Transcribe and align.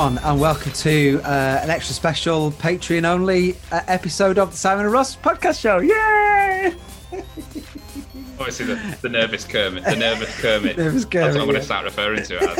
Everyone, 0.00 0.24
and 0.24 0.40
welcome 0.40 0.72
to 0.72 1.20
uh, 1.24 1.60
an 1.62 1.68
extra 1.68 1.94
special 1.94 2.52
Patreon 2.52 3.04
only 3.04 3.56
uh, 3.70 3.82
episode 3.86 4.38
of 4.38 4.52
the 4.52 4.56
Simon 4.56 4.86
and 4.86 4.94
Ross 4.94 5.14
podcast 5.14 5.60
show. 5.60 5.78
Yay! 5.80 6.74
Obviously, 8.38 8.64
the, 8.64 8.98
the 9.02 9.10
nervous 9.10 9.44
Kermit. 9.44 9.84
The 9.84 9.96
nervous 9.96 10.40
Kermit. 10.40 10.78
Nervous 10.78 11.04
Kermit. 11.04 11.34
That's 11.34 11.36
what 11.36 11.42
I'm 11.42 11.48
going 11.48 11.60
to 11.60 11.62
start 11.66 11.84
referring 11.84 12.22
to 12.22 12.34
it 12.34 12.42
as 12.42 12.56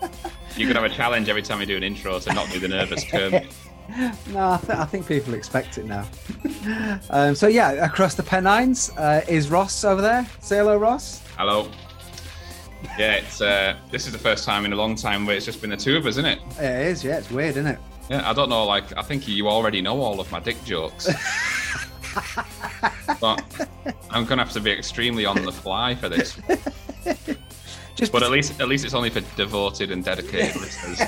now. 0.00 0.10
You 0.56 0.68
can 0.68 0.76
have 0.76 0.84
a 0.84 0.88
challenge 0.88 1.28
every 1.28 1.42
time 1.42 1.58
you 1.58 1.66
do 1.66 1.76
an 1.76 1.82
intro 1.82 2.20
to 2.20 2.32
not 2.32 2.48
do 2.50 2.60
the 2.60 2.68
nervous 2.68 3.02
Kermit. 3.10 3.48
No, 4.28 4.52
I, 4.52 4.58
th- 4.58 4.78
I 4.78 4.84
think 4.86 5.06
people 5.08 5.34
expect 5.34 5.76
it 5.76 5.84
now. 5.84 6.06
um, 7.10 7.34
so, 7.34 7.48
yeah, 7.48 7.72
across 7.72 8.14
the 8.14 8.22
Pennines 8.22 8.88
uh, 8.96 9.22
is 9.28 9.50
Ross 9.50 9.84
over 9.84 10.00
there. 10.00 10.26
Say 10.40 10.58
hello, 10.58 10.78
Ross. 10.78 11.20
Hello. 11.36 11.68
Yeah, 12.98 13.14
it's 13.14 13.40
uh, 13.40 13.76
this 13.90 14.06
is 14.06 14.12
the 14.12 14.18
first 14.18 14.44
time 14.44 14.64
in 14.64 14.72
a 14.72 14.76
long 14.76 14.94
time 14.94 15.26
where 15.26 15.36
it's 15.36 15.46
just 15.46 15.60
been 15.60 15.70
the 15.70 15.76
two 15.76 15.96
of 15.96 16.06
us, 16.06 16.12
isn't 16.12 16.26
it? 16.26 16.38
It 16.58 16.86
is, 16.86 17.04
yeah, 17.04 17.18
it's 17.18 17.30
weird, 17.30 17.56
isn't 17.56 17.66
it? 17.66 17.78
Yeah, 18.10 18.28
I 18.28 18.32
don't 18.32 18.48
know. 18.48 18.64
Like, 18.66 18.96
I 18.96 19.02
think 19.02 19.26
you 19.28 19.48
already 19.48 19.80
know 19.80 20.00
all 20.00 20.20
of 20.20 20.30
my 20.30 20.40
dick 20.40 20.62
jokes. 20.64 21.08
but 23.20 23.68
I'm 24.10 24.24
gonna 24.24 24.44
have 24.44 24.52
to 24.52 24.60
be 24.60 24.70
extremely 24.70 25.24
on 25.24 25.42
the 25.42 25.52
fly 25.52 25.94
for 25.94 26.08
this. 26.08 26.38
Just 27.94 28.10
But 28.10 28.22
at 28.22 28.30
least, 28.30 28.60
at 28.60 28.68
least 28.68 28.84
it's 28.84 28.94
only 28.94 29.10
for 29.10 29.20
devoted 29.36 29.90
and 29.90 30.04
dedicated 30.04 30.60
listeners. 30.60 31.00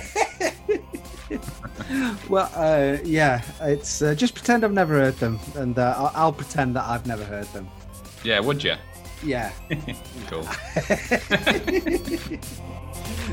well, 2.28 2.50
uh, 2.55 2.98
yeah, 3.05 3.42
it's 3.62 4.02
uh, 4.02 4.14
just 4.14 4.34
pretend 4.34 4.64
I've 4.64 4.72
never 4.72 4.95
heard 4.95 5.17
them, 5.17 5.41
and 5.56 5.78
uh, 5.78 5.95
I'll, 5.97 6.12
I'll 6.14 6.33
pretend 6.33 6.77
that 6.77 6.84
I've 6.84 7.06
never 7.06 7.25
heard 7.25 7.47
them. 7.48 7.69
Yeah, 8.22 8.41
would 8.41 8.62
you? 8.62 8.75
Yeah. 9.23 9.53
Cool. 10.29 10.47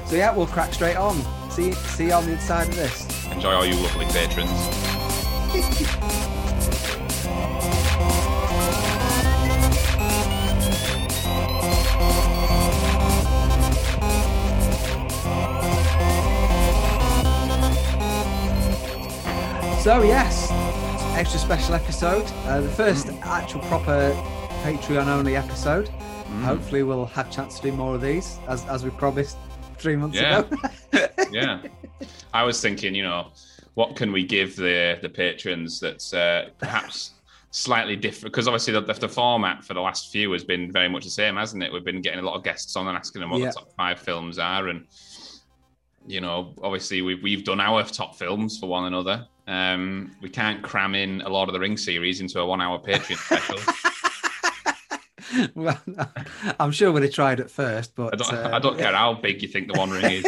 So 0.06 0.16
yeah, 0.16 0.36
we'll 0.36 0.48
crack 0.48 0.74
straight 0.74 0.98
on. 0.98 1.16
See, 1.50 1.72
see 1.72 2.08
you 2.08 2.14
on 2.14 2.26
the 2.26 2.34
inside 2.34 2.68
of 2.68 2.76
this. 2.76 3.26
Enjoy 3.32 3.54
all 3.54 3.66
you 3.66 3.76
lovely 3.76 4.06
patrons. 4.08 4.50
So 19.82 20.04
yes, 20.04 20.50
extra 21.18 21.40
special 21.40 21.74
episode, 21.76 22.24
uh, 22.46 22.62
the 22.62 22.70
first 22.70 23.08
actual 23.24 23.62
proper 23.62 24.12
Patreon 24.64 25.08
only 25.08 25.36
episode. 25.36 25.88
Hopefully, 26.44 26.84
we'll 26.84 27.06
have 27.08 27.28
a 27.28 27.32
chance 27.32 27.58
to 27.60 27.64
do 27.64 27.72
more 27.76 27.96
of 27.96 28.02
these, 28.02 28.38
as 28.48 28.64
as 28.68 28.84
we 28.84 28.90
promised 28.92 29.38
three 29.78 29.96
months 29.96 30.18
Yeah. 30.18 30.40
ago. 30.40 30.58
yeah 31.32 31.62
i 32.34 32.44
was 32.44 32.62
thinking 32.62 32.94
you 32.94 33.02
know 33.04 33.32
what 33.76 33.96
can 33.96 34.12
we 34.12 34.24
give 34.24 34.56
the 34.56 35.00
the 35.02 35.10
patrons 35.10 35.80
that's 35.80 36.14
uh, 36.14 36.50
perhaps 36.60 37.14
slightly 37.52 37.96
different 37.96 38.32
because 38.34 38.48
obviously 38.48 38.74
the, 38.74 38.82
the 38.82 39.08
format 39.10 39.64
for 39.64 39.74
the 39.74 39.80
last 39.82 40.12
few 40.12 40.32
has 40.34 40.44
been 40.44 40.72
very 40.72 40.88
much 40.90 41.04
the 41.06 41.10
same 41.10 41.36
hasn't 41.38 41.64
it 41.64 41.72
we've 41.74 41.84
been 41.86 42.02
getting 42.02 42.20
a 42.20 42.22
lot 42.22 42.36
of 42.36 42.44
guests 42.44 42.76
on 42.76 42.88
and 42.88 42.96
asking 42.98 43.22
them 43.22 43.30
what 43.32 43.40
Yeah. 43.40 43.48
the 43.48 43.54
top 43.54 43.72
five 43.76 43.98
films 44.00 44.38
are 44.38 44.68
and 44.68 44.86
you 46.06 46.20
know 46.22 46.54
obviously 46.62 47.02
we've, 47.02 47.24
we've 47.24 47.44
done 47.46 47.60
our 47.62 47.84
top 47.84 48.16
films 48.16 48.60
for 48.60 48.68
one 48.68 48.86
another 48.86 49.26
um 49.48 50.12
we 50.22 50.30
can't 50.30 50.62
cram 50.62 50.94
in 50.96 51.22
a 51.22 51.30
lord 51.30 51.50
of 51.50 51.54
the 51.54 51.60
ring 51.60 51.78
series 51.78 52.20
into 52.22 52.40
a 52.40 52.46
one 52.46 52.62
hour 52.62 52.78
patreon 52.78 53.18
special 53.18 53.58
well, 55.56 55.80
I'm 56.60 56.72
sure 56.72 56.92
we'd 56.92 57.04
have 57.04 57.14
tried 57.14 57.40
at 57.40 57.50
first, 57.52 57.96
but 57.96 58.14
i 58.14 58.18
don't, 58.18 58.34
uh, 58.34 58.50
I 58.56 58.60
don't 58.60 58.78
care 58.78 58.94
how 58.94 59.14
big 59.14 59.42
you 59.42 59.48
think 59.48 59.72
the 59.72 59.78
one 59.80 59.92
ring 59.92 60.06
is 60.06 60.26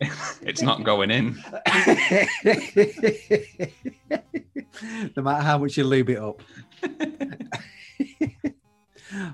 it's 0.42 0.62
not 0.62 0.84
going 0.84 1.10
in 1.10 1.42
no 5.16 5.22
matter 5.22 5.42
how 5.42 5.58
much 5.58 5.76
you 5.76 5.84
lube 5.84 6.10
it 6.10 6.18
up. 6.18 6.42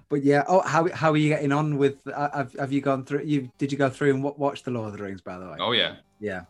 but 0.09 0.23
yeah, 0.23 0.45
oh, 0.49 0.61
how 0.61 0.89
how 0.93 1.11
are 1.13 1.17
you 1.17 1.29
getting 1.29 1.53
on 1.53 1.79
with? 1.79 2.07
Uh, 2.07 2.29
have, 2.37 2.53
have 2.55 2.73
you 2.73 2.81
gone 2.81 3.05
through? 3.05 3.23
You 3.25 3.51
did 3.59 3.73
you 3.73 3.79
go 3.79 3.89
through 3.89 4.15
and 4.15 4.23
wa- 4.23 4.35
watch 4.37 4.63
the 4.63 4.71
Lord 4.71 4.93
of 4.93 4.99
the 4.99 5.05
Rings? 5.05 5.23
By 5.23 5.39
the 5.39 5.47
way, 5.47 5.57
oh 5.59 5.73
yeah 5.73 5.97
yeah, 6.21 6.43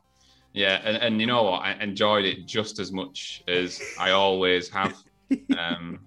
Yeah, 0.53 0.81
and, 0.85 0.97
and 0.97 1.21
you 1.21 1.27
know 1.27 1.45
what? 1.45 1.63
I 1.63 1.73
enjoyed 1.75 2.25
it 2.25 2.47
just 2.47 2.81
as 2.81 2.91
much 2.91 3.43
as 3.47 3.81
I 3.99 4.11
always 4.11 4.69
have. 4.71 4.97
um, 5.57 6.01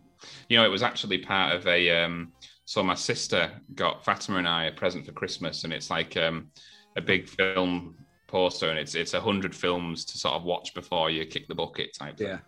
you 0.50 0.58
know, 0.58 0.66
it 0.66 0.70
was 0.70 0.84
actually 0.84 1.20
part 1.20 1.56
of 1.56 1.68
a. 1.68 2.04
Um, 2.04 2.32
so 2.66 2.82
my 2.82 2.96
sister 2.96 3.52
got 3.76 4.06
Fatima 4.06 4.38
and 4.38 4.48
I 4.48 4.66
a 4.66 4.72
present 4.72 5.06
for 5.06 5.12
Christmas, 5.12 5.64
and 5.64 5.74
it's 5.74 5.90
like 5.90 6.16
um, 6.18 6.50
a 6.96 7.02
big 7.02 7.28
film 7.28 7.96
poster, 8.28 8.70
and 8.70 8.80
it's 8.80 8.96
it's 8.96 9.14
a 9.14 9.22
hundred 9.22 9.56
films 9.56 10.06
to 10.06 10.18
sort 10.18 10.36
of 10.36 10.44
watch 10.44 10.74
before 10.74 11.10
you 11.10 11.26
kick 11.26 11.48
the 11.48 11.56
bucket 11.56 11.94
type. 11.94 12.18
thing. 12.18 12.28
yeah, 12.28 12.40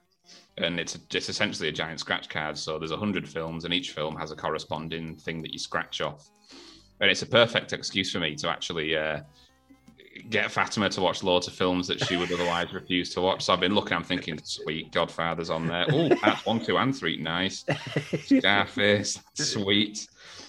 And 0.58 0.80
it's 0.80 0.98
it's 1.14 1.30
essentially 1.30 1.70
a 1.70 1.74
giant 1.74 2.00
scratch 2.00 2.30
card. 2.30 2.58
So 2.58 2.80
there's 2.80 2.92
a 2.92 2.98
hundred 2.98 3.28
films, 3.28 3.66
and 3.66 3.74
each 3.74 3.92
film 3.92 4.16
has 4.16 4.32
a 4.32 4.36
corresponding 4.36 5.16
thing 5.18 5.42
that 5.42 5.54
you 5.54 5.60
scratch 5.60 6.02
off. 6.02 6.30
And 7.02 7.12
it's 7.12 7.24
a 7.24 7.28
perfect 7.28 7.74
excuse 7.74 8.12
for 8.12 8.20
me 8.20 8.36
to 8.36 8.50
actually 8.50 8.96
uh, 8.96 9.20
get 10.30 10.52
Fatima 10.52 10.90
to 10.90 11.02
watch 11.02 11.24
loads 11.24 11.48
of 11.48 11.54
films 11.54 11.88
that 11.88 12.04
she 12.06 12.18
would 12.18 12.32
otherwise 12.32 12.74
refuse 12.74 13.14
to 13.14 13.22
watch. 13.22 13.44
So 13.44 13.54
I've 13.54 13.60
been 13.60 13.76
looking, 13.76 13.94
I'm 13.94 14.04
thinking, 14.04 14.40
sweet, 14.44 14.92
Godfather's 14.92 15.50
on 15.50 15.68
there. 15.68 15.86
Oh, 15.92 16.10
that's 16.24 16.46
one, 16.46 16.64
two, 16.64 16.78
and 16.78 16.96
three, 16.96 17.18
nice. 17.18 17.66
Scarface, 18.24 19.20
sweet. 19.34 20.08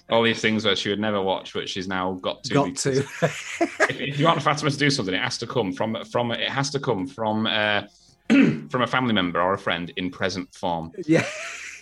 All 0.08 0.22
these 0.22 0.40
things 0.40 0.62
that 0.62 0.78
she 0.78 0.88
would 0.88 1.00
never 1.00 1.20
watch, 1.20 1.52
but 1.52 1.68
she's 1.68 1.88
now 1.88 2.12
got 2.22 2.44
to. 2.44 2.54
got 2.54 2.76
to. 2.76 2.98
if, 3.00 4.00
if 4.00 4.18
you 4.20 4.26
want 4.26 4.40
Fatima 4.40 4.70
to 4.70 4.76
do 4.76 4.88
something, 4.88 5.14
it 5.14 5.22
has 5.22 5.36
to 5.38 5.48
come 5.48 5.72
from 5.72 6.04
from 6.04 6.30
it 6.30 6.48
has 6.48 6.70
to 6.70 6.78
come 6.78 7.08
from 7.08 7.48
uh, 7.48 7.82
from 8.28 8.82
a 8.82 8.86
family 8.86 9.12
member 9.12 9.40
or 9.40 9.54
a 9.54 9.58
friend 9.58 9.92
in 9.96 10.10
present 10.10 10.54
form, 10.54 10.92
yeah. 11.06 11.26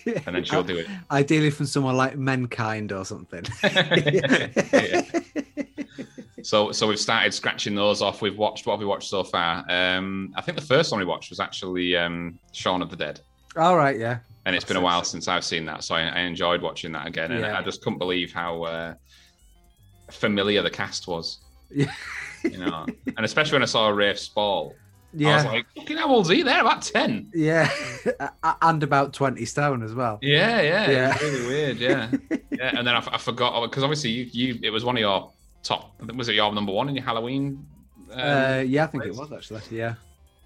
and 0.06 0.36
then 0.36 0.42
she'll 0.42 0.62
do 0.62 0.78
it. 0.78 0.86
Ideally 1.10 1.50
from 1.50 1.66
someone 1.66 1.98
like 1.98 2.16
Mankind 2.16 2.92
or 2.92 3.04
something. 3.04 3.44
Yeah. 3.62 5.20
So, 6.44 6.72
so 6.72 6.86
we've 6.86 7.00
started 7.00 7.32
scratching 7.32 7.74
those 7.74 8.02
off. 8.02 8.20
We've 8.22 8.36
watched 8.36 8.66
what 8.66 8.74
have 8.74 8.80
we 8.80 8.86
watched 8.86 9.08
so 9.08 9.24
far? 9.24 9.64
Um, 9.68 10.32
I 10.36 10.42
think 10.42 10.58
the 10.58 10.64
first 10.64 10.92
one 10.92 10.98
we 11.00 11.06
watched 11.06 11.30
was 11.30 11.40
actually 11.40 11.96
um, 11.96 12.38
Shaun 12.52 12.82
of 12.82 12.90
the 12.90 12.96
Dead, 12.96 13.20
All 13.56 13.76
right, 13.76 13.98
yeah. 13.98 14.18
and 14.44 14.54
it's 14.54 14.64
been 14.64 14.76
a 14.76 14.80
while 14.80 15.02
since 15.04 15.26
I've 15.26 15.44
seen 15.44 15.64
that, 15.66 15.84
so 15.84 15.94
I, 15.94 16.02
I 16.02 16.20
enjoyed 16.20 16.60
watching 16.60 16.92
that 16.92 17.06
again. 17.06 17.32
And 17.32 17.40
Yeah. 17.40 17.58
I 17.58 17.62
just 17.62 17.82
couldn't 17.82 17.98
believe 17.98 18.32
how 18.32 18.62
uh, 18.64 18.94
familiar 20.10 20.62
the 20.62 20.70
cast 20.70 21.08
was, 21.08 21.38
Yeah. 21.70 21.90
you 22.42 22.58
know, 22.58 22.86
and 23.16 23.24
especially 23.24 23.54
when 23.56 23.62
I 23.62 23.66
saw 23.66 23.88
Rafe 23.88 24.18
Spall. 24.18 24.74
Yeah. 25.16 25.30
I 25.30 25.36
was 25.36 25.44
like, 25.46 25.66
"Fucking 25.76 25.96
how 25.96 26.08
old's 26.10 26.28
he? 26.28 26.42
There, 26.42 26.60
about 26.60 26.82
ten. 26.82 27.30
yeah. 27.34 27.70
And 28.60 28.82
about 28.82 29.12
20 29.14 29.44
stone 29.44 29.82
as 29.82 29.94
well. 29.94 30.18
Yeah, 30.20 30.60
yeah, 30.60 30.90
Yeah. 30.90 31.14
It 31.14 31.22
really 31.22 31.46
weird. 31.46 31.76
Yeah, 31.78 32.10
yeah. 32.50 32.76
And 32.76 32.86
then 32.86 32.94
I, 32.94 32.98
f- 32.98 33.08
I 33.12 33.18
forgot 33.18 33.62
because 33.70 33.82
obviously 33.84 34.10
you, 34.10 34.24
you, 34.32 34.58
it 34.62 34.70
was 34.70 34.84
one 34.84 34.96
of 34.96 35.00
your 35.00 35.30
top. 35.64 36.00
Was 36.14 36.28
it 36.28 36.34
your 36.36 36.52
number 36.52 36.72
one 36.72 36.88
in 36.88 36.94
your 36.94 37.04
Halloween? 37.04 37.66
um, 38.12 38.20
Uh, 38.20 38.62
yeah, 38.66 38.84
I 38.84 38.86
think 38.86 39.04
it 39.06 39.14
was 39.16 39.32
actually. 39.32 39.62
Yeah. 39.70 39.94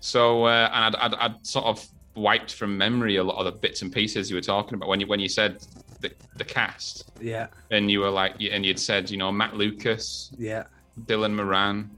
So, 0.01 0.45
uh, 0.45 0.71
and 0.73 0.97
I'd, 0.97 1.13
I'd, 1.13 1.15
I'd 1.15 1.47
sort 1.47 1.67
of 1.67 1.85
wiped 2.15 2.55
from 2.55 2.77
memory 2.79 3.17
a 3.17 3.25
lot 3.25 3.37
of 3.39 3.45
the 3.45 3.53
bits 3.53 3.83
and 3.83 3.93
pieces 3.93 4.31
you 4.31 4.37
were 4.37 4.41
talking 4.43 4.75
about 4.75 4.89
when 4.89 5.01
you 5.01 5.07
when 5.07 5.21
you 5.21 5.29
said 5.29 5.65
the, 6.01 6.11
the 6.37 6.45
cast, 6.45 7.11
Yeah. 7.21 7.49
and 7.73 7.91
you 7.91 8.01
were 8.01 8.11
like, 8.11 8.37
and 8.41 8.65
you'd 8.65 8.79
said, 8.79 9.11
you 9.11 9.17
know, 9.17 9.31
Matt 9.33 9.57
Lucas, 9.57 10.31
Yeah. 10.39 10.65
Dylan 11.07 11.35
Moran, 11.35 11.91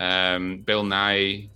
um, 0.00 0.58
Bill 0.66 0.82
Nighy, 0.84 1.48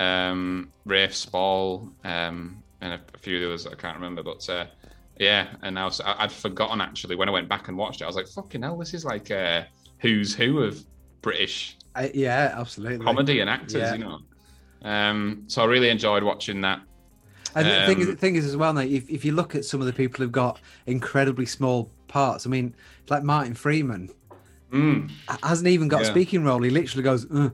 um, 0.00 0.70
Rafe 0.84 1.14
Spall, 1.14 1.90
um, 2.04 2.62
and 2.80 2.94
a, 2.94 3.00
a 3.14 3.18
few 3.18 3.36
of 3.36 3.40
the 3.42 3.48
others 3.48 3.66
I 3.66 3.74
can't 3.74 3.96
remember, 3.96 4.22
but 4.22 4.48
uh, 4.48 4.66
yeah. 5.18 5.48
And 5.62 5.78
I 5.78 5.84
was, 5.84 6.00
I- 6.00 6.22
I'd 6.24 6.32
forgotten 6.32 6.80
actually 6.80 7.16
when 7.16 7.28
I 7.28 7.32
went 7.32 7.48
back 7.48 7.68
and 7.68 7.76
watched 7.76 8.00
it. 8.00 8.04
I 8.04 8.06
was 8.06 8.16
like, 8.16 8.28
fucking 8.28 8.62
hell, 8.62 8.78
this 8.78 8.94
is 8.94 9.04
like 9.04 9.30
a 9.30 9.66
who's 9.98 10.34
who 10.34 10.62
of 10.62 10.84
British 11.22 11.76
I, 11.94 12.10
yeah, 12.14 12.54
absolutely. 12.56 13.04
comedy 13.04 13.40
and 13.40 13.50
actors, 13.50 13.74
Yeah. 13.74 13.94
you 13.94 13.98
know. 14.04 14.18
Um, 14.82 15.44
so 15.48 15.62
I 15.62 15.64
really 15.64 15.88
enjoyed 15.88 16.22
watching 16.22 16.60
that. 16.60 16.80
And 17.56 17.66
the 17.66 17.86
thing, 17.86 17.98
is, 18.00 18.06
Um, 18.06 18.12
the 18.14 18.18
thing 18.20 18.36
is, 18.36 18.44
as 18.46 18.56
well, 18.56 18.72
now, 18.72 18.82
if, 18.82 19.08
if 19.10 19.24
you 19.24 19.32
look 19.32 19.54
at 19.56 19.64
some 19.64 19.80
of 19.80 19.86
the 19.86 19.92
people 19.92 20.22
who've 20.22 20.30
got 20.30 20.60
incredibly 20.86 21.46
small 21.46 21.90
parts, 22.06 22.46
I 22.46 22.50
mean, 22.50 22.74
like 23.08 23.22
Martin 23.24 23.54
Freeman 23.54 24.10
Mm. 24.72 25.10
hasn't 25.42 25.66
even 25.66 25.88
got 25.88 26.02
a 26.02 26.04
speaking 26.04 26.44
role. 26.44 26.62
He 26.62 26.68
literally 26.70 27.02
goes, 27.02 27.24
uh. 27.32 27.48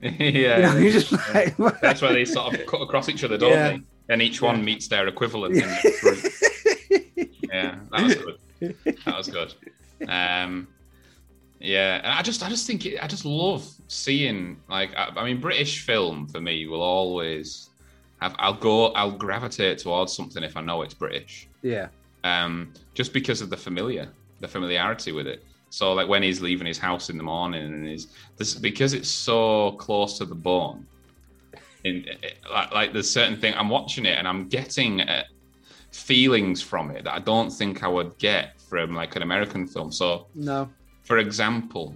yeah, 0.00 0.76
you 0.78 0.92
know, 0.92 1.44
like, 1.58 1.80
that's 1.82 2.00
where 2.00 2.12
they 2.12 2.24
sort 2.24 2.54
of 2.54 2.64
cut 2.66 2.80
across 2.82 3.08
each 3.08 3.24
other, 3.24 3.36
don't 3.36 3.50
Yeah. 3.50 3.68
they? 3.70 3.82
And 4.08 4.22
each 4.22 4.40
one 4.40 4.58
Yeah. 4.58 4.62
meets 4.64 4.86
their 4.88 5.08
equivalent. 5.08 5.56
in 5.56 5.60
the 5.68 5.98
group. 6.00 7.32
yeah, 7.52 7.78
that 7.90 8.02
was 8.02 8.14
good. 8.14 8.76
That 9.04 9.16
was 9.18 9.28
good. 9.28 9.54
Um, 10.08 10.68
yeah, 11.62 11.96
and 11.96 12.08
I 12.08 12.22
just, 12.22 12.42
I 12.42 12.48
just 12.48 12.66
think, 12.66 12.84
it, 12.86 13.02
I 13.02 13.06
just 13.06 13.24
love 13.24 13.66
seeing 13.88 14.60
like, 14.68 14.94
I, 14.96 15.10
I 15.16 15.24
mean, 15.24 15.40
British 15.40 15.84
film 15.86 16.26
for 16.26 16.40
me 16.40 16.66
will 16.66 16.82
always 16.82 17.70
have. 18.20 18.34
I'll 18.38 18.54
go, 18.54 18.88
I'll 18.88 19.12
gravitate 19.12 19.78
towards 19.78 20.12
something 20.12 20.42
if 20.42 20.56
I 20.56 20.60
know 20.60 20.82
it's 20.82 20.94
British. 20.94 21.48
yeah, 21.62 21.88
um, 22.24 22.72
just 22.94 23.12
because 23.12 23.40
of 23.40 23.50
the 23.50 23.56
familiar, 23.56 24.08
the 24.40 24.48
familiarity 24.48 25.12
with 25.12 25.26
it. 25.26 25.44
So 25.70 25.94
like 25.94 26.06
when 26.06 26.22
he's 26.22 26.42
leaving 26.42 26.66
his 26.66 26.78
house 26.78 27.08
in 27.08 27.16
the 27.16 27.22
morning 27.22 27.64
and 27.64 27.88
he's 27.88 28.08
this 28.36 28.54
because 28.54 28.92
it's 28.92 29.08
so 29.08 29.72
close 29.72 30.18
to 30.18 30.26
the 30.26 30.34
bone. 30.34 30.86
In 31.84 32.04
like, 32.52 32.72
like 32.72 32.92
there's 32.92 33.10
certain 33.10 33.40
thing 33.40 33.54
I'm 33.56 33.70
watching 33.70 34.04
it 34.04 34.18
and 34.18 34.28
I'm 34.28 34.48
getting 34.48 35.00
uh, 35.00 35.24
feelings 35.90 36.60
from 36.60 36.90
it 36.90 37.04
that 37.04 37.14
I 37.14 37.20
don't 37.20 37.50
think 37.50 37.82
I 37.82 37.88
would 37.88 38.18
get 38.18 38.60
from 38.60 38.94
like 38.94 39.16
an 39.16 39.22
American 39.22 39.66
film. 39.66 39.90
So 39.90 40.26
No. 40.34 40.68
For 41.02 41.18
example, 41.18 41.94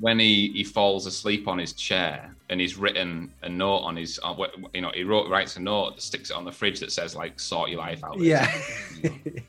when 0.00 0.18
he, 0.18 0.50
he 0.54 0.64
falls 0.64 1.06
asleep 1.06 1.48
on 1.48 1.58
his 1.58 1.72
chair 1.72 2.34
and 2.50 2.60
he's 2.60 2.76
written 2.76 3.32
a 3.42 3.48
note 3.48 3.78
on 3.78 3.96
his, 3.96 4.18
uh, 4.22 4.34
you 4.72 4.80
know, 4.80 4.90
he 4.94 5.02
wrote 5.04 5.28
writes 5.28 5.56
a 5.56 5.60
note, 5.60 5.96
that 5.96 6.02
sticks 6.02 6.30
it 6.30 6.36
on 6.36 6.44
the 6.44 6.52
fridge 6.52 6.80
that 6.80 6.92
says 6.92 7.14
like 7.16 7.38
"sort 7.40 7.68
your 7.70 7.78
life 7.80 8.02
out." 8.04 8.18
Yeah. 8.18 8.50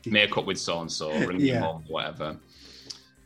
make 0.06 0.36
up 0.36 0.46
with 0.46 0.58
so 0.58 0.80
and 0.80 0.90
so, 0.90 1.10
ring 1.26 1.40
Yeah. 1.40 1.52
your 1.52 1.60
mum, 1.60 1.84
whatever. 1.88 2.36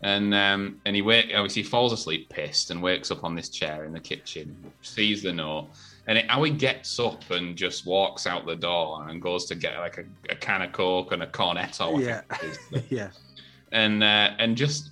And 0.02 0.34
um, 0.34 0.80
and 0.84 0.94
he 0.94 1.02
wake 1.02 1.30
obviously 1.34 1.62
he 1.62 1.68
falls 1.68 1.92
asleep 1.92 2.28
pissed 2.28 2.70
and 2.70 2.82
wakes 2.82 3.10
up 3.10 3.24
on 3.24 3.34
this 3.34 3.48
chair 3.48 3.84
in 3.84 3.92
the 3.92 4.00
kitchen, 4.00 4.54
sees 4.82 5.22
the 5.22 5.32
note, 5.32 5.68
and 6.06 6.18
it, 6.18 6.30
how 6.30 6.42
he 6.42 6.50
gets 6.50 7.00
up 7.00 7.30
and 7.30 7.56
just 7.56 7.86
walks 7.86 8.26
out 8.26 8.44
the 8.44 8.54
door 8.56 9.08
and 9.08 9.22
goes 9.22 9.46
to 9.46 9.54
get 9.54 9.78
like 9.78 9.96
a, 9.98 10.04
a 10.30 10.36
can 10.36 10.60
of 10.60 10.72
coke 10.72 11.12
and 11.12 11.22
a 11.22 11.26
cornetto. 11.26 12.04
Yeah. 12.04 12.20
think 12.36 12.52
it 12.72 12.76
is 12.76 12.82
yeah. 12.90 13.08
and 13.72 14.02
uh, 14.04 14.32
and 14.38 14.56
just 14.58 14.90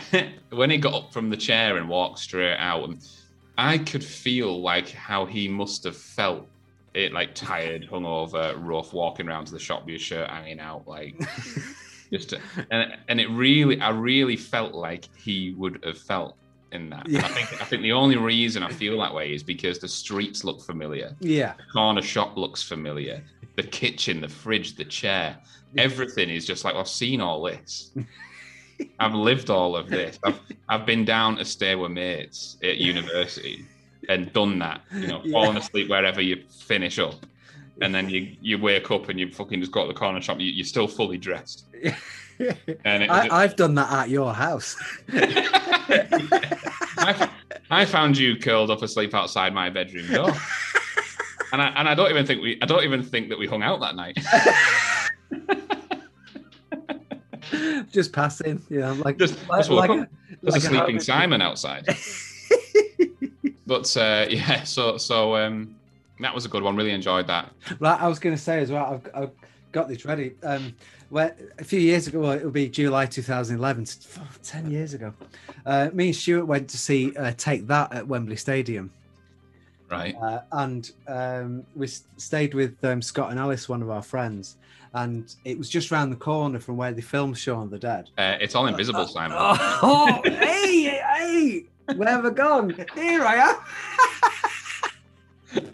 when 0.50 0.70
he 0.70 0.78
got 0.78 0.94
up 0.94 1.12
from 1.12 1.30
the 1.30 1.36
chair 1.36 1.76
and 1.76 1.88
walked 1.88 2.18
straight 2.18 2.56
out, 2.56 2.88
and 2.88 3.06
I 3.58 3.78
could 3.78 4.04
feel 4.04 4.60
like 4.60 4.90
how 4.90 5.26
he 5.26 5.48
must 5.48 5.84
have 5.84 5.96
felt 5.96 6.46
it, 6.94 7.12
like 7.12 7.34
tired, 7.34 7.88
hungover, 7.90 8.54
rough, 8.58 8.92
walking 8.92 9.28
around 9.28 9.46
to 9.46 9.52
the 9.52 9.58
shop 9.58 9.82
with 9.82 9.90
your 9.90 9.98
shirt 9.98 10.30
hanging 10.30 10.60
out, 10.60 10.86
like 10.86 11.18
just, 12.12 12.30
to, 12.30 12.40
and 12.70 12.96
and 13.08 13.20
it 13.20 13.30
really, 13.30 13.80
I 13.80 13.90
really 13.90 14.36
felt 14.36 14.74
like 14.74 15.08
he 15.16 15.54
would 15.56 15.82
have 15.84 15.98
felt 15.98 16.36
in 16.72 16.90
that. 16.90 17.06
And 17.06 17.18
I 17.18 17.28
think 17.28 17.62
I 17.62 17.64
think 17.64 17.82
the 17.82 17.92
only 17.92 18.16
reason 18.16 18.62
I 18.62 18.70
feel 18.70 18.98
that 19.00 19.14
way 19.14 19.34
is 19.34 19.42
because 19.42 19.78
the 19.78 19.88
streets 19.88 20.44
look 20.44 20.62
familiar 20.62 21.14
Yeah. 21.20 21.54
The 21.56 21.64
corner 21.72 22.02
shop 22.02 22.36
looks 22.36 22.62
familiar. 22.62 23.22
The 23.56 23.62
kitchen, 23.62 24.20
the 24.22 24.28
fridge, 24.28 24.76
the 24.76 24.84
chair, 24.84 25.38
everything 25.76 26.30
is 26.30 26.46
just 26.46 26.64
like 26.64 26.74
I've 26.74 26.88
seen 26.88 27.20
all 27.20 27.42
this. 27.42 27.92
I've 28.98 29.14
lived 29.14 29.50
all 29.50 29.76
of 29.76 29.88
this. 29.90 30.18
I've, 30.24 30.40
I've 30.68 30.86
been 30.86 31.04
down 31.04 31.36
to 31.36 31.44
stay 31.44 31.74
with 31.74 31.90
mates 31.92 32.56
at 32.62 32.78
university 32.78 33.64
and 34.08 34.32
done 34.32 34.58
that. 34.60 34.80
You 34.94 35.06
know, 35.08 35.20
Yeah. 35.24 35.32
fallen 35.32 35.56
asleep 35.56 35.88
wherever 35.88 36.20
you 36.20 36.42
finish 36.66 36.98
up, 36.98 37.14
and 37.80 37.94
then 37.94 38.08
you 38.08 38.36
you 38.40 38.58
wake 38.58 38.90
up 38.90 39.08
and 39.08 39.18
you 39.20 39.30
fucking 39.32 39.60
just 39.60 39.72
go 39.72 39.82
to 39.82 39.88
the 39.92 39.98
corner 39.98 40.20
shop. 40.20 40.38
You, 40.40 40.46
you're 40.46 40.64
still 40.64 40.88
fully 40.88 41.18
dressed, 41.18 41.66
and 42.84 43.04
I, 43.10 43.28
I've 43.30 43.56
done 43.56 43.74
that 43.76 43.90
at 43.92 44.08
your 44.10 44.32
house. 44.34 44.76
I 47.70 47.84
found 47.86 48.16
you 48.18 48.36
curled 48.36 48.70
up 48.70 48.82
asleep 48.82 49.14
outside 49.14 49.54
my 49.54 49.70
bedroom 49.70 50.06
door. 50.08 50.32
And 51.54 51.60
I, 51.60 51.66
and 51.76 51.86
I 51.86 51.94
don't 51.94 52.08
even 52.08 52.24
think 52.24 52.40
we 52.40 52.58
I 52.62 52.64
don't 52.64 52.82
even 52.82 53.02
think 53.02 53.28
that 53.28 53.38
we 53.38 53.46
hung 53.46 53.62
out 53.62 53.78
that 53.80 53.94
night. 53.94 54.16
Just 57.92 58.12
passing, 58.12 58.60
you 58.68 58.80
know, 58.80 58.94
like 58.94 59.18
Just, 59.18 59.36
like, 59.48 59.60
just 59.60 59.70
like. 59.70 60.08
There's 60.40 60.54
like 60.54 60.64
a 60.64 60.66
sleeping. 60.66 61.00
Simon 61.00 61.40
outside. 61.42 61.86
but 63.66 63.96
uh, 63.96 64.26
yeah, 64.30 64.64
so 64.64 64.96
so 64.96 65.36
um, 65.36 65.76
that 66.20 66.34
was 66.34 66.44
a 66.44 66.48
good 66.48 66.62
one. 66.62 66.74
Really 66.76 66.90
enjoyed 66.92 67.26
that. 67.28 67.52
Right, 67.78 68.00
I 68.00 68.08
was 68.08 68.18
going 68.18 68.34
to 68.34 68.40
say 68.42 68.60
as 68.60 68.72
well. 68.72 69.00
I've, 69.14 69.22
I've 69.22 69.30
got 69.72 69.88
this 69.88 70.04
ready. 70.04 70.32
Um, 70.42 70.74
where 71.10 71.36
a 71.58 71.64
few 71.64 71.78
years 71.78 72.06
ago, 72.06 72.20
well, 72.20 72.30
it 72.32 72.42
would 72.42 72.54
be 72.54 72.68
July 72.70 73.04
2011, 73.04 73.86
oh, 74.18 74.22
10 74.42 74.70
years 74.70 74.94
ago. 74.94 75.12
Uh, 75.66 75.90
me 75.92 76.06
and 76.06 76.16
Stuart 76.16 76.46
went 76.46 76.70
to 76.70 76.78
see 76.78 77.14
uh, 77.16 77.32
Take 77.36 77.66
That 77.66 77.92
at 77.92 78.08
Wembley 78.08 78.36
Stadium, 78.36 78.90
Right. 79.90 80.16
uh, 80.22 80.40
and 80.52 80.90
um, 81.06 81.64
we 81.76 81.86
stayed 81.86 82.54
with 82.54 82.82
um, 82.82 83.02
Scott 83.02 83.30
and 83.30 83.38
Alice, 83.38 83.68
one 83.68 83.82
of 83.82 83.90
our 83.90 84.00
friends, 84.00 84.56
and 84.94 85.34
it 85.44 85.56
was 85.58 85.68
just 85.70 85.90
round 85.90 86.12
the 86.12 86.16
corner 86.16 86.58
from 86.60 86.76
where 86.76 86.92
they 86.92 87.00
filmed 87.00 87.38
Shaun 87.38 87.64
of 87.64 87.70
the 87.70 87.78
Dead. 87.78 88.10
Uh, 88.18 88.36
it's 88.40 88.54
all 88.54 88.66
invisible, 88.66 89.06
Simon. 89.08 89.36
Oh, 89.40 90.20
hey, 90.24 91.00
hey, 91.16 91.64
where 91.96 92.08
have 92.10 92.24
I 92.26 92.30
gone? 92.30 92.70
Here 92.94 93.24
I 93.24 93.56
am. 95.54 95.62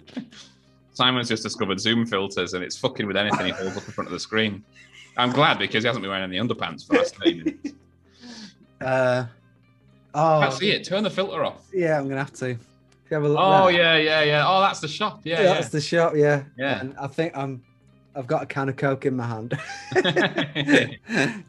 Simon's 0.93 1.29
just 1.29 1.43
discovered 1.45 1.79
Zoom 1.81 2.05
filters, 2.07 2.55
and 2.55 2.65
it's 2.65 2.77
fucking 2.77 3.07
with 3.07 3.17
anything 3.17 3.47
he 3.47 3.53
holds 3.53 3.77
up 3.77 3.85
in 3.87 3.93
front 3.93 4.09
of 4.09 4.13
the 4.13 4.19
screen. 4.19 4.65
I'm 5.17 5.31
glad 5.31 5.59
because 5.59 5.85
he 5.85 5.87
hasn't 5.87 6.03
been 6.03 6.11
wearing 6.11 6.25
any 6.25 6.39
underpants 6.39 6.87
for 6.87 6.95
the 6.95 6.99
last 7.01 7.17
30 7.17 7.35
minutes. 7.35 7.73
Uh, 8.81 9.25
oh, 10.15 10.41
Can't 10.43 10.53
see 10.55 10.71
it. 10.71 10.85
Turn 10.85 11.03
the 11.05 11.11
filter 11.11 11.45
off. 11.45 11.69
yeah, 11.73 11.99
I'm 11.99 12.09
gonna 12.09 12.21
have 12.21 12.33
to. 12.35 12.57
Have 13.11 13.23
a 13.25 13.29
look 13.29 13.39
Oh 13.41 13.67
there. 13.67 13.77
yeah, 13.81 13.97
yeah, 13.97 14.23
yeah. 14.23 14.45
Oh, 14.47 14.61
that's 14.61 14.81
the 14.81 14.89
shop. 14.89 15.21
Yeah, 15.25 15.41
Yeah, 15.41 15.55
that's 15.55 15.71
the 15.71 15.81
shop. 15.81 16.13
Yeah, 16.15 16.45
Yeah. 16.59 16.81
And 16.81 16.95
I 17.01 17.07
think 17.07 17.37
I'm. 17.37 17.63
I've 18.19 18.27
got 18.27 18.43
a 18.43 18.47
can 18.47 18.69
of 18.69 18.77
coke 18.77 19.07
in 19.07 19.15
my 19.15 19.27
hand. 19.27 19.59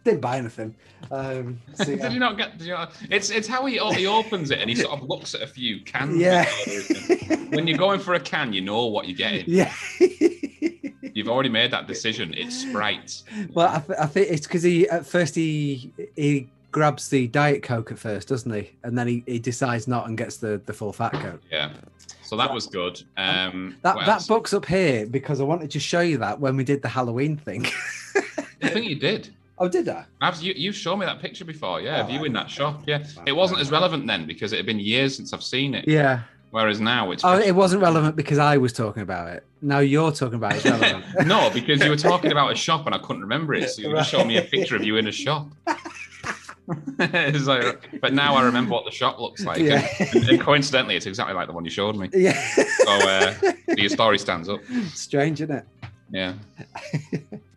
Didn't 0.04 0.22
buy 0.22 0.38
anything. 0.38 0.76
Um, 1.10 1.60
so 1.74 1.86
Did 1.86 2.00
yeah. 2.00 2.10
you 2.10 2.20
not 2.20 2.38
get? 2.38 2.60
Did 2.60 2.68
you 2.68 2.74
not, 2.74 2.94
it's 3.10 3.32
it's 3.32 3.48
how 3.48 3.66
he 3.66 3.80
he 3.96 4.06
opens 4.06 4.52
it 4.52 4.60
and 4.60 4.70
he 4.70 4.76
sort 4.76 4.92
of 4.92 5.10
looks 5.10 5.34
at 5.34 5.42
a 5.42 5.48
few 5.48 5.82
cans. 5.82 6.18
Yeah. 6.18 6.46
when 7.50 7.66
you're 7.66 7.78
going 7.78 8.00
for 8.00 8.14
a 8.14 8.20
can, 8.20 8.54
you 8.54 8.62
know 8.62 8.86
what 8.86 9.08
you're 9.08 9.18
getting. 9.18 9.46
yeah. 9.48 9.74
You've 11.16 11.28
already 11.28 11.50
made 11.50 11.72
that 11.72 11.88
decision. 11.88 12.34
It's 12.38 12.56
Sprite. 12.56 13.24
well, 13.52 13.68
I, 13.68 13.80
th- 13.80 14.00
I 14.00 14.06
think 14.06 14.30
it's 14.30 14.46
because 14.46 14.62
he 14.62 14.88
at 14.90 15.06
first 15.06 15.34
he 15.36 15.92
he 16.16 16.50
grabs 16.72 17.10
the 17.10 17.28
diet 17.28 17.64
coke 17.64 17.92
at 17.92 17.98
first, 17.98 18.28
doesn't 18.28 18.54
he? 18.54 18.72
And 18.84 18.96
then 18.96 19.08
he, 19.08 19.24
he 19.26 19.40
decides 19.40 19.88
not 19.88 20.08
and 20.08 20.16
gets 20.18 20.38
the 20.38 20.62
the 20.66 20.74
full 20.74 20.94
fat 20.94 21.14
coke. 21.14 21.42
Yeah. 21.52 21.72
So 22.30 22.38
that 22.38 22.54
was 22.54 22.68
good. 22.68 23.02
Um, 23.18 23.76
That 23.82 24.06
that 24.06 24.28
book's 24.28 24.54
up 24.54 24.68
here 24.68 25.08
because 25.08 25.42
I 25.42 25.46
wanted 25.46 25.72
to 25.72 25.80
show 25.80 26.02
you 26.02 26.20
that 26.20 26.40
when 26.40 26.56
we 26.58 26.64
did 26.64 26.84
the 26.84 26.88
Halloween 26.88 27.38
thing. 27.38 27.66
I 28.62 28.70
think 28.70 28.86
you 28.86 28.98
did. 29.00 29.30
oh, 29.58 29.68
did 29.68 29.90
I? 29.90 30.06
I've, 30.22 30.40
you, 30.40 30.54
you've 30.56 30.76
shown 30.76 31.00
me 31.00 31.08
that 31.08 31.20
picture 31.20 31.44
before, 31.44 31.82
yeah, 31.82 31.98
Oh, 31.98 32.02
of 32.04 32.12
you 32.12 32.26
in 32.26 32.34
that 32.34 32.48
shop, 32.48 32.84
yeah. 32.86 33.04
It 33.26 33.32
wasn't 33.32 33.62
as 33.62 33.72
relevant 33.72 34.06
then 34.06 34.28
because 34.28 34.54
it 34.54 34.58
had 34.58 34.68
been 34.68 34.78
years 34.80 35.16
since 35.16 35.34
I've 35.34 35.42
seen 35.42 35.74
it. 35.74 35.88
Yeah. 35.88 36.20
Whereas 36.52 36.80
now 36.80 37.10
it's 37.10 37.24
Oh, 37.26 37.40
it 37.40 37.56
wasn't 37.56 37.82
relevant 37.82 38.16
because 38.16 38.38
I 38.38 38.58
was 38.58 38.74
talking 38.74 39.02
about 39.02 39.30
it. 39.30 39.44
Now 39.64 39.80
you're 39.80 40.12
talking 40.12 40.36
about 40.36 40.54
it. 40.64 41.04
No, 41.26 41.50
because 41.52 41.84
you 41.84 41.90
were 41.90 41.98
talking 41.98 42.32
about 42.32 42.52
a 42.52 42.56
shop 42.56 42.86
and 42.86 42.94
I 42.94 43.00
couldn't 43.00 43.24
remember 43.24 43.56
it, 43.56 43.72
so 43.72 43.82
you 43.82 43.92
just 43.92 44.12
showed 44.12 44.28
me 44.28 44.38
a 44.38 44.44
picture 44.44 44.76
of 44.76 44.84
you 44.84 44.98
in 44.98 45.08
a 45.08 45.12
shop. 45.12 45.48
but 48.02 48.14
now 48.14 48.36
I 48.36 48.44
remember 48.44 48.72
what 48.74 48.86
the 48.86 48.92
shop 48.92 49.20
looks 49.20 49.44
like, 49.44 49.60
Yeah. 49.60 49.88
and, 50.14 50.30
and 50.30 50.42
coincidentally, 50.42 50.96
it's 50.96 51.06
exactly 51.06 51.34
like 51.36 51.48
the 51.48 51.54
one 51.54 51.66
you 51.66 51.72
showed 51.72 51.96
me. 51.96 52.10
yeah. 52.14 52.34
So 52.86 52.92
uh, 52.92 53.34
your 53.78 53.90
story 53.90 54.18
stands 54.20 54.50
up. 54.50 54.60
Strange, 54.94 55.42
isn't 55.42 55.56
it? 55.56 55.66
Yeah. 56.12 56.34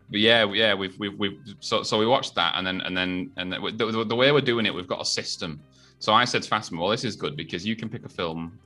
But 0.09 0.19
yeah, 0.19 0.45
yeah, 0.53 0.73
we've 0.75 0.97
we've 0.99 1.17
we've 1.17 1.39
so 1.59 1.81
so 1.83 1.97
we 1.97 2.05
watched 2.05 2.35
that, 2.35 2.53
and 2.55 2.65
then 2.67 2.81
and 2.81 2.95
then 2.95 3.31
and 3.37 3.51
the, 3.51 3.71
the, 3.75 4.03
the 4.05 4.15
way 4.15 4.31
we're 4.31 4.41
doing 4.41 4.65
it, 4.65 4.73
we've 4.73 4.87
got 4.87 5.01
a 5.01 5.05
system. 5.05 5.59
So 5.99 6.13
I 6.13 6.25
said 6.25 6.43
to 6.43 6.49
Fatima, 6.49 6.81
"Well, 6.81 6.89
this 6.91 7.03
is 7.03 7.15
good 7.15 7.35
because 7.35 7.65
you 7.65 7.75
can 7.75 7.89
pick 7.89 8.05
a 8.05 8.09
film, 8.09 8.59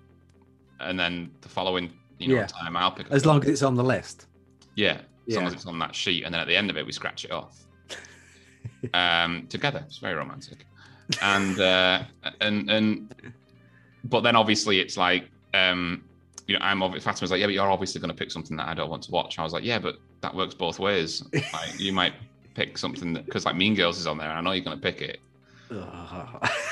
and 0.81 0.99
then 0.99 1.31
the 1.41 1.47
following 1.49 1.91
you 2.19 2.29
know 2.29 2.35
Yeah. 2.35 2.47
time 2.47 2.75
I'll 2.75 2.91
pick 2.91 3.09
a 3.09 3.13
As 3.13 3.25
long 3.25 3.41
as 3.43 3.49
it's 3.49 3.63
on 3.63 3.75
the 3.75 3.83
list. 3.83 4.25
yeah, 4.75 4.99
as 5.29 5.35
long 5.35 5.45
as 5.47 5.53
it's 5.53 5.65
on 5.65 5.79
that 5.79 5.95
sheet, 5.95 6.23
and 6.25 6.33
then 6.33 6.41
at 6.41 6.47
the 6.47 6.55
end 6.55 6.69
of 6.69 6.75
it, 6.77 6.85
we 6.85 6.91
scratch 6.91 7.23
it 7.23 7.31
off 7.31 7.66
um, 8.93 9.48
together. 9.48 9.84
It's 9.88 9.98
very 9.98 10.15
romantic, 10.15 10.65
and 11.22 11.60
uh, 11.60 12.03
and 12.41 12.69
and 12.69 13.15
but 14.05 14.22
then 14.22 14.36
obviously 14.36 14.79
it's 14.79 14.98
like 14.98 15.29
um, 15.53 16.03
you 16.48 16.57
know 16.57 16.63
I'm 16.63 16.84
obviously 16.84 17.05
Fatima's 17.05 17.31
like 17.31 17.39
yeah, 17.39 17.48
but 17.48 17.53
you're 17.53 17.69
obviously 17.69 18.01
going 18.01 18.12
to 18.12 18.17
pick 18.17 18.31
something 18.31 18.57
that 18.57 18.67
I 18.67 18.74
don't 18.74 18.89
want 18.89 19.03
to 19.03 19.12
watch. 19.12 19.39
I 19.39 19.43
was 19.43 19.53
like 19.53 19.63
yeah, 19.63 19.79
but 19.79 19.98
that 20.22 20.34
works 20.36 20.53
both 20.53 20.79
ways. 20.79 21.24
Like, 21.34 21.79
you 21.79 21.93
might 21.93 22.13
pick 22.53 22.77
something 22.77 23.13
because 23.13 23.46
like 23.46 23.55
Mean 23.55 23.75
Girls 23.75 24.00
is 24.00 24.07
on 24.07 24.17
there, 24.17 24.29
and 24.29 24.38
I 24.38 24.41
know 24.41 24.51
you're 24.51 24.65
going 24.65 24.77
to 24.77 24.81
pick 24.81 25.01
it. 25.01 25.19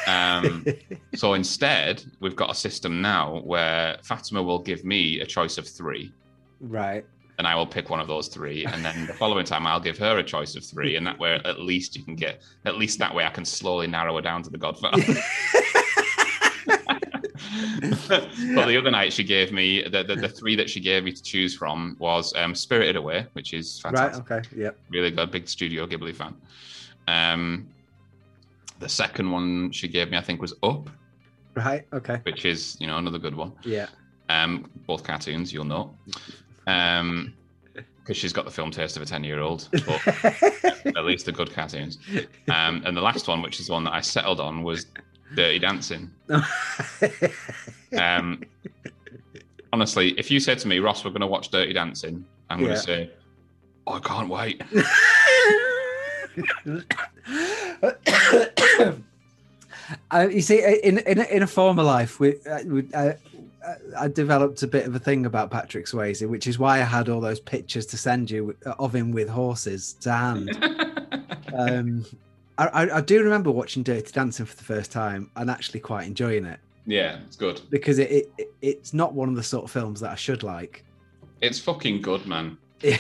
Um, 0.08 0.66
so 1.16 1.34
instead, 1.34 2.04
we've 2.20 2.36
got 2.36 2.52
a 2.52 2.56
system 2.56 3.02
now 3.02 3.40
where 3.42 3.98
Fatima 4.04 4.42
will 4.42 4.60
give 4.60 4.86
me 4.86 5.20
a 5.20 5.26
choice 5.26 5.58
of 5.58 5.68
three, 5.68 6.14
right. 6.60 7.06
And 7.38 7.46
I 7.48 7.56
will 7.56 7.68
pick 7.68 7.90
one 7.90 8.00
of 8.00 8.08
those 8.08 8.28
three, 8.30 8.66
and 8.66 8.84
then 8.84 9.08
the 9.08 9.14
following 9.14 9.46
time 9.46 9.68
I'll 9.68 9.80
give 9.80 9.98
her 9.98 10.18
a 10.18 10.24
choice 10.24 10.56
of 10.56 10.64
three, 10.66 10.96
and 10.96 11.06
that 11.06 11.20
way 11.20 11.40
at 11.44 11.60
least 11.60 11.96
you 11.96 12.04
can 12.04 12.16
get 12.16 12.42
at 12.66 12.78
least 12.78 13.00
that 13.00 13.14
way 13.14 13.26
I 13.26 13.30
can 13.30 13.46
slowly 13.46 13.88
narrow 13.88 14.16
her 14.16 14.22
down 14.22 14.42
to 14.44 14.50
the 14.50 14.58
Godfather. 14.58 15.04
but 18.08 18.68
the 18.68 18.78
other 18.78 18.92
night 18.92 19.12
she 19.14 19.24
gave 19.24 19.52
me 19.52 19.84
the, 19.84 20.04
the 20.04 20.16
the 20.16 20.30
three 20.30 20.56
that 20.56 20.70
she 20.70 20.80
gave 20.80 21.04
me 21.04 21.12
to 21.12 21.22
choose 21.22 21.56
from 21.56 21.96
was 22.00 22.34
um, 22.36 22.56
Spirited 22.56 22.96
Away, 22.96 23.26
which 23.34 23.54
is 23.54 23.82
Right. 23.84 23.94
fantastic, 23.96 24.32
Okay. 24.32 24.50
Yep. 24.62 24.80
really 24.90 25.12
good, 25.12 25.32
big 25.32 25.48
Studio 25.48 25.86
Ghibli 25.88 26.14
fan. 26.16 26.36
Um, 27.08 27.68
the 28.80 28.90
second 28.90 29.30
one 29.32 29.72
she 29.72 29.88
gave 29.88 30.10
me, 30.12 30.18
I 30.18 30.22
think, 30.22 30.42
was 30.42 30.54
Up, 30.64 30.90
Right. 31.56 31.86
Okay. 31.94 32.20
which 32.24 32.46
is 32.46 32.78
you 32.80 32.88
know 32.88 32.98
another 32.98 33.20
good 33.20 33.36
one. 33.36 33.54
Yeah. 33.64 33.88
Um, 34.30 34.70
both 34.88 35.04
cartoons, 35.04 35.54
you'll 35.54 35.66
know. 35.66 35.96
Um, 36.68 37.34
because 38.00 38.18
she's 38.18 38.34
got 38.34 38.46
the 38.46 38.52
film 38.52 38.70
taste 38.70 38.96
of 38.98 39.02
a 39.02 39.06
10 39.06 39.24
year 39.24 39.40
old, 39.40 39.68
but 39.72 40.08
at 40.96 41.06
least 41.06 41.26
the 41.26 41.32
good 41.32 41.52
cartoons. 41.52 41.98
Um, 42.50 42.84
and 42.86 42.96
the 42.96 43.02
last 43.02 43.28
one, 43.28 43.42
which 43.42 43.60
is 43.60 43.66
the 43.66 43.74
one 43.74 43.84
that 43.86 43.94
I 43.96 44.02
settled 44.02 44.40
on, 44.40 44.62
was 44.62 44.86
Dirty 45.36 45.58
Dancing. 45.58 46.12
Um, 47.98 48.44
honestly, 49.74 50.12
if 50.20 50.30
you 50.30 50.40
said 50.40 50.60
to 50.60 50.68
me, 50.68 50.78
Ross, 50.78 51.04
we're 51.04 51.10
going 51.10 51.22
to 51.22 51.28
watch 51.28 51.50
Dirty 51.50 51.74
Dancing, 51.74 52.24
I'm 52.52 52.60
going 52.60 52.74
Yeah. 52.74 52.78
say, 52.78 53.10
oh, 53.88 53.94
I 53.94 54.00
can't 54.02 54.30
wait. 54.30 54.62
Uh, 60.12 60.28
you 60.32 60.42
see, 60.42 60.64
in 60.84 60.98
in 61.00 61.20
in 61.22 61.44
a 61.44 61.48
former 61.48 61.84
life, 61.84 62.20
we, 62.20 62.36
uh, 62.50 62.60
we 62.66 62.84
uh, 62.94 63.14
I 63.98 64.08
developed 64.08 64.62
a 64.64 64.68
bit 64.68 64.86
of 64.86 64.96
a 64.96 65.00
thing 65.00 65.26
about 65.26 65.52
Patrick 65.52 65.86
Swayze, 65.86 66.28
which 66.28 66.48
is 66.48 66.60
why 66.60 66.76
I 66.80 66.84
had 66.84 67.10
all 67.10 67.22
those 67.22 67.40
pictures 67.40 67.86
to 67.88 67.98
send 67.98 68.30
you 68.32 68.56
uh, 68.66 68.74
of 68.80 68.94
him 68.94 69.12
with 69.12 69.30
horses 69.30 69.94
to 70.02 70.12
hand. 70.12 70.50
um, 71.58 72.06
I, 72.58 72.90
I, 72.90 73.02
do 73.02 73.22
remember 73.22 73.52
watching 73.52 73.84
Dirty 73.84 74.12
Dancing 74.12 74.46
for 74.46 74.56
the 74.56 74.64
first 74.64 74.92
time 74.92 75.30
and 75.36 75.50
actually 75.50 75.82
quite 75.82 76.08
enjoying 76.08 76.46
it 76.46 76.60
yeah, 76.86 77.20
it's 77.26 77.36
good. 77.36 77.60
because 77.70 78.00
it, 78.00 78.10
it 78.12 78.32
it- 78.38 78.52
it's 78.62 78.94
not 78.94 79.14
one 79.14 79.30
of 79.30 79.36
the 79.36 79.44
sort 79.44 79.66
of 79.66 79.72
films 79.72 80.00
that 80.00 80.12
I 80.12 80.16
should 80.16 80.42
like. 80.44 80.86
It's 81.42 81.60
fucking 81.60 82.02
good, 82.02 82.26
man. 82.26 82.58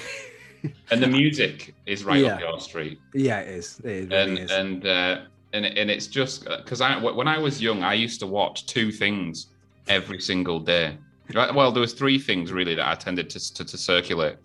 And 0.92 1.02
the 1.02 1.08
music 1.08 1.76
is 1.86 2.04
right 2.04 2.22
Yeah. 2.24 2.34
up 2.36 2.40
your 2.40 2.60
street. 2.60 3.00
yeah, 3.14 3.40
it 3.42 3.50
is. 3.50 3.80
It 3.84 4.10
really 4.10 4.16
and 4.16 4.40
is. 4.40 4.52
and 4.52 4.86
uh, 4.86 5.22
and 5.54 5.66
and 5.66 5.92
it's 5.92 6.08
just 6.08 6.46
because 6.46 6.82
I 6.82 6.98
when 6.98 7.28
I 7.28 7.38
was 7.38 7.62
young, 7.62 7.84
I 7.84 7.94
used 7.94 8.20
to 8.22 8.28
watch 8.28 8.66
two 8.66 8.92
things 8.92 9.48
every 9.88 10.20
single 10.20 10.60
day. 10.60 10.98
Right? 11.34 11.54
Well, 11.54 11.72
there 11.72 11.82
was 11.82 11.94
three 11.94 12.20
things 12.20 12.51
really 12.51 12.75
that 12.75 12.88
I 12.88 12.96
tended 12.96 13.30
to 13.32 13.54
to, 13.54 13.65
to 13.65 13.77
circulate. 13.77 14.38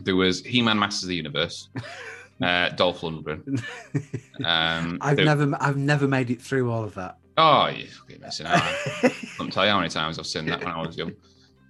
There 0.00 0.16
was 0.16 0.42
He-Man 0.44 0.78
Masters 0.78 1.04
of 1.04 1.08
the 1.10 1.16
Universe, 1.16 1.68
uh, 2.42 2.70
Dolph 2.70 3.00
Lundgren. 3.00 3.62
Um, 4.44 4.98
I've 5.00 5.16
there- 5.16 5.24
never 5.24 5.56
I've 5.60 5.76
never 5.76 6.06
made 6.08 6.30
it 6.30 6.40
through 6.42 6.70
all 6.70 6.84
of 6.84 6.94
that. 6.94 7.18
Oh, 7.38 7.66
you're 7.66 7.86
fucking 7.88 8.20
missing 8.20 8.46
out. 8.46 8.62
I 8.62 9.12
couldn't 9.36 9.52
tell 9.52 9.64
you 9.66 9.70
how 9.70 9.76
many 9.78 9.90
times 9.90 10.18
I've 10.18 10.26
seen 10.26 10.46
that 10.46 10.60
when 10.60 10.72
I 10.72 10.80
was 10.86 10.96
young. 10.96 11.10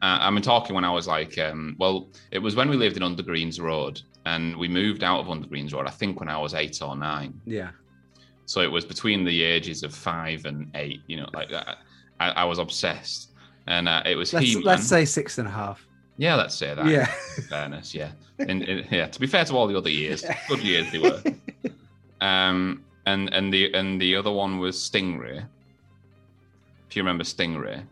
Uh, 0.02 0.18
I 0.20 0.30
mean, 0.30 0.42
talking 0.42 0.74
when 0.76 0.84
I 0.84 0.92
was 0.92 1.08
like, 1.08 1.38
um, 1.38 1.74
well, 1.78 2.08
it 2.30 2.38
was 2.38 2.54
when 2.54 2.68
we 2.68 2.76
lived 2.76 2.96
in 2.96 3.02
Undergreens 3.02 3.60
Road, 3.60 4.00
and 4.26 4.56
we 4.56 4.68
moved 4.68 5.02
out 5.02 5.18
of 5.20 5.26
Undergreens 5.26 5.72
Road. 5.74 5.86
I 5.86 5.90
think 5.90 6.20
when 6.20 6.28
I 6.28 6.38
was 6.38 6.54
eight 6.54 6.80
or 6.82 6.96
nine. 6.96 7.40
yeah. 7.46 7.70
So 8.48 8.60
it 8.60 8.70
was 8.70 8.84
between 8.84 9.24
the 9.24 9.42
ages 9.42 9.82
of 9.82 9.92
five 9.92 10.44
and 10.44 10.70
eight. 10.76 11.00
You 11.08 11.16
know, 11.18 11.28
like 11.34 11.50
that. 11.50 11.78
I, 12.20 12.30
I 12.30 12.44
was 12.44 12.58
obsessed, 12.58 13.30
and 13.66 13.88
uh, 13.88 14.02
it 14.06 14.16
was 14.16 14.32
Let's, 14.32 14.46
He-Man. 14.46 14.64
let's 14.64 14.86
say 14.86 15.04
six 15.04 15.38
and 15.38 15.46
a 15.48 15.50
half. 15.50 15.86
yeah, 16.16 16.34
let's 16.34 16.54
say 16.54 16.74
that. 16.74 16.86
Yeah. 16.86 17.10
In 17.36 17.42
fairness, 17.44 17.94
yeah. 17.94 18.10
And, 18.38 18.62
and- 18.62 18.86
yeah, 18.90 19.06
to 19.08 19.20
be 19.20 19.26
fair 19.26 19.44
to 19.44 19.54
all 19.54 19.66
the 19.66 19.76
other 19.76 19.90
years, 19.90 20.24
good 20.48 20.60
years 20.60 20.90
they 20.92 20.98
were. 20.98 21.22
Um, 22.20 22.82
and 23.06 23.32
and 23.34 23.52
the 23.52 23.72
and 23.74 24.00
the 24.00 24.16
other 24.16 24.32
one 24.32 24.58
was 24.58 24.76
Stingray. 24.76 25.44
If 26.88 26.96
you 26.96 27.02
remember 27.02 27.24
Stingray, 27.24 27.82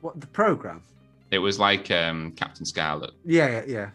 What 0.00 0.20
the 0.20 0.26
program? 0.28 0.82
it 1.30 1.38
was 1.38 1.58
like 1.58 1.90
um, 1.90 2.32
Captain 2.32 2.64
Scarlet. 2.64 3.10
Yeah, 3.24 3.48
yeah, 3.48 3.64
yeah. 3.66 3.90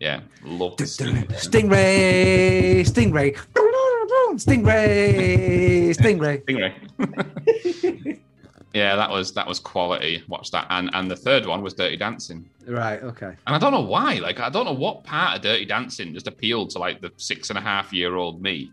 Yeah, 0.00 0.20
loved 0.44 0.80
Stingray. 0.80 1.26
Stingray, 1.32 2.84
Stingray, 2.84 3.36
Stingray, 4.36 5.94
Stingray. 5.96 6.42
Stingray. 6.44 8.18
yeah, 8.74 8.96
that 8.96 9.10
was 9.10 9.32
that 9.34 9.46
was 9.46 9.58
quality. 9.58 10.22
Watch 10.28 10.50
that, 10.52 10.66
and 10.70 10.90
and 10.94 11.10
the 11.10 11.16
third 11.16 11.46
one 11.46 11.62
was 11.62 11.74
Dirty 11.74 11.96
Dancing. 11.96 12.48
Right, 12.66 13.02
okay. 13.02 13.36
And 13.46 13.56
I 13.56 13.58
don't 13.58 13.72
know 13.72 13.80
why. 13.80 14.14
Like, 14.14 14.40
I 14.40 14.48
don't 14.48 14.64
know 14.64 14.72
what 14.72 15.04
part 15.04 15.36
of 15.36 15.42
Dirty 15.42 15.64
Dancing 15.64 16.14
just 16.14 16.26
appealed 16.26 16.70
to 16.70 16.78
like 16.78 17.00
the 17.00 17.12
six 17.16 17.50
and 17.50 17.58
a 17.58 17.62
half 17.62 17.92
year 17.92 18.16
old 18.16 18.40
me. 18.40 18.72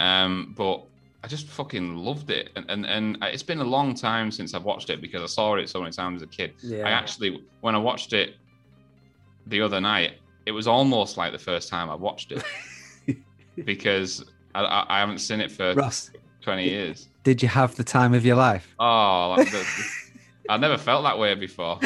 Um, 0.00 0.54
but 0.56 0.84
I 1.24 1.28
just 1.28 1.46
fucking 1.48 1.96
loved 1.96 2.30
it. 2.30 2.50
And, 2.56 2.68
and 2.68 2.84
and 2.84 3.18
it's 3.22 3.42
been 3.42 3.60
a 3.60 3.64
long 3.64 3.94
time 3.94 4.30
since 4.30 4.54
I've 4.54 4.64
watched 4.64 4.90
it 4.90 5.00
because 5.00 5.22
I 5.22 5.26
saw 5.26 5.54
it 5.54 5.68
so 5.68 5.80
many 5.80 5.92
times 5.92 6.22
as 6.22 6.28
a 6.28 6.30
kid. 6.30 6.54
Yeah. 6.62 6.86
I 6.86 6.90
actually, 6.90 7.42
when 7.60 7.74
I 7.74 7.78
watched 7.78 8.12
it 8.12 8.34
the 9.46 9.62
other 9.62 9.80
night, 9.80 10.18
it 10.44 10.52
was 10.52 10.66
almost 10.66 11.16
like 11.16 11.32
the 11.32 11.38
first 11.38 11.68
time 11.68 11.88
I 11.88 11.94
watched 11.94 12.32
it 12.32 12.44
because 13.64 14.24
I, 14.54 14.62
I, 14.62 14.96
I 14.96 15.00
haven't 15.00 15.18
seen 15.18 15.40
it 15.40 15.50
for 15.50 15.72
Ross, 15.74 16.10
20 16.42 16.64
years. 16.64 17.08
Did 17.22 17.42
you 17.42 17.48
have 17.48 17.74
the 17.76 17.84
time 17.84 18.14
of 18.14 18.24
your 18.24 18.36
life? 18.36 18.74
Oh, 18.78 19.34
like 19.36 19.50
the, 19.50 19.64
I 20.48 20.56
never 20.56 20.76
felt 20.76 21.04
that 21.04 21.18
way 21.18 21.34
before. 21.34 21.78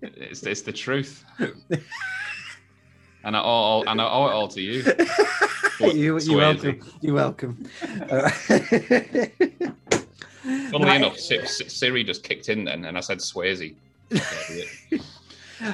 It's, 0.00 0.42
it's 0.42 0.62
the 0.62 0.72
truth. 0.72 1.24
And 3.24 3.36
I 3.36 3.40
owe, 3.42 3.82
and 3.86 4.00
I 4.00 4.04
owe 4.04 4.26
it 4.26 4.32
all 4.32 4.48
to 4.48 4.60
you. 4.60 4.82
you 5.92 6.18
you're 6.18 6.36
welcome. 6.36 6.80
You're 7.00 7.14
welcome. 7.14 7.68
Uh, 8.10 8.28
Funnily 10.42 10.88
Right. 10.88 10.96
enough, 10.96 11.18
Si- 11.18 11.46
Si- 11.46 11.68
Siri 11.68 12.02
just 12.02 12.24
kicked 12.24 12.48
in 12.48 12.64
then, 12.64 12.84
and 12.84 12.98
I 12.98 13.00
said 13.00 13.18
Swayze. 13.18 13.76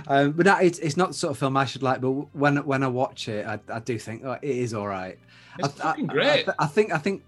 um, 0.08 0.32
but 0.32 0.44
no, 0.44 0.56
it's, 0.58 0.78
it's 0.80 0.97
not 0.99 1.08
the 1.08 1.14
sort 1.14 1.30
of 1.30 1.38
film 1.38 1.56
I 1.56 1.64
should 1.64 1.82
like. 1.82 2.02
But 2.02 2.11
when 2.11 2.58
when 2.66 2.82
I 2.82 2.88
watch 2.88 3.28
it, 3.28 3.47
I, 3.47 3.58
I 3.73 3.78
do 3.78 3.99
think 3.99 4.25
oh, 4.25 4.32
it 4.32 4.42
is 4.50 4.75
all 4.75 4.87
right. 4.87 5.18
It's 5.58 5.80
I, 5.80 5.82
I- 5.82 5.92
fucking 5.92 6.10
I, 6.10 6.12
great. 6.12 6.48
I 6.58 6.66
think 6.66 6.92
I 6.92 6.98
think 6.98 7.22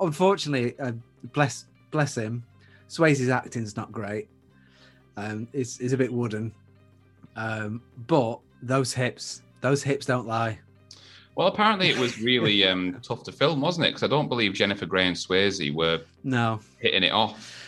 unfortunately, 0.00 0.78
uh, 0.78 0.92
bless 1.32 1.66
bless 1.90 2.16
him, 2.16 2.44
Swayze's 2.88 3.28
acting's 3.28 3.76
not 3.76 3.90
great. 3.92 4.28
Um, 5.16 5.48
it's 5.52 5.78
is 5.80 5.92
a 5.92 5.96
bit 5.96 6.12
wooden, 6.12 6.52
um, 7.36 7.82
but 8.06 8.40
those 8.62 8.92
hips, 8.92 9.42
those 9.60 9.82
hips 9.82 10.06
don't 10.06 10.26
lie. 10.26 10.58
Well, 11.36 11.48
apparently 11.48 11.88
it 11.88 11.98
was 11.98 12.20
really 12.22 12.64
um, 12.64 12.98
tough 13.02 13.22
to 13.24 13.32
film, 13.32 13.60
wasn't 13.60 13.86
it? 13.86 13.90
Because 13.90 14.02
I 14.02 14.08
don't 14.08 14.28
believe 14.28 14.52
Jennifer 14.54 14.86
Grey 14.86 15.06
and 15.06 15.16
Swayze 15.16 15.72
were 15.74 16.02
No, 16.24 16.60
hitting 16.78 17.02
it 17.02 17.12
off. 17.12 17.59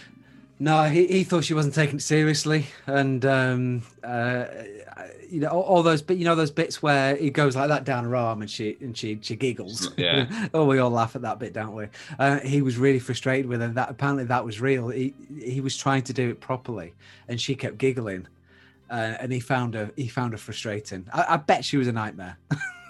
No, 0.63 0.85
he, 0.85 1.09
he 1.09 1.25
thought 1.25 1.43
she 1.43 1.55
wasn't 1.55 1.75
taking 1.75 1.97
it 1.97 2.03
seriously, 2.03 2.69
and 2.87 3.25
um, 3.25 3.83
uh, 4.05 4.45
you 5.29 5.41
know 5.41 5.49
all, 5.49 5.63
all 5.63 5.83
those, 5.83 6.03
but 6.03 6.19
you 6.19 6.25
know 6.25 6.37
those 6.37 6.53
bits 6.53 6.81
where 6.81 7.17
he 7.17 7.31
goes 7.31 7.57
like 7.57 7.67
that 7.67 7.83
down 7.83 8.05
her 8.05 8.15
arm 8.15 8.43
and 8.43 8.49
she 8.49 8.77
and 8.81 8.97
she 8.97 9.19
she 9.23 9.35
giggles. 9.35 9.91
Yeah. 9.99 10.49
oh, 10.55 10.65
we 10.65 10.79
all 10.79 10.91
laugh 10.91 11.17
at 11.17 11.23
that 11.23 11.41
bit, 11.41 11.53
don't 11.53 11.75
we? 11.75 11.87
Uh, 12.17 12.39
he 12.41 12.63
was 12.63 12.79
really 12.79 13.01
frustrated 13.01 13.47
with 13.47 13.61
her. 13.61 13.69
That 13.69 13.91
apparently 13.91 14.25
that 14.27 14.45
was 14.45 14.61
real. 14.61 14.89
He 14.89 15.15
he 15.37 15.61
was 15.61 15.77
trying 15.77 16.03
to 16.03 16.13
do 16.13 16.31
it 16.31 16.39
properly, 16.39 16.95
and 17.27 17.41
she 17.41 17.57
kept 17.57 17.79
giggling, 17.79 18.29
uh, 18.89 19.17
and 19.19 19.33
he 19.33 19.41
found 19.41 19.75
her 19.75 19.91
he 19.97 20.07
found 20.07 20.31
her 20.31 20.39
frustrating. 20.39 21.09
I, 21.13 21.25
I 21.31 21.37
bet 21.39 21.65
she 21.65 21.77
was 21.77 21.89
a 21.89 21.93
nightmare. 21.93 22.39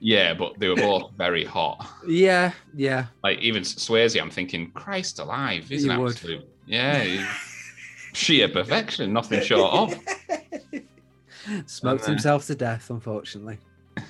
Yeah, 0.00 0.34
but 0.34 0.58
they 0.58 0.68
were 0.68 0.76
both 0.76 1.12
very 1.16 1.44
hot. 1.44 1.86
yeah, 2.06 2.52
yeah. 2.74 3.06
Like 3.22 3.38
even 3.40 3.62
Swayze, 3.62 4.20
I'm 4.20 4.30
thinking, 4.30 4.70
Christ 4.72 5.18
alive, 5.18 5.64
he's 5.68 5.84
an 5.84 5.92
You 5.92 6.00
would. 6.00 6.12
absolute 6.12 6.46
yeah, 6.66 7.32
sheer 8.12 8.48
perfection, 8.48 9.12
nothing 9.12 9.42
short 9.42 9.72
of. 9.74 9.98
Smoked 11.66 12.04
Uh, 12.04 12.10
himself 12.10 12.46
to 12.46 12.54
death, 12.54 12.90
unfortunately. 12.90 13.58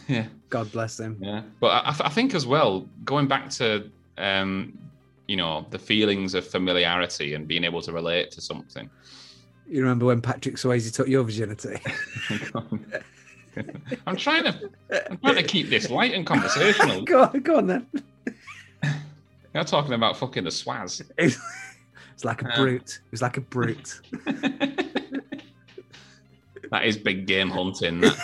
Yeah. 0.09 0.27
God 0.51 0.71
bless 0.73 1.01
him. 1.01 1.17
Yeah, 1.21 1.43
but 1.59 1.69
I, 1.69 1.95
I 2.07 2.09
think 2.11 2.35
as 2.35 2.47
well, 2.47 2.87
going 3.05 3.27
back 3.29 3.49
to 3.51 3.91
um, 4.19 4.79
you 5.27 5.37
know 5.37 5.67
the 5.71 5.79
feelings 5.79 6.35
of 6.35 6.47
familiarity 6.47 7.35
and 7.35 7.49
being 7.49 7.65
able 7.65 7.81
to 7.83 7.93
relate 7.93 8.31
to 8.33 8.41
something. 8.41 8.91
You 9.69 9.81
remember 9.83 10.07
when 10.07 10.21
Patrick 10.21 10.57
Swayze 10.57 10.93
took 10.93 11.09
your 11.09 11.23
virginity? 11.25 11.81
I'm 14.07 14.17
trying 14.17 14.45
to, 14.45 14.71
I'm 15.11 15.19
trying 15.19 15.35
to 15.37 15.43
keep 15.43 15.69
this 15.71 15.91
light 15.91 16.15
and 16.15 16.27
conversational. 16.27 17.03
go 17.05 17.23
on, 17.25 17.41
go 17.41 17.57
on 17.59 17.67
then. 17.67 17.87
You're 19.55 19.65
talking 19.65 19.95
about 19.95 20.17
fucking 20.17 20.45
the 20.45 20.51
swaz. 20.51 21.03
It's 21.19 22.25
like 22.25 22.43
a 22.43 22.47
Um, 22.47 22.53
brute. 22.61 23.01
It's 23.13 23.23
like 23.23 23.37
a 23.37 23.41
brute. 23.41 24.01
that 26.71 26.85
is 26.85 26.97
big 26.97 27.27
game 27.27 27.51
hunting. 27.51 28.01
That. 28.03 28.17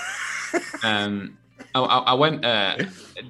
um, 0.84 1.36
I, 1.74 1.80
I 1.80 1.98
I 1.98 2.14
went, 2.14 2.44
uh, 2.44 2.76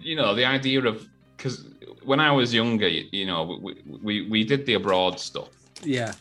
you 0.03 0.17
know, 0.17 0.35
the 0.35 0.45
idea 0.45 0.85
of 0.85 1.07
because 1.37 1.65
when 2.05 2.21
I 2.21 2.31
was 2.33 2.53
younger, 2.53 2.88
you, 2.88 3.07
you 3.12 3.26
know, 3.26 3.59
we, 3.62 3.76
we 4.03 4.29
we 4.29 4.45
did 4.45 4.67
the 4.67 4.75
abroad 4.75 5.19
stuff. 5.21 5.49
Yeah. 5.83 6.12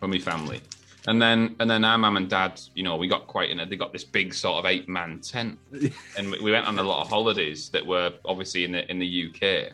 for 0.00 0.08
my 0.08 0.18
family. 0.18 0.60
And 1.06 1.20
then 1.20 1.54
and 1.60 1.68
then 1.68 1.84
our 1.84 1.98
mum 1.98 2.16
and 2.16 2.30
dad, 2.30 2.60
you 2.74 2.82
know, 2.82 2.96
we 2.96 3.08
got 3.08 3.26
quite 3.26 3.50
in 3.50 3.60
a 3.60 3.66
they 3.66 3.76
got 3.76 3.92
this 3.92 4.04
big 4.04 4.32
sort 4.32 4.58
of 4.58 4.66
eight 4.66 4.88
man 4.88 5.20
tent. 5.20 5.58
and 6.18 6.30
we- 6.30 6.40
we 6.40 6.50
went 6.52 6.66
on 6.66 6.78
a 6.78 6.82
lot 6.82 7.02
of 7.02 7.08
holidays 7.08 7.68
that 7.70 7.84
were 7.84 8.12
obviously 8.24 8.64
in 8.64 8.72
the 8.72 8.90
in 8.90 8.98
the 8.98 9.28
UK. 9.28 9.72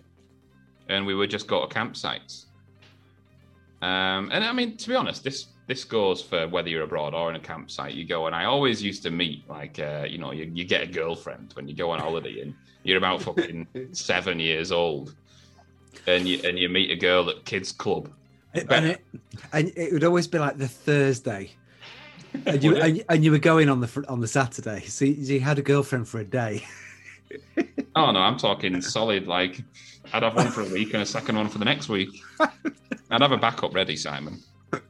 And 0.89 1.07
we 1.07 1.15
would 1.15 1.31
just 1.31 1.47
go 1.47 1.65
to 1.65 1.73
campsites. 1.73 2.47
Um, 3.83 4.29
and 4.33 4.45
I 4.45 4.53
mean, 4.53 4.77
to 4.77 4.89
be 4.89 4.95
honest, 4.97 5.23
this 5.25 5.47
this 5.69 5.85
goes 5.85 6.21
for 6.21 6.49
whether 6.49 6.69
you're 6.69 6.83
abroad 6.83 7.15
or 7.15 7.31
in 7.31 7.37
a 7.37 7.41
campsite. 7.41 7.95
You 7.95 8.05
go, 8.05 8.27
and 8.27 8.35
I 8.35 8.45
always 8.45 8.83
used 8.83 9.05
to 9.05 9.11
meet 9.13 9.49
like, 9.49 9.79
uh, 9.79 10.05
you 10.09 10.19
know, 10.19 10.33
you, 10.33 10.51
you 10.53 10.65
get 10.65 10.83
a 10.83 10.87
girlfriend 10.87 11.53
when 11.55 11.69
you 11.69 11.75
go 11.77 11.91
on 11.93 12.01
holiday, 12.01 12.41
and 12.41 12.55
you're 12.83 12.99
about 12.99 13.23
fucking 13.23 13.69
seven 13.93 14.41
years 14.41 14.73
old, 14.73 15.15
and 16.09 16.27
you 16.27 16.41
and 16.45 16.59
you 16.59 16.69
meet 16.69 16.91
a 16.91 16.97
girl 16.97 17.31
at 17.31 17.45
kids 17.45 17.71
club, 17.71 18.11
and, 18.55 18.87
it, 18.87 19.01
and 19.53 19.73
it 19.77 19.93
would 19.93 20.05
always 20.05 20.27
be 20.27 20.39
like 20.39 20.59
the 20.59 20.69
Thursday 20.69 21.51
And 22.47 22.63
you, 22.63 22.77
and, 22.77 22.97
you- 22.99 23.05
and 23.09 23.25
you 23.25 23.31
were 23.33 23.39
going 23.39 23.69
on 23.69 23.81
the 23.81 24.05
on 24.09 24.21
the 24.21 24.29
Saturday. 24.29 24.83
So 24.83 25.05
you, 25.05 25.15
you 25.15 25.41
had 25.41 25.59
a 25.59 25.63
girlfriend 25.63 26.07
for 26.09 26.21
a 26.21 26.25
day. 26.25 26.65
Oh 27.97 28.11
no, 28.13 28.21
I'm 28.21 28.37
talking 28.37 28.81
solid. 28.81 29.27
Like 29.27 29.63
I'd 30.13 30.23
have 30.23 30.35
one 30.37 30.49
for 30.49 30.63
a 30.63 30.69
week 30.73 30.95
and 30.95 31.03
a 31.03 31.07
second 31.07 31.37
one 31.37 31.49
for 31.49 31.59
the 31.59 31.65
next 31.65 31.89
week. 31.89 32.09
I'd 32.41 33.21
have 33.21 33.33
a 33.33 33.37
backup 33.37 33.75
ready, 33.75 33.97
Simon. 33.97 34.41
For 34.71 34.81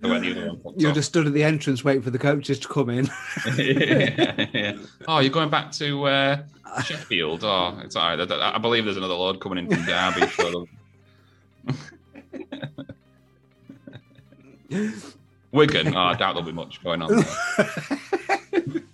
when 0.00 0.22
the 0.22 0.30
other 0.32 0.46
one 0.48 0.60
pops 0.60 0.82
You 0.82 0.92
just 0.92 1.08
stood 1.08 1.26
at 1.26 1.32
the 1.34 1.44
entrance 1.44 1.84
waiting 1.84 2.02
for 2.02 2.10
the 2.10 2.18
coaches 2.18 2.58
to 2.60 2.68
come 2.68 2.88
in. 2.90 3.08
yeah, 3.58 4.46
yeah. 4.52 4.76
Oh, 5.08 5.18
you're 5.20 5.30
going 5.32 5.50
back 5.50 5.72
to 5.72 6.04
uh, 6.04 6.42
Sheffield? 6.84 7.44
Oh, 7.44 7.78
it's 7.84 7.96
all 7.96 8.16
right. 8.16 8.30
I, 8.30 8.54
I 8.54 8.58
believe 8.58 8.84
there's 8.84 8.96
another 8.98 9.14
load 9.14 9.40
coming 9.40 9.58
in 9.66 9.70
from 9.70 9.84
Derby. 9.84 10.26
Wigan. 15.52 15.94
Oh, 15.94 16.00
I 16.00 16.14
doubt 16.18 16.34
there'll 16.34 16.42
be 16.42 16.52
much 16.52 16.82
going 16.82 17.02
on. 17.02 17.24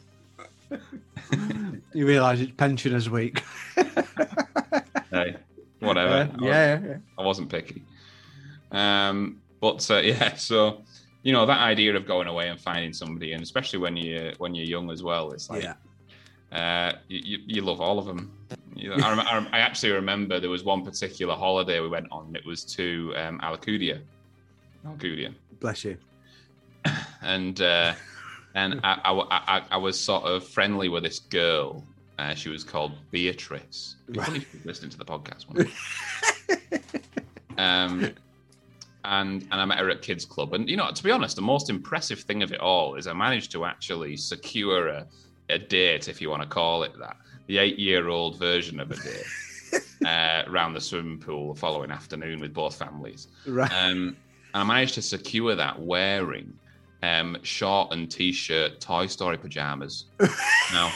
You 1.95 2.07
realise 2.07 2.41
it's 2.41 2.53
pensioners 2.53 3.11
week. 3.11 3.43
hey, 5.11 5.37
whatever. 5.81 6.31
Uh, 6.33 6.39
yeah, 6.41 6.81
yeah. 6.81 6.97
I 7.19 7.23
wasn't 7.23 7.51
picky. 7.51 7.85
Um, 8.71 9.41
but 9.61 9.89
uh, 9.91 9.99
yeah, 9.99 10.35
so 10.35 10.83
you 11.23 11.33
know 11.33 11.45
that 11.45 11.61
idea 11.61 11.95
of 11.95 12.07
going 12.07 12.29
away 12.29 12.49
and 12.49 12.59
finding 12.59 12.93
somebody, 12.93 13.33
and 13.33 13.43
especially 13.43 13.79
when 13.79 13.97
you 13.97 14.33
when 14.39 14.55
you're 14.55 14.67
young 14.67 14.91
as 14.91 15.03
well, 15.03 15.33
it's 15.33 15.51
like 15.51 15.65
yeah. 15.65 15.75
uh, 16.59 16.93
you, 17.09 17.21
you, 17.23 17.39
you 17.47 17.63
love 17.63 17.81
all 17.81 17.99
of 17.99 18.07
them. 18.07 18.33
You 18.75 18.89
know, 18.89 18.97
I, 19.05 19.11
rem- 19.11 19.27
I, 19.27 19.35
rem- 19.35 19.49
I 19.53 19.59
actually 19.59 19.93
remember 19.93 20.41
there 20.41 20.49
was 20.49 20.65
one 20.65 20.83
particular 20.83 21.35
holiday 21.35 21.81
we 21.81 21.89
went 21.89 22.07
on. 22.11 22.35
It 22.35 22.47
was 22.47 22.65
to 22.77 23.13
um, 23.17 23.39
Alcudia, 23.41 24.01
Alcudia, 24.87 25.35
Bless 25.63 25.85
you. 25.85 25.97
and 27.23 27.61
uh, 27.61 27.95
and 28.57 28.81
I, 28.83 28.99
I, 29.05 29.13
I, 29.31 29.63
I 29.71 29.77
was 29.77 29.99
sort 29.99 30.25
of 30.25 30.47
friendly 30.47 30.89
with 30.89 31.05
this 31.05 31.21
girl. 31.21 31.85
Uh, 32.19 32.35
she 32.35 32.49
was 32.49 32.65
called 32.65 32.93
Beatrice. 33.13 33.95
You 34.09 34.23
listening 34.65 34.91
to 34.91 34.99
the 34.99 35.05
podcast. 35.05 35.47
um, 37.59 38.13
and 39.05 39.43
and 39.43 39.53
I 39.53 39.65
met 39.65 39.79
her 39.79 39.89
at 39.89 40.03
kids 40.03 40.25
club. 40.25 40.53
And 40.53 40.69
you 40.69 40.77
know, 40.77 40.91
to 40.91 41.03
be 41.03 41.13
honest, 41.13 41.37
the 41.37 41.43
most 41.43 41.71
impressive 41.71 42.19
thing 42.19 42.43
of 42.43 42.53
it 42.53 42.61
all 42.61 42.97
is 42.97 43.07
I 43.07 43.13
managed 43.13 43.53
to 43.53 43.65
actually 43.65 44.17
secure 44.17 44.89
a, 44.89 45.07
a 45.49 45.61
date, 45.61 46.09
if 46.09 46.21
you 46.21 46.29
want 46.29 46.43
to 46.43 46.49
call 46.49 46.83
it 46.83 46.93
that, 46.99 47.17
the 47.47 47.59
eight-year-old 47.59 48.37
version 48.37 48.81
of 48.81 48.91
a 48.91 48.97
date 48.97 49.83
uh, 50.05 50.43
around 50.51 50.75
the 50.75 50.81
swimming 50.81 51.19
pool 51.19 51.55
the 51.55 51.61
following 51.61 51.93
afternoon 51.93 52.41
with 52.41 52.53
both 52.53 52.75
families. 52.75 53.29
Right. 53.47 53.73
Um, 53.73 54.17
I 54.55 54.65
managed 54.65 54.95
to 54.95 55.03
secure 55.03 55.55
that 55.55 55.81
wearing 55.81 56.53
um, 57.03 57.37
short 57.43 57.93
and 57.93 58.11
t-shirt 58.11 58.81
Toy 58.81 59.07
Story 59.07 59.37
pajamas. 59.39 60.07
now, 60.73 60.93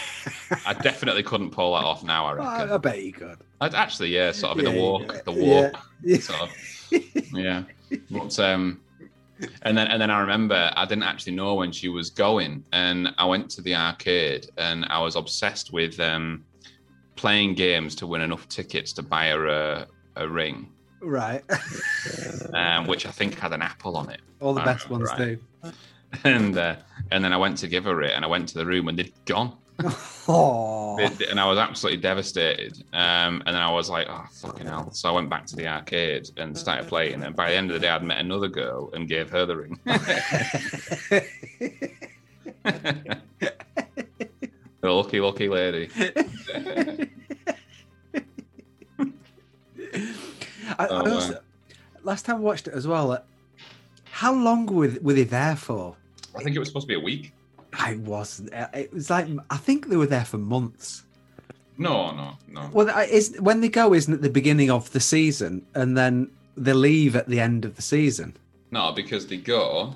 I 0.67 0.73
definitely 0.75 1.23
couldn't 1.23 1.51
pull 1.51 1.75
that 1.75 1.85
off 1.85 2.05
now. 2.05 2.27
I 2.27 2.33
reckon. 2.35 2.71
I, 2.71 2.75
I 2.75 2.79
bet 2.79 3.03
you 3.03 3.13
could. 3.13 3.39
I'd 3.61 3.75
actually, 3.75 4.09
yeah, 4.11 4.31
sort 4.33 4.53
of 4.53 4.59
in 4.65 4.73
the 4.73 4.81
walk, 4.81 5.03
yeah, 5.13 5.21
the 5.25 5.33
walk, 5.33 5.87
Yeah. 6.03 6.19
sort 6.19 6.41
of, 6.43 6.53
yeah. 7.33 7.63
But 8.11 8.39
um, 8.39 8.81
and 9.63 9.77
then 9.77 9.89
and 9.89 10.01
then 10.01 10.11
I 10.11 10.21
remember 10.21 10.71
I 10.77 10.85
didn't 10.87 11.05
actually 11.05 11.35
know 11.35 11.55
when 11.55 11.73
she 11.73 11.89
was 11.89 12.11
going, 12.11 12.65
and 12.73 13.13
I 13.19 13.25
went 13.25 13.51
to 13.53 13.63
the 13.63 13.75
arcade, 13.75 14.47
and 14.59 14.85
I 14.89 15.01
was 15.01 15.17
obsessed 15.17 15.73
with 15.73 15.99
um, 15.99 16.45
playing 17.17 17.55
games 17.55 17.95
to 17.97 18.07
win 18.07 18.21
enough 18.21 18.49
tickets 18.49 18.93
to 18.95 19.03
buy 19.03 19.29
her 19.31 19.47
a, 19.47 19.87
a 20.17 20.29
ring, 20.29 20.69
Right. 21.01 21.43
um, 22.55 22.87
which 22.87 23.07
I 23.07 23.11
think 23.11 23.39
had 23.39 23.53
an 23.53 23.63
apple 23.63 23.97
on 23.97 24.11
it. 24.11 24.21
All 24.41 24.55
the 24.55 24.63
best 24.63 24.91
ones 24.91 25.11
right. 25.11 25.39
do. 25.63 25.73
And 26.25 26.57
uh, 26.57 26.77
and 27.11 27.23
then 27.23 27.33
I 27.33 27.37
went 27.37 27.59
to 27.59 27.69
give 27.69 27.85
her 27.85 28.01
it, 28.01 28.13
and 28.15 28.25
I 28.25 28.29
went 28.29 28.49
to 28.51 28.59
the 28.59 28.65
room, 28.65 28.89
and 28.89 28.97
they'd 28.97 29.13
gone. 29.25 29.57
Oh. 30.29 30.97
It- 30.99 31.29
and 31.29 31.39
I 31.39 31.47
was 31.47 31.59
absolutely 31.59 32.01
devastated. 32.01 32.83
Um, 32.93 33.43
and 33.47 33.55
then 33.55 33.63
I 33.63 33.71
was 33.71 33.91
like, 33.91 34.07
oh, 34.09 34.25
fucking 34.33 34.67
hell. 34.67 34.91
So 34.93 35.09
I 35.09 35.13
went 35.13 35.29
back 35.29 35.47
to 35.47 35.57
the 35.57 35.67
arcade 35.67 36.31
and 36.37 36.57
started 36.57 36.89
playing. 36.89 37.23
And 37.23 37.37
by 37.37 37.51
the 37.51 37.57
end 37.57 37.71
of 37.71 37.75
the 37.75 37.81
day, 37.81 37.91
I'd 37.91 38.03
met 38.03 38.19
another 38.19 38.49
girl 38.49 38.91
and 38.95 39.09
gave 39.09 39.31
her 39.31 39.47
the 39.47 39.57
ring. 39.57 39.79
the 42.65 43.21
lucky, 44.83 45.21
lucky 45.21 45.49
lady. 45.49 45.91
I, 50.79 50.87
Oh, 50.89 50.97
I 51.05 51.11
also, 51.11 51.41
last 52.03 52.25
time 52.27 52.37
I 52.37 52.41
watched 52.41 52.69
it 52.69 52.75
as 52.75 52.87
well. 52.87 53.13
uh, 53.13 53.19
How 54.11 54.33
long 54.35 54.67
were, 54.67 54.93
were 55.03 55.15
they 55.15 55.25
there 55.25 55.57
for? 55.57 55.97
I 56.37 56.43
think 56.43 56.55
it 56.57 56.59
was 56.59 56.69
supposed 56.69 56.85
to 56.89 56.89
be 56.89 57.01
a 57.01 57.05
week. 57.05 57.33
I 57.73 57.97
wasn't. 57.97 58.53
uh, 58.55 58.69
It 58.75 58.93
was 58.93 59.11
like 59.11 59.27
I 59.51 59.57
think 59.57 59.89
they 59.89 59.97
were 59.97 60.07
there 60.07 60.25
for 60.25 60.39
months. 60.39 61.05
No, 61.79 62.11
no, 62.13 62.33
no. 62.49 62.71
Well, 62.73 62.89
is 63.11 63.37
when 63.41 63.61
they 63.61 63.69
go, 63.69 63.93
isn't 63.93 64.13
it 64.15 64.23
the 64.23 64.31
beginning 64.31 64.71
of 64.71 64.91
the 64.93 65.01
season, 65.01 65.67
and 65.75 65.97
then 65.97 66.31
they 66.57 66.73
leave 66.73 67.15
at 67.17 67.29
the 67.29 67.39
end 67.39 67.67
of 67.67 67.77
the 67.77 67.83
season? 67.83 68.35
No, 68.71 68.93
because 68.93 69.27
they 69.27 69.37
go, 69.37 69.95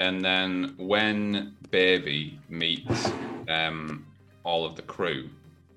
and 0.00 0.22
then 0.22 0.74
when 0.76 1.54
Baby 1.70 2.38
meets 2.50 3.10
um, 3.48 4.04
all 4.44 4.66
of 4.66 4.76
the 4.76 4.82
crew, 4.82 5.30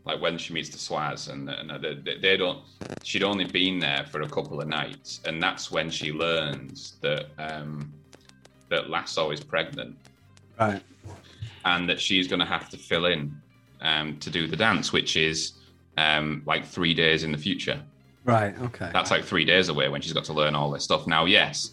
like 0.06 0.22
when 0.22 0.38
she 0.38 0.54
meets 0.54 0.70
the 0.70 0.78
Swaz, 0.78 1.32
and, 1.32 1.50
and 1.50 1.84
they, 2.06 2.16
they- 2.22 2.38
don't, 2.38 2.60
she'd 3.04 3.24
only 3.24 3.46
been 3.46 3.80
there 3.80 4.06
for 4.12 4.22
a 4.22 4.30
couple 4.30 4.62
of 4.62 4.68
nights, 4.68 5.20
and 5.26 5.42
that's 5.42 5.72
when 5.72 5.90
she 5.90 6.12
learns 6.12 6.94
that 7.02 7.26
um, 7.40 7.92
that 8.70 8.90
Lasso 8.90 9.32
is 9.32 9.42
pregnant, 9.44 9.96
Right. 10.60 10.82
and 11.66 11.90
that 11.90 12.00
she's 12.00 12.28
going 12.28 12.40
to 12.40 12.46
have 12.46 12.70
to 12.70 12.78
fill 12.78 13.06
in 13.06 13.36
um, 13.82 14.18
to 14.20 14.30
do 14.30 14.48
the 14.48 14.56
dance, 14.56 14.92
which 14.94 15.16
is 15.18 15.54
um, 15.98 16.44
like 16.46 16.66
three 16.66 16.94
days 16.94 17.24
in 17.24 17.32
the 17.32 17.38
future. 17.38 17.82
Right. 18.24 18.58
Okay. 18.60 18.90
That's 18.94 19.12
like 19.12 19.24
three 19.24 19.46
days 19.46 19.70
away 19.70 19.88
when 19.90 20.02
she's 20.02 20.14
got 20.14 20.24
to 20.26 20.34
learn 20.34 20.56
all 20.56 20.72
this 20.72 20.84
stuff. 20.84 21.06
Now, 21.06 21.26
yes, 21.26 21.72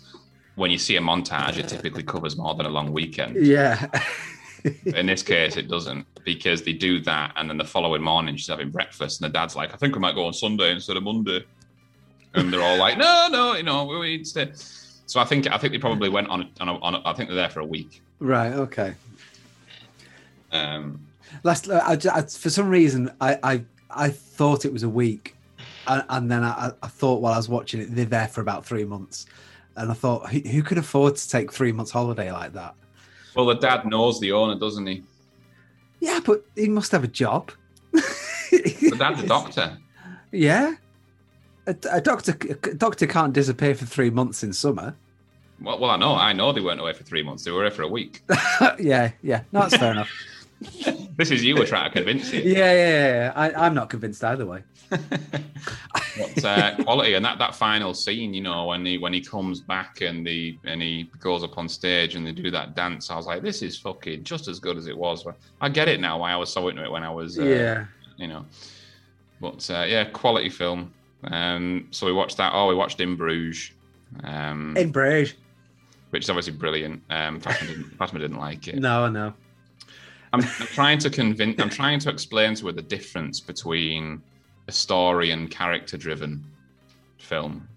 when 0.55 0.71
you 0.71 0.77
see 0.79 0.97
a 0.97 1.01
montage, 1.01 1.57
it 1.57 1.67
typically 1.69 2.03
covers 2.03 2.37
more 2.37 2.55
than 2.55 2.67
a 2.67 2.69
long 2.71 2.93
weekend. 2.93 3.37
yeah. 3.47 3.87
In 4.65 5.07
this 5.07 5.23
case, 5.23 5.57
it 5.57 5.69
doesn't 5.69 6.07
because 6.25 6.63
they 6.63 6.73
do 6.73 7.01
that, 7.01 7.33
and 7.37 7.51
then 7.51 7.59
the 7.59 7.65
following 7.65 8.03
morning 8.03 8.37
she's 8.37 8.49
having 8.49 8.71
breakfast, 8.71 9.21
and 9.21 9.29
the 9.29 9.33
dad's 9.33 9.57
like, 9.57 9.73
"I 9.73 9.77
think 9.77 9.95
we 9.95 10.01
might 10.01 10.15
go 10.15 10.27
on 10.27 10.33
Sunday 10.33 10.71
instead 10.71 10.97
of 10.97 11.03
Monday," 11.03 11.45
and 12.35 12.53
they're 12.53 12.63
all 12.63 12.77
like, 12.77 12.97
"No, 12.99 13.29
no, 13.31 13.55
you 13.55 13.63
know, 13.63 13.85
we 13.85 14.17
need 14.17 14.25
to." 14.27 14.53
So 15.07 15.21
I 15.21 15.25
think 15.25 15.51
I 15.51 15.59
think 15.59 15.73
they 15.73 15.79
probably 15.79 16.09
went 16.09 16.29
on 16.29 16.49
on, 16.61 16.69
a, 16.69 16.79
on 16.79 16.95
a, 16.95 17.03
I 17.05 17.13
think 17.13 17.29
they're 17.29 17.37
there 17.37 17.51
for 17.51 17.61
a 17.61 17.67
week. 17.67 18.03
right. 18.21 18.53
Okay. 18.53 18.95
Um, 20.53 21.01
Last, 21.45 21.69
uh, 21.69 21.81
I, 21.85 21.99
I, 22.13 22.23
for 22.23 22.51
some 22.51 22.69
reason, 22.69 23.11
I, 23.21 23.39
I, 23.43 23.65
I 23.91 24.09
thought 24.11 24.65
it 24.65 24.73
was 24.73 24.83
a 24.83 24.89
week, 24.89 25.35
and, 25.87 26.05
and 26.09 26.31
then 26.31 26.45
I, 26.45 26.73
I 26.83 26.89
thought 26.89 27.21
while 27.21 27.33
I 27.33 27.37
was 27.37 27.49
watching 27.49 27.81
it, 27.81 27.95
they're 27.95 28.05
there 28.05 28.29
for 28.29 28.43
about 28.43 28.65
three 28.65 28.85
months, 28.85 29.27
and 29.77 29.91
I 29.91 29.95
thought, 29.95 30.31
who, 30.31 30.41
who 30.41 30.63
could 30.63 30.79
afford 30.79 31.17
to 31.17 31.29
take 31.29 31.53
three 31.53 31.73
months 31.73 31.91
holiday 31.91 32.31
like 32.31 32.53
that? 32.53 32.75
Well, 33.35 33.47
the 33.47 33.55
dad 33.55 33.87
knows 33.87 34.21
the 34.21 34.33
owner, 34.33 34.59
doesn't 34.59 34.87
he? 34.87 35.03
Yeah, 36.01 36.21
but 36.25 36.45
he 36.57 36.69
must 36.69 36.93
have 36.93 37.05
a 37.05 37.09
job. 37.09 37.53
The 37.93 38.97
dad's 38.99 39.23
a 39.23 39.27
doctor. 39.29 39.79
Yeah, 40.31 40.75
a, 41.67 41.77
a 41.91 42.01
doctor, 42.01 42.37
a 42.51 42.75
doctor 42.75 43.07
can't 43.07 43.33
disappear 43.33 43.75
for 43.75 43.87
three 43.87 44.11
months 44.11 44.43
in 44.43 44.53
summer. 44.53 44.97
Well, 45.61 45.79
well, 45.79 45.91
I 45.91 45.97
know, 45.97 46.15
I 46.15 46.33
know 46.33 46.53
they 46.53 46.61
weren't 46.61 46.81
away 46.81 46.93
for 46.93 47.05
three 47.05 47.23
months; 47.23 47.45
they 47.45 47.51
were 47.51 47.63
away 47.65 47.75
for 47.75 47.83
a 47.83 47.89
week. 47.89 48.23
yeah, 48.79 49.13
yeah, 49.23 49.43
no, 49.53 49.61
that's 49.61 49.77
fair 49.77 49.93
enough. 49.93 50.11
This 51.17 51.31
is 51.31 51.45
you 51.45 51.57
were 51.57 51.67
trying 51.67 51.91
to 51.91 51.95
convince 51.95 52.33
you. 52.33 52.41
Yeah, 52.41 52.73
yeah, 52.73 53.07
yeah. 53.15 53.33
I, 53.37 53.53
I'm 53.67 53.75
not 53.75 53.91
convinced 53.91 54.25
either 54.25 54.47
way. 54.47 54.63
but 54.91 56.45
uh, 56.45 56.77
quality 56.83 57.15
and 57.15 57.25
that 57.25 57.39
that 57.39 57.55
final 57.55 57.95
scene, 57.95 58.33
you 58.35 58.43
know, 58.43 58.67
when 58.67 58.85
he 58.85 58.99
when 58.99 59.13
he 59.13 59.21
comes 59.21 59.61
back 59.61 60.01
and 60.01 60.27
the 60.27 60.59
and 60.65 60.81
he 60.81 61.11
goes 61.21 61.45
up 61.45 61.59
on 61.59 61.69
stage 61.69 62.15
and 62.15 62.27
they 62.27 62.33
do 62.33 62.51
that 62.51 62.75
dance, 62.75 63.11
I 63.11 63.17
was 63.17 63.27
like, 63.27 63.43
this 63.43 63.63
is 63.63 63.79
fucking 63.79 64.25
just 64.25 64.49
as 64.49 64.59
good 64.59 64.77
as 64.77 64.87
it 64.87 64.97
was. 64.97 65.27
I 65.61 65.69
get 65.69 65.89
it 65.89 66.01
now 66.01 66.19
why 66.19 66.33
I 66.33 66.37
was 66.37 66.53
so 66.53 66.69
into 66.69 66.83
it 66.83 66.91
when 66.91 67.03
I 67.03 67.11
was, 67.11 67.39
uh, 67.39 67.45
yeah, 67.45 67.85
you 68.17 68.29
know. 68.29 68.45
But 69.41 69.69
uh, 69.71 69.85
yeah, 69.87 70.05
quality 70.05 70.49
film. 70.49 70.93
Um, 71.25 71.89
so 71.91 72.07
we 72.07 72.13
watched 72.13 72.37
that. 72.39 72.53
Oh, 72.55 72.69
we 72.69 72.75
watched 72.75 73.01
In 73.01 73.17
Bruges, 73.17 73.73
um, 74.25 74.77
in 74.77 74.91
Bruges. 74.91 75.35
which 76.11 76.25
is 76.25 76.31
obviously 76.31 76.55
brilliant. 76.55 77.03
Um, 77.11 77.39
Fatima 77.41 77.71
didn't, 77.71 77.91
Fatima 77.97 78.21
didn't 78.21 78.39
like 78.39 78.69
it. 78.69 78.77
No, 78.77 79.09
no. 79.09 79.35
I'm, 80.33 80.41
I'm 80.41 80.47
trying 80.67 80.99
to 81.01 81.11
convince. 81.11 81.61
I'm 81.61 81.69
trying 81.71 81.99
to 82.01 82.11
explain 82.11 82.55
to 82.57 82.67
her 82.67 82.73
the 82.73 82.83
difference 82.83 83.41
between 83.41 84.23
a 84.69 84.73
story 84.73 85.31
and 85.31 85.51
character-driven 85.51 86.43
film, 87.19 87.69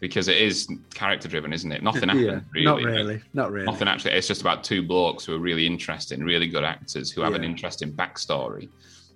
because 0.00 0.26
it 0.28 0.38
is 0.38 0.68
character-driven, 0.94 1.52
isn't 1.52 1.70
it? 1.70 1.82
Nothing 1.82 2.08
happens 2.08 2.24
yeah, 2.26 2.40
really. 2.52 2.64
not 2.64 2.82
really, 2.82 3.22
not 3.34 3.52
really. 3.52 3.66
Nothing 3.66 3.88
actually. 3.88 4.12
It's 4.12 4.26
just 4.26 4.40
about 4.40 4.64
two 4.64 4.82
blokes 4.82 5.24
who 5.24 5.34
are 5.34 5.38
really 5.38 5.66
interesting, 5.66 6.24
really 6.24 6.48
good 6.48 6.64
actors 6.64 7.10
who 7.12 7.20
have 7.22 7.34
an 7.34 7.42
Yeah. 7.42 7.50
interesting 7.50 7.92
backstory, 7.92 8.68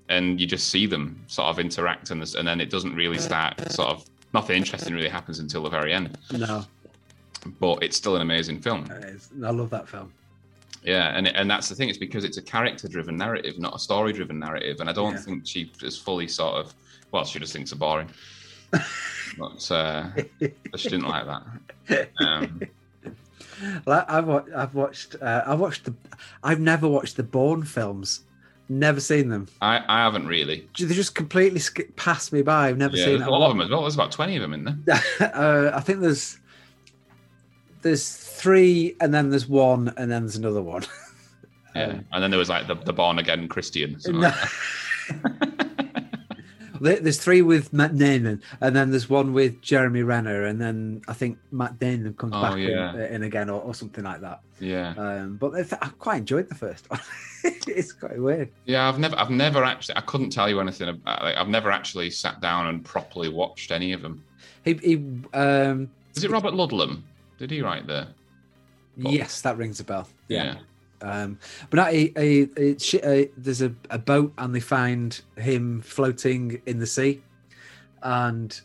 and 0.08 0.40
you 0.40 0.46
just 0.46 0.68
see 0.68 0.86
them 0.86 1.20
sort 1.26 1.48
of 1.48 1.58
interact, 1.58 2.10
and, 2.10 2.22
this, 2.22 2.34
and 2.36 2.46
then 2.46 2.60
it 2.60 2.70
doesn't 2.70 2.94
really 2.94 3.18
start. 3.18 3.60
Sort 3.72 3.88
of 3.88 4.04
nothing 4.32 4.56
interesting 4.56 4.94
really 4.94 5.08
happens 5.08 5.38
until 5.40 5.62
the 5.62 5.70
very 5.70 5.92
end. 5.92 6.16
No. 6.32 6.64
but 7.60 7.82
it's 7.82 7.96
still 7.96 8.14
an 8.16 8.22
amazing 8.22 8.60
film. 8.60 8.88
It 8.90 9.04
is. 9.04 9.30
I 9.44 9.50
love 9.50 9.70
that 9.70 9.88
film. 9.88 10.12
Yeah, 10.86 11.08
and 11.16 11.26
and 11.28 11.50
that's 11.50 11.68
the 11.68 11.74
thing. 11.74 11.88
It's 11.88 11.98
because 11.98 12.24
it's 12.24 12.36
a 12.38 12.42
character-driven 12.42 13.16
narrative, 13.16 13.58
not 13.58 13.74
a 13.74 13.78
story-driven 13.78 14.38
narrative. 14.38 14.80
And 14.80 14.88
I 14.88 14.92
don't 14.92 15.12
Yeah. 15.14 15.18
think 15.20 15.46
she 15.46 15.70
is 15.82 15.98
fully 15.98 16.28
sort 16.28 16.54
of. 16.54 16.72
Well, 17.10 17.24
she 17.24 17.38
just 17.40 17.52
thinks 17.52 17.72
it's 17.72 17.78
boring. 17.78 18.08
but 18.70 19.70
uh, 19.72 20.10
she 20.76 20.88
didn't 20.88 21.08
like 21.08 21.26
that. 21.26 22.08
Um, 22.20 22.60
Like, 23.86 24.10
I've 24.10 24.26
watched. 24.26 24.52
I've 24.54 24.74
watched. 24.74 25.16
Uh, 25.22 25.42
I've 25.46 25.58
watched 25.60 25.84
the. 25.86 25.94
I've 26.44 26.60
never 26.60 26.86
watched 26.86 27.16
the 27.16 27.22
Bourne 27.22 27.62
films. 27.64 28.20
Never 28.68 29.00
seen 29.00 29.30
them. 29.30 29.46
I, 29.62 29.82
I 29.88 30.02
haven't 30.04 30.26
really. 30.26 30.68
They 30.78 30.92
just 30.94 31.14
completely 31.14 31.60
sk- 31.60 31.94
passed 31.96 32.34
me 32.34 32.42
by. 32.42 32.68
I've 32.68 32.76
never 32.76 32.96
Yeah, 32.98 33.06
seen 33.06 33.22
a 33.22 33.30
lot 33.30 33.46
of 33.46 33.52
them 33.52 33.62
as 33.62 33.70
well. 33.70 33.80
There's 33.80 33.94
about 33.94 34.12
twenty 34.12 34.36
of 34.36 34.42
them 34.42 34.52
in 34.52 34.64
there. 34.64 35.00
uh, 35.34 35.70
I 35.74 35.80
think 35.80 36.00
there's 36.00 36.38
there's 37.80 38.02
three, 38.36 38.94
and 39.00 39.12
then 39.12 39.30
there's 39.30 39.48
one, 39.48 39.92
and 39.96 40.10
then 40.10 40.22
there's 40.22 40.36
another 40.36 40.62
one. 40.62 40.84
Yeah, 41.74 42.00
and 42.10 42.22
then 42.22 42.30
there 42.30 42.38
was 42.38 42.48
like 42.48 42.66
the, 42.68 42.74
the 42.74 42.92
born 42.94 43.18
again 43.18 43.48
Christian. 43.48 43.98
No. 44.06 44.32
like 46.80 47.02
There's 47.02 47.18
three 47.18 47.42
with 47.42 47.72
Matt 47.72 47.96
Damon, 47.98 48.42
and 48.62 48.74
then 48.76 48.90
there's 48.90 49.10
one 49.10 49.32
with 49.34 49.60
Jeremy 49.60 50.02
Renner, 50.02 50.44
and 50.44 50.58
then 50.60 51.02
I 51.08 51.12
think 51.12 51.38
Matt 51.50 51.78
Damon 51.78 52.14
comes 52.14 52.32
Oh, 52.34 52.40
back 52.40 52.56
yeah. 52.58 52.94
in, 52.94 53.00
in 53.16 53.22
again, 53.24 53.50
or, 53.50 53.60
or 53.60 53.74
something 53.74 54.04
like 54.04 54.20
that. 54.22 54.40
Yeah, 54.58 54.94
Um, 54.96 55.36
but 55.36 55.52
I 55.54 55.88
quite 55.98 56.18
enjoyed 56.18 56.48
the 56.48 56.54
first 56.54 56.88
one. 56.90 57.00
it's 57.44 57.92
quite 57.92 58.18
weird. 58.18 58.50
yeah. 58.64 58.88
I've 58.88 58.98
never, 58.98 59.18
I've 59.18 59.28
never 59.30 59.62
actually. 59.64 59.96
I 59.96 60.02
couldn't 60.02 60.30
tell 60.30 60.48
you 60.48 60.60
anything 60.60 60.88
about. 60.88 61.22
Like, 61.22 61.36
I've 61.36 61.48
never 61.48 61.70
actually 61.70 62.08
sat 62.10 62.40
down 62.40 62.68
and 62.68 62.82
properly 62.84 63.28
watched 63.28 63.70
any 63.70 63.92
of 63.92 64.00
them. 64.02 64.22
He, 64.64 64.74
he 64.74 64.94
um, 65.34 65.90
Is 66.14 66.24
it 66.24 66.30
Robert 66.30 66.52
Ludlum? 66.54 67.02
Did 67.38 67.50
he 67.50 67.60
write 67.62 67.86
the? 67.86 68.08
Yes, 68.96 69.40
that 69.42 69.56
rings 69.58 69.80
a 69.80 69.84
bell. 69.84 70.08
Yeah. 70.28 70.56
Um, 71.02 71.38
but 71.70 71.76
no, 71.76 71.84
he, 71.92 72.12
he, 72.16 72.48
he, 72.56 72.76
she, 72.78 73.02
uh, 73.02 73.26
there's 73.36 73.60
a, 73.62 73.72
a 73.90 73.98
boat 73.98 74.32
and 74.38 74.54
they 74.54 74.60
find 74.60 75.20
him 75.36 75.82
floating 75.82 76.60
in 76.66 76.78
the 76.78 76.86
sea, 76.86 77.22
and 78.02 78.58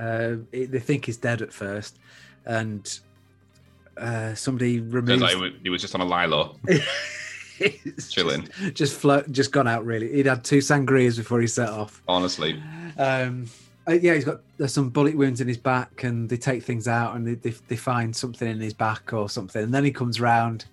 uh, 0.00 0.36
it- 0.52 0.70
they 0.72 0.80
think 0.80 1.04
he's 1.04 1.18
dead 1.18 1.42
at 1.42 1.52
first, 1.52 1.98
and 2.46 2.98
uh, 3.98 4.34
somebody 4.34 4.80
removes. 4.80 5.20
like 5.22 5.52
he 5.62 5.68
was, 5.70 5.82
just 5.82 5.94
on 5.94 6.00
a 6.00 6.04
lilo, 6.06 6.56
chilling. 8.10 8.48
just, 8.60 8.74
just 8.74 8.94
float, 8.98 9.30
just 9.30 9.52
gone 9.52 9.68
out. 9.68 9.84
Really, 9.84 10.10
he'd 10.14 10.26
had 10.26 10.44
two 10.44 10.58
sangrias 10.58 11.16
before 11.18 11.40
he 11.40 11.46
set 11.46 11.68
off. 11.68 12.02
Honestly, 12.08 12.60
Um, 12.98 13.46
uh, 13.88 13.92
yeah, 13.92 14.14
he's 14.14 14.24
got 14.24 14.40
there's 14.56 14.72
some 14.72 14.88
bullet 14.90 15.16
wounds 15.16 15.40
in 15.40 15.48
his 15.48 15.58
back, 15.58 16.04
and 16.04 16.28
they 16.28 16.36
take 16.36 16.62
things 16.62 16.88
out, 16.88 17.16
and 17.16 17.26
they, 17.26 17.34
they 17.34 17.54
they 17.68 17.76
find 17.76 18.14
something 18.14 18.48
in 18.48 18.60
his 18.60 18.74
back 18.74 19.12
or 19.12 19.28
something, 19.28 19.62
and 19.62 19.74
then 19.74 19.84
he 19.84 19.90
comes 19.92 20.20
round, 20.20 20.64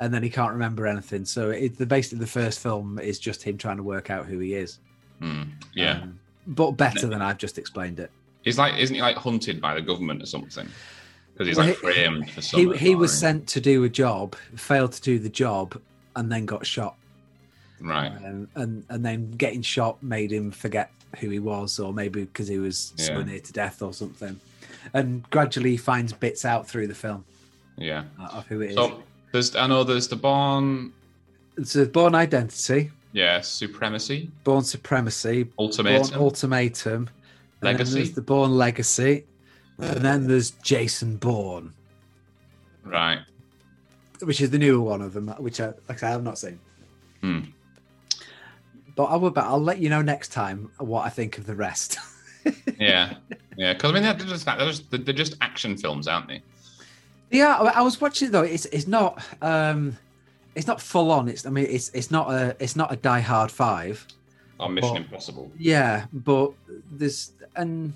and 0.00 0.12
then 0.14 0.22
he 0.22 0.30
can't 0.30 0.52
remember 0.52 0.86
anything. 0.86 1.24
So 1.24 1.50
it, 1.50 1.76
the 1.78 1.86
basically 1.86 2.18
the 2.18 2.26
first 2.26 2.60
film 2.60 2.98
is 2.98 3.18
just 3.18 3.42
him 3.42 3.58
trying 3.58 3.76
to 3.78 3.82
work 3.82 4.10
out 4.10 4.26
who 4.26 4.38
he 4.38 4.54
is. 4.54 4.78
Hmm, 5.20 5.42
yeah. 5.74 6.00
Um, 6.02 6.18
but 6.46 6.72
better 6.72 7.06
than 7.06 7.20
I've 7.22 7.38
just 7.38 7.58
explained 7.58 8.00
it. 8.00 8.10
He's 8.42 8.56
like, 8.58 8.78
isn't 8.78 8.94
he 8.94 9.02
like 9.02 9.16
hunted 9.16 9.60
by 9.60 9.74
the 9.74 9.82
government 9.82 10.22
or 10.22 10.26
something? 10.26 10.66
Because 11.34 11.46
he's 11.48 11.56
Well, 11.58 11.66
like 11.66 11.76
he- 11.76 11.80
framed 11.92 12.30
for 12.30 12.40
He 12.40 12.40
something. 12.42 12.78
he 12.78 12.94
was 12.94 13.16
sent 13.16 13.46
to 13.48 13.60
do 13.60 13.84
a 13.84 13.88
job, 13.88 14.34
failed 14.56 14.92
to 14.92 15.02
do 15.02 15.18
the 15.18 15.28
job, 15.28 15.78
and 16.16 16.30
then 16.32 16.46
got 16.46 16.64
shot. 16.66 16.96
right. 17.80 18.12
Um, 18.24 18.48
and 18.54 18.84
and 18.88 19.04
then 19.04 19.30
getting 19.32 19.62
shot 19.62 20.02
made 20.02 20.32
him 20.32 20.50
forget 20.50 20.90
who 21.18 21.28
he 21.30 21.38
was, 21.38 21.78
or 21.78 21.92
maybe 21.92 22.24
because 22.24 22.48
he 22.48 22.58
was 22.58 22.92
so 22.96 23.18
Yeah. 23.18 23.24
near 23.24 23.40
to 23.40 23.52
death 23.52 23.82
or 23.82 23.92
something. 23.92 24.38
And 24.94 25.28
gradually 25.30 25.72
he 25.72 25.76
finds 25.76 26.12
bits 26.12 26.44
out 26.44 26.68
through 26.68 26.86
the 26.86 26.94
film 26.94 27.24
Yeah. 27.76 28.04
uh, 28.18 28.28
of 28.38 28.46
who 28.46 28.60
it 28.60 28.70
is. 28.70 28.76
So 28.76 29.02
there's, 29.32 29.54
I 29.56 29.66
know 29.66 29.84
there's 29.84 30.08
the 30.08 30.16
Bourne, 30.16 30.92
It's 31.56 31.76
a 31.76 31.86
Bourne 31.86 32.14
Identity, 32.14 32.90
yeah, 33.12 33.40
Supremacy, 33.40 34.30
Bourne 34.44 34.62
Supremacy, 34.64 35.48
Ultimatum, 35.58 36.08
Bourne 36.10 36.20
Ultimatum, 36.22 37.08
Legacy. 37.60 37.94
there's 37.94 38.12
the 38.12 38.22
Bourne 38.22 38.52
Legacy, 38.56 39.24
and 39.78 40.04
then 40.04 40.26
there's 40.28 40.52
Jason 40.62 41.16
Bourne, 41.16 41.72
right. 42.84 43.20
which 44.22 44.40
is 44.40 44.50
the 44.50 44.58
newer 44.58 44.80
one 44.80 45.02
of 45.02 45.12
them, 45.12 45.28
which 45.38 45.60
I, 45.60 45.72
like 45.88 46.02
I 46.02 46.10
have 46.10 46.22
not 46.22 46.38
seen. 46.38 46.58
Hmm. 47.20 47.40
But 48.96 49.04
I 49.04 49.16
will. 49.16 49.30
But 49.30 49.44
I'll 49.44 49.62
let 49.62 49.78
you 49.78 49.88
know 49.88 50.02
next 50.02 50.28
time 50.32 50.70
what 50.78 51.06
I 51.06 51.08
think 51.08 51.38
of 51.38 51.46
the 51.46 51.54
rest. 51.54 51.98
Yeah, 52.78 53.16
yeah. 53.58 53.74
Because 53.74 53.90
I 53.90 53.94
mean, 53.94 54.02
they're 54.02 54.14
just, 54.14 54.46
they're 54.46 54.56
just 54.66 54.90
they're 54.90 55.14
just 55.14 55.36
action 55.42 55.76
films, 55.76 56.08
aren't 56.08 56.26
they? 56.28 56.42
yeah, 57.30 57.58
I 57.58 57.80
I 57.80 57.82
was 57.82 58.00
watching 58.00 58.28
it 58.28 58.30
though. 58.32 58.42
It's 58.42 58.64
it's 58.66 58.86
not 58.86 59.22
um, 59.42 59.98
it's 60.54 60.66
not 60.66 60.80
full 60.80 61.10
on. 61.10 61.28
It's 61.28 61.44
I 61.44 61.50
mean 61.50 61.66
it's 61.68 61.90
it's 61.90 62.10
not 62.10 62.30
a 62.30 62.56
it's 62.58 62.76
not 62.76 62.90
a 62.90 62.96
Die 62.96 63.20
Hard 63.20 63.50
Five. 63.50 64.06
Or 64.58 64.70
Mission 64.70 64.94
Well- 64.94 65.02
Impossible. 65.02 65.52
Yeah, 65.58 66.06
but 66.14 66.52
there's 66.90 67.32
and 67.56 67.92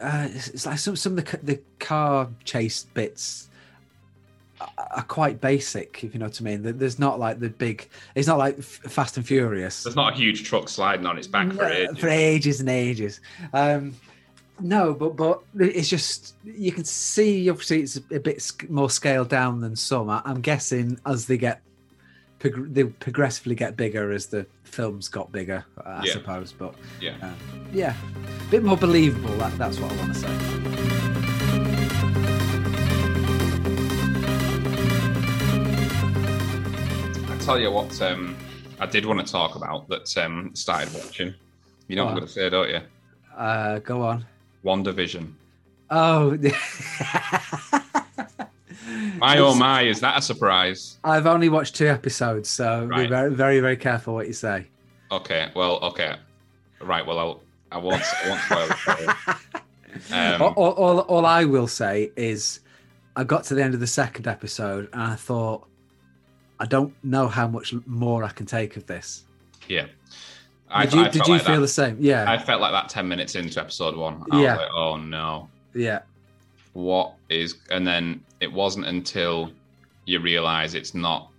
uh, 0.00 0.28
it's, 0.30 0.48
it's 0.48 0.66
like 0.66 0.78
some 0.78 0.94
some 0.94 1.18
of 1.18 1.24
the 1.24 1.36
the 1.42 1.60
car 1.80 2.28
chase 2.44 2.84
bits 2.94 3.47
are, 4.60 5.02
quite 5.04 5.40
basic, 5.40 6.02
if 6.04 6.14
you 6.14 6.20
know 6.20 6.26
what 6.26 6.40
I 6.40 6.44
mean. 6.44 6.62
There's 6.78 6.98
not 6.98 7.18
like 7.18 7.38
the 7.40 7.48
big. 7.50 7.88
It's 8.14 8.26
not 8.28 8.38
like 8.38 8.60
Fast 8.62 9.16
and 9.16 9.26
Furious 9.26 9.84
There's 9.84 9.96
not 9.96 10.12
a 10.14 10.16
huge 10.16 10.44
truck 10.44 10.68
sliding 10.68 11.06
on 11.06 11.16
its 11.18 11.26
back 11.26 11.52
for 11.52 11.64
ages. 11.66 11.98
for 11.98 12.08
ages 12.08 12.60
and 12.60 12.68
ages. 12.68 13.20
Um, 13.52 13.94
no, 14.60 14.92
but 14.94 15.16
but 15.16 15.40
it's 15.56 15.88
just 15.88 16.34
you 16.44 16.72
can 16.72 16.84
see 16.84 17.48
obviously 17.48 17.82
it's 17.82 17.96
a 17.96 18.18
bit 18.20 18.50
more 18.68 18.90
scaled 18.90 19.28
down 19.28 19.60
than 19.60 19.76
some. 19.76 20.10
I'm 20.10 20.40
guessing 20.40 20.98
as 21.06 21.26
they 21.26 21.38
get 21.38 21.62
prog- 22.40 22.74
they 22.74 22.84
progressively 22.84 23.54
get 23.54 23.76
bigger 23.76 24.10
as 24.10 24.26
the 24.26 24.46
films 24.64 25.08
got 25.08 25.30
bigger, 25.30 25.64
I 25.86 26.04
Yeah. 26.04 26.12
suppose. 26.14 26.52
But 26.52 26.74
Yeah. 27.00 27.14
uh, 27.22 27.30
yeah, 27.72 27.94
a 28.46 28.50
bit 28.50 28.64
more 28.64 28.76
believable. 28.76 29.36
That, 29.38 29.56
that's 29.58 29.78
what 29.78 29.92
I 29.92 29.96
want 29.96 30.14
to 30.14 30.20
say. 30.20 30.67
Tell 37.48 37.58
you 37.58 37.70
what, 37.70 38.02
um, 38.02 38.36
I 38.78 38.84
did 38.84 39.06
want 39.06 39.26
to 39.26 39.32
talk 39.32 39.56
about 39.56 39.88
that 39.88 40.14
um, 40.18 40.50
started 40.54 40.92
watching. 40.92 41.32
You 41.86 41.96
know 41.96 42.04
what 42.04 42.10
I'm 42.10 42.16
going 42.16 42.26
to 42.26 42.32
say, 42.34 42.50
don't 42.50 42.68
you? 42.68 42.80
Uh, 43.34 43.78
go 43.78 44.02
on. 44.02 44.26
WandaVision. 44.62 45.32
Oh, 45.88 46.32
My 49.16 49.38
oh 49.38 49.54
my, 49.54 49.80
is 49.80 49.98
that 50.00 50.18
a 50.18 50.20
surprise? 50.20 50.98
I've 51.02 51.26
only 51.26 51.48
watched 51.48 51.74
two 51.74 51.88
episodes, 51.88 52.50
so 52.50 52.86
be 52.86 53.06
very, 53.06 53.34
very, 53.34 53.60
very 53.60 53.78
careful 53.78 54.12
what 54.12 54.26
you 54.26 54.34
say. 54.34 54.66
Okay, 55.10 55.50
well, 55.56 55.78
okay, 55.84 56.16
right. 56.82 57.06
Well, 57.06 57.18
I'll, 57.18 57.40
I 57.72 57.78
won't, 57.78 58.02
I 58.24 58.28
won't 58.28 58.74
spoil. 58.74 59.14
Um, 60.12 60.42
all, 60.42 60.52
all, 60.52 60.98
all 61.00 61.24
I 61.24 61.44
will 61.46 61.66
say 61.66 62.12
is 62.14 62.60
I 63.16 63.24
got 63.24 63.44
to 63.44 63.54
the 63.54 63.64
end 63.64 63.72
of 63.72 63.80
the 63.80 63.86
second 63.86 64.26
episode 64.26 64.90
and 64.92 65.02
I 65.02 65.14
thought, 65.16 65.67
I 66.60 66.66
don't 66.66 66.92
know 67.04 67.28
how 67.28 67.46
much 67.48 67.72
more 67.86 68.24
I 68.24 68.30
can 68.30 68.46
take 68.46 68.76
of 68.76 68.86
this. 68.86 69.24
Yeah. 69.68 69.86
I, 70.70 70.84
Did 70.84 70.94
you, 70.94 71.00
I 71.00 71.08
did 71.08 71.26
you 71.26 71.32
like 71.34 71.42
feel 71.44 71.54
that. 71.56 71.60
the 71.60 71.68
same? 71.68 71.96
Yeah. 72.00 72.30
I 72.30 72.36
felt 72.36 72.60
like 72.60 72.72
that 72.72 72.88
10 72.90 73.08
minutes 73.08 73.34
into 73.36 73.58
episode 73.60 73.96
one. 73.96 74.24
I 74.30 74.42
Yeah. 74.42 74.52
was 74.52 74.60
like, 74.62 74.70
oh 74.74 74.96
no, 74.96 75.48
yeah. 75.74 76.00
what 76.74 77.14
is. 77.30 77.56
And 77.70 77.86
then 77.86 78.20
it 78.40 78.52
wasn't 78.52 78.86
until 78.86 79.50
you 80.04 80.20
realize 80.20 80.74
it's 80.74 80.94
not 80.94 81.30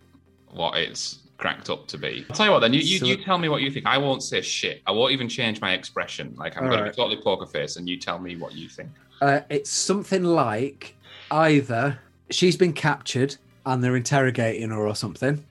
what 0.51 0.77
it's 0.77 1.19
cracked 1.37 1.69
up 1.69 1.87
to 1.87 1.97
be. 1.97 2.25
I'll 2.29 2.35
tell 2.35 2.45
you 2.47 2.51
what, 2.51 2.59
then 2.59 2.73
you, 2.73 2.79
you, 2.81 2.97
So- 2.99 3.05
you 3.05 3.23
tell 3.23 3.37
me 3.37 3.49
what 3.49 3.61
you 3.61 3.69
think. 3.71 3.85
I 3.85 3.97
won't 3.97 4.23
say 4.23 4.41
shit. 4.41 4.81
I 4.87 4.91
won't 4.91 5.11
even 5.11 5.29
change 5.29 5.61
my 5.61 5.73
expression. 5.73 6.33
Like, 6.37 6.57
I'm 6.57 6.67
going 6.67 6.79
to 6.83 6.89
be 6.89 6.95
totally 6.95 7.21
poker 7.21 7.45
face 7.45 7.75
and 7.75 7.87
you 7.87 7.97
tell 7.97 8.17
me 8.19 8.35
what 8.35 8.53
you 8.55 8.67
think. 8.67 8.89
Uh, 9.21 9.41
it's 9.49 9.69
something 9.69 10.23
like 10.23 10.95
either 11.29 11.99
she's 12.31 12.55
been 12.57 12.73
captured 12.73 13.35
and 13.69 13.83
they're 13.83 13.95
interrogating 13.95 14.71
her 14.71 14.87
or 14.87 14.95
something, 14.95 15.45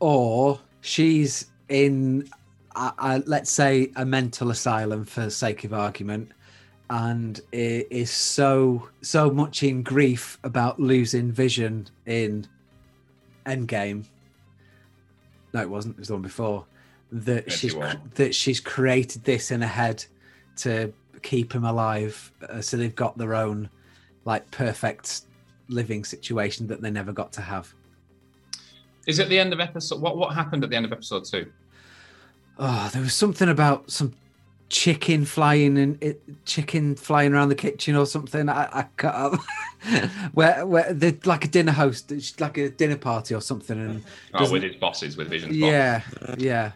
or 0.00 0.58
she's 0.80 1.50
in, 1.68 2.26
uh, 2.74 2.92
uh, 2.98 3.20
let's 3.26 3.50
say, 3.50 3.92
a 3.96 4.06
mental 4.06 4.50
asylum 4.50 5.04
for 5.04 5.28
sake 5.28 5.62
of 5.64 5.74
argument, 5.74 6.32
and 6.88 7.42
is 7.52 8.10
so 8.10 8.88
so 9.02 9.30
much 9.30 9.62
in 9.62 9.82
grief 9.82 10.38
about 10.44 10.80
losing 10.80 11.30
vision 11.30 11.86
in 12.06 12.46
Endgame. 13.44 14.04
No, 15.52 15.60
it 15.60 15.68
wasn't. 15.68 15.96
It 15.96 16.00
was 16.00 16.08
the 16.08 16.14
one 16.14 16.22
before. 16.22 16.64
That 17.12 17.44
Yes, 17.48 17.58
she's 17.58 17.76
that 18.14 18.34
she's 18.34 18.60
created 18.60 19.24
this 19.24 19.50
in 19.50 19.60
her 19.60 19.66
head 19.66 20.02
to 20.56 20.90
keep 21.20 21.52
him 21.52 21.64
alive, 21.64 22.32
uh, 22.48 22.62
so 22.62 22.78
they've 22.78 22.96
got 22.96 23.18
their 23.18 23.34
own 23.34 23.68
like 24.24 24.50
perfect 24.50 25.22
living 25.68 26.04
situation 26.04 26.66
that 26.68 26.80
they 26.80 26.90
never 26.90 27.12
got 27.12 27.32
to 27.34 27.40
have. 27.40 27.72
Is 29.06 29.18
it 29.18 29.28
the 29.28 29.38
end 29.38 29.52
of 29.52 29.60
episode? 29.60 30.00
What, 30.00 30.16
what 30.16 30.34
happened 30.34 30.62
at 30.64 30.70
the 30.70 30.76
end 30.76 30.86
of 30.86 30.92
episode 30.92 31.24
two? 31.24 31.50
Oh, 32.58 32.90
there 32.92 33.02
was 33.02 33.14
something 33.14 33.48
about 33.48 33.90
some 33.90 34.14
chicken 34.68 35.24
flying 35.24 35.76
and 35.76 36.02
it, 36.02 36.22
chicken 36.46 36.94
flying 36.96 37.34
around 37.34 37.50
the 37.50 37.54
kitchen 37.54 37.94
or 37.96 38.06
something. 38.06 38.48
I, 38.48 38.68
I 38.72 38.82
can't. 38.96 39.40
where 40.32 40.64
where 40.66 40.92
they're 40.92 41.16
like 41.24 41.44
a 41.44 41.48
dinner 41.48 41.72
host, 41.72 42.12
it's 42.12 42.38
like 42.40 42.58
a 42.58 42.70
dinner 42.70 42.96
party 42.96 43.34
or 43.34 43.40
something, 43.40 43.78
and 43.78 44.04
Oh, 44.34 44.50
with 44.50 44.62
his 44.62 44.76
bosses, 44.76 45.16
with 45.16 45.28
Vision's 45.28 45.56
yeah, 45.56 46.02
yeah. 46.38 46.72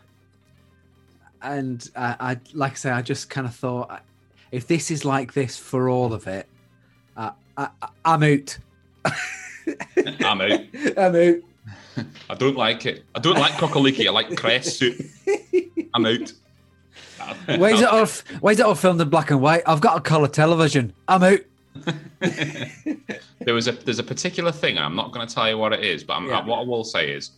And 1.43 1.89
I, 1.95 2.17
I 2.21 2.41
like 2.53 2.73
I 2.73 2.77
say, 2.77 2.91
I 2.91 3.03
just 3.03 3.31
kind 3.31 3.47
of 3.47 3.55
thought, 3.55 4.03
if 4.51 4.67
this 4.67 4.91
is 4.91 5.05
like 5.05 5.33
this 5.33 5.57
for 5.57 5.89
all 5.89 6.13
of 6.13 6.27
it, 6.27 6.47
I, 7.17 7.33
I, 7.57 7.69
I'm 8.05 8.23
out. 8.23 8.59
I'm 10.25 10.41
out. 10.41 10.61
I'm 10.97 11.17
out. 11.17 12.07
I 12.31 12.35
don't 12.35 12.57
like 12.57 12.87
it. 12.87 13.05
I 13.15 13.19
don't 13.21 13.39
like 13.39 13.53
cock-a-leekie. 13.59 14.07
I 14.07 14.11
like 14.11 14.37
cress 14.37 14.77
soup. 14.77 14.97
I'm 15.95 16.05
out. 16.07 16.33
Why 17.59 17.71
is 17.73 17.81
it 17.81 17.89
all? 17.89 18.07
Why 18.41 18.53
is 18.53 18.61
it 18.61 18.67
all 18.67 18.75
filmed 18.75 19.01
in 19.01 19.09
black 19.09 19.31
and 19.31 19.41
white? 19.41 19.63
I've 19.67 19.81
got 19.81 19.97
a 19.97 20.01
color 20.01 20.29
television. 20.29 20.93
I'm 21.09 21.23
out. 21.25 21.41
there 23.41 23.55
was 23.55 23.67
a 23.69 23.73
there's 23.73 23.99
a 23.99 24.05
particular 24.05 24.53
thing. 24.53 24.79
I'm 24.79 24.95
not 24.95 25.13
going 25.13 25.27
to 25.27 25.35
tell 25.35 25.49
you 25.49 25.59
what 25.59 25.73
it 25.73 25.85
is, 25.85 26.05
but 26.05 26.23
Yeah. 26.23 26.45
what 26.45 26.61
I 26.61 26.63
will 26.63 26.85
say 26.85 27.11
is 27.11 27.31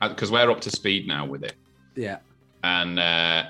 because 0.00 0.30
we're 0.30 0.50
up 0.50 0.60
to 0.62 0.70
speed 0.70 1.06
now 1.08 1.24
with 1.26 1.42
it, 1.44 1.54
Yeah, 1.96 2.18
and 2.62 2.98
uh, 3.00 3.44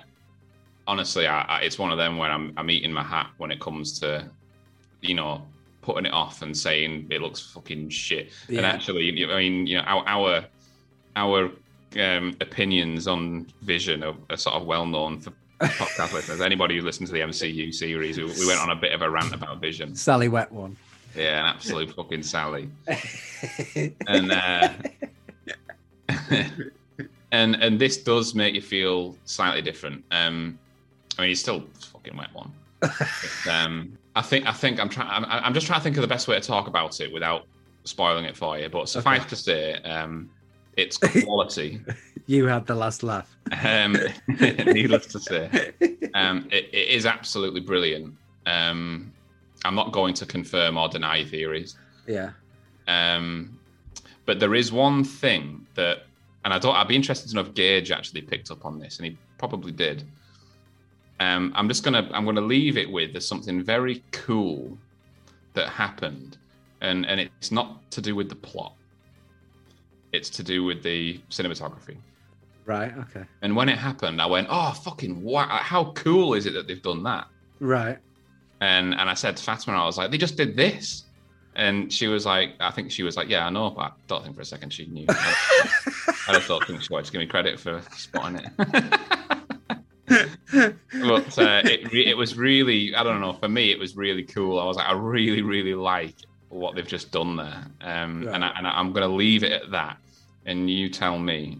honestly, 0.86 1.26
I, 1.26 1.42
I, 1.42 1.60
it's 1.62 1.78
one 1.78 1.90
of 1.92 1.98
them 1.98 2.16
where 2.16 2.30
I'm 2.30 2.52
I'm 2.56 2.70
eating 2.70 2.92
my 2.92 3.02
hat 3.02 3.30
when 3.38 3.50
it 3.50 3.60
comes 3.60 3.98
to 4.00 4.28
you 5.02 5.14
know 5.14 5.42
putting 5.84 6.06
it 6.06 6.14
off 6.14 6.40
and 6.40 6.56
saying 6.56 7.06
it 7.10 7.20
looks 7.20 7.40
fucking 7.40 7.90
shit. 7.90 8.32
And 8.48 8.60
actually, 8.60 9.24
I 9.30 9.36
mean, 9.36 9.66
you 9.66 9.76
know, 9.76 9.82
our 9.82 10.02
our, 10.06 10.44
our 11.14 11.50
um, 12.00 12.36
opinions 12.40 13.06
on 13.06 13.46
Vision 13.60 14.02
are, 14.02 14.14
are 14.30 14.36
sort 14.38 14.56
of 14.56 14.66
well 14.66 14.86
known 14.86 15.20
for 15.20 15.32
podcast 15.60 16.12
listeners. 16.14 16.40
Anybody 16.40 16.78
who 16.78 16.82
listens 16.82 17.10
to 17.10 17.12
the 17.12 17.20
MCU 17.20 17.72
series, 17.72 18.16
we, 18.16 18.24
we 18.24 18.46
went 18.46 18.60
on 18.60 18.70
a 18.70 18.76
bit 18.76 18.92
of 18.92 19.02
a 19.02 19.10
rant 19.10 19.34
about 19.34 19.60
Vision. 19.60 19.94
Sally 19.94 20.28
Wet 20.28 20.50
one. 20.50 20.74
Yeah, 21.14 21.40
an 21.40 21.46
absolute 21.54 21.94
fucking 21.94 22.22
Sally. 22.22 22.68
And 24.06 24.32
uh, 24.32 24.70
and 27.30 27.56
and 27.56 27.78
this 27.78 27.98
does 27.98 28.34
make 28.34 28.54
you 28.54 28.62
feel 28.62 29.16
slightly 29.26 29.60
different. 29.60 30.02
Um, 30.10 30.58
I 31.18 31.22
mean, 31.22 31.28
he's 31.28 31.40
still 31.40 31.64
fucking 31.92 32.16
wet 32.16 32.32
one. 32.32 32.50
But, 32.80 32.92
um, 33.50 33.98
I 34.16 34.22
think 34.22 34.46
I 34.46 34.52
think 34.52 34.80
I'm 34.80 34.88
trying. 34.88 35.08
I'm, 35.10 35.24
I'm 35.28 35.54
just 35.54 35.66
trying 35.66 35.80
to 35.80 35.84
think 35.84 35.96
of 35.96 36.02
the 36.02 36.08
best 36.08 36.28
way 36.28 36.38
to 36.38 36.46
talk 36.46 36.66
about 36.68 37.00
it 37.00 37.12
without 37.12 37.46
spoiling 37.84 38.24
it 38.24 38.36
for 38.36 38.58
you. 38.58 38.68
But 38.68 38.88
suffice 38.88 39.20
Okay. 39.20 39.28
to 39.30 39.36
say, 39.36 39.72
um, 39.82 40.30
it's 40.76 40.96
quality. 41.24 41.80
you 42.26 42.46
had 42.46 42.66
the 42.66 42.74
last 42.74 43.02
laugh. 43.02 43.34
um, 43.64 43.96
needless 44.40 45.06
to 45.08 45.20
say, 45.20 45.72
um, 46.14 46.48
it, 46.50 46.68
it 46.72 46.88
is 46.88 47.06
absolutely 47.06 47.60
brilliant. 47.60 48.14
Um, 48.46 49.12
I'm 49.64 49.74
not 49.74 49.92
going 49.92 50.14
to 50.14 50.26
confirm 50.26 50.76
or 50.76 50.88
deny 50.88 51.24
theories. 51.24 51.76
Yeah. 52.06 52.30
Um, 52.86 53.58
but 54.26 54.38
there 54.40 54.54
is 54.54 54.70
one 54.72 55.04
thing 55.04 55.66
that, 55.74 56.04
and 56.44 56.52
I 56.54 56.58
don't. 56.58 56.74
I'd 56.76 56.88
be 56.88 56.94
interested 56.96 57.28
to 57.30 57.34
know 57.34 57.40
if 57.42 57.54
Gage 57.54 57.90
actually 57.90 58.22
picked 58.22 58.50
up 58.50 58.64
on 58.64 58.78
this, 58.78 58.98
and 58.98 59.06
he 59.06 59.18
probably 59.38 59.72
did. 59.72 60.04
Um, 61.20 61.52
I'm 61.54 61.68
just 61.68 61.84
gonna. 61.84 62.08
I'm 62.12 62.24
gonna 62.24 62.40
leave 62.40 62.76
it 62.76 62.90
with 62.90 63.12
there's 63.12 63.26
something 63.26 63.62
very 63.62 64.02
cool 64.10 64.76
that 65.54 65.68
happened, 65.68 66.38
and 66.80 67.06
and 67.06 67.20
it's 67.20 67.52
not 67.52 67.88
to 67.92 68.00
do 68.00 68.14
with 68.14 68.28
the 68.28 68.34
plot. 68.34 68.74
It's 70.12 70.30
to 70.30 70.42
do 70.42 70.64
with 70.64 70.82
the 70.82 71.20
cinematography. 71.30 71.96
Right. 72.66 72.96
Okay. 72.96 73.24
And 73.42 73.54
when 73.54 73.68
it 73.68 73.78
happened, 73.78 74.20
I 74.20 74.26
went, 74.26 74.48
"Oh, 74.50 74.72
fucking 74.72 75.22
wow! 75.22 75.46
How 75.46 75.92
cool 75.92 76.34
is 76.34 76.46
it 76.46 76.54
that 76.54 76.66
they've 76.66 76.82
done 76.82 77.02
that?" 77.04 77.28
Right. 77.60 77.98
And 78.60 78.94
and 78.94 79.08
I 79.08 79.14
said 79.14 79.36
to 79.36 79.42
Fatima, 79.42 79.76
I 79.76 79.84
was 79.86 79.98
like, 79.98 80.10
"They 80.10 80.18
just 80.18 80.36
did 80.36 80.56
this," 80.56 81.04
and 81.54 81.92
she 81.92 82.08
was 82.08 82.26
like, 82.26 82.54
"I 82.60 82.70
think 82.70 82.90
she 82.90 83.02
was 83.02 83.16
like, 83.16 83.28
yeah, 83.28 83.46
I 83.46 83.50
know, 83.50 83.70
but 83.70 83.82
I 83.82 83.90
don't 84.08 84.24
think 84.24 84.34
for 84.34 84.42
a 84.42 84.44
second 84.44 84.72
she 84.72 84.86
knew." 84.86 85.06
I 85.08 86.32
just 86.32 86.48
don't 86.48 86.64
think 86.66 86.82
she 86.82 86.92
wanted 86.92 87.06
to 87.06 87.12
give 87.12 87.20
me 87.20 87.26
credit 87.26 87.60
for 87.60 87.82
spotting 87.92 88.40
it. 88.58 89.00
but 91.22 91.38
uh, 91.38 91.62
it 91.64 91.92
re- 91.92 92.06
it 92.06 92.16
was 92.16 92.36
really, 92.36 92.94
I 92.94 93.02
don't 93.02 93.20
know, 93.20 93.32
for 93.32 93.48
me, 93.48 93.70
it 93.70 93.78
was 93.78 93.96
really 93.96 94.22
cool. 94.24 94.58
I 94.58 94.64
was 94.64 94.76
like, 94.76 94.88
I 94.88 94.92
really, 94.92 95.42
really 95.42 95.74
like 95.74 96.14
what 96.48 96.74
they've 96.74 96.86
just 96.86 97.10
done 97.10 97.36
there, 97.36 97.64
um, 97.80 98.22
Right. 98.24 98.34
and 98.34 98.44
I, 98.44 98.52
and 98.56 98.66
I'm 98.66 98.92
going 98.92 99.08
to 99.08 99.14
leave 99.14 99.42
it 99.42 99.52
at 99.52 99.70
that. 99.72 99.96
And 100.46 100.68
you 100.70 100.88
tell 100.90 101.18
me. 101.18 101.58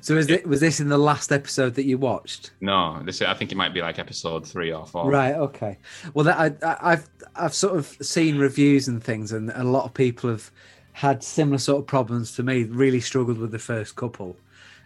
So 0.00 0.16
is 0.16 0.30
it 0.30 0.46
was 0.46 0.60
this 0.60 0.80
in 0.80 0.88
the 0.88 0.96
last 0.98 1.32
episode 1.32 1.74
that 1.74 1.84
you 1.84 1.98
watched? 1.98 2.50
No, 2.60 3.02
this 3.04 3.20
I 3.20 3.34
think 3.34 3.52
it 3.52 3.56
might 3.56 3.74
be 3.74 3.82
like 3.82 3.98
episode 3.98 4.46
three 4.46 4.72
or 4.72 4.86
four. 4.86 5.10
Right. 5.10 5.34
Okay. 5.34 5.76
Well, 6.14 6.24
that, 6.24 6.38
I, 6.38 6.66
I, 6.66 6.92
I've 6.92 7.08
I've 7.34 7.54
sort 7.54 7.76
of 7.76 7.86
seen 8.00 8.38
reviews 8.38 8.88
and 8.88 9.02
things, 9.02 9.32
and 9.32 9.50
a 9.50 9.64
lot 9.64 9.84
of 9.84 9.92
people 9.92 10.30
have 10.30 10.50
had 10.92 11.22
similar 11.22 11.58
sort 11.58 11.80
of 11.80 11.86
problems 11.86 12.34
to 12.36 12.42
me. 12.42 12.64
Really 12.64 13.00
struggled 13.00 13.38
with 13.38 13.50
the 13.50 13.58
first 13.58 13.96
couple, 13.96 14.36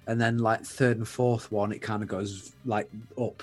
and 0.06 0.20
then 0.20 0.38
like 0.38 0.64
third 0.64 0.96
and 0.96 1.06
fourth 1.06 1.52
one, 1.52 1.70
it 1.72 1.82
kind 1.82 2.02
of 2.02 2.08
goes 2.08 2.52
like 2.64 2.90
up. 3.20 3.42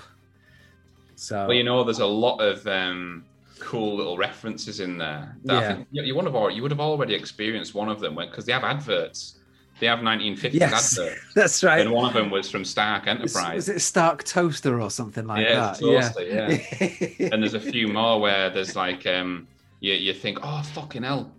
So 1.17 1.47
Well, 1.47 1.57
you 1.57 1.63
know, 1.63 1.83
there's 1.83 1.99
a 1.99 2.05
lot 2.05 2.37
of 2.39 2.65
um, 2.67 3.25
cool 3.59 3.97
little 3.97 4.17
references 4.17 4.79
in 4.79 4.97
there. 4.97 5.35
That 5.45 5.57
I 5.57 5.61
Yeah. 5.61 5.67
think 5.75 5.87
you, 5.91 6.03
you 6.03 6.15
would 6.15 6.25
have 6.25 6.35
already, 6.35 6.55
you 6.55 6.61
would 6.61 6.71
have 6.71 6.79
already 6.79 7.15
experienced 7.15 7.73
one 7.73 7.89
of 7.89 7.99
them 7.99 8.15
because 8.15 8.45
they 8.45 8.53
have 8.53 8.63
adverts. 8.63 9.39
They 9.79 9.87
have 9.87 9.99
1950s 9.99 10.53
Yes. 10.53 10.97
adverts, 10.99 11.21
that's 11.35 11.63
right. 11.63 11.81
and 11.81 11.91
one 11.91 12.05
of 12.07 12.13
them 12.13 12.29
was 12.31 12.49
from 12.49 12.63
Stark 12.65 13.07
Enterprise. 13.07 13.55
was 13.55 13.69
it 13.69 13.79
Stark 13.81 14.23
Toaster 14.23 14.79
or 14.81 14.89
something 14.89 15.25
like 15.27 15.45
Yeah, 15.45 15.55
that? 15.71 15.79
toaster, 15.79 16.23
yeah. 16.23 17.29
and 17.31 17.41
there's 17.43 17.53
a 17.53 17.59
few 17.59 17.87
more 17.87 18.19
where 18.19 18.49
there's 18.49 18.75
like 18.75 19.05
um, 19.05 19.47
you 19.79 19.93
you 19.93 20.13
think, 20.13 20.39
oh 20.41 20.61
fucking 20.73 21.03
hell, 21.03 21.31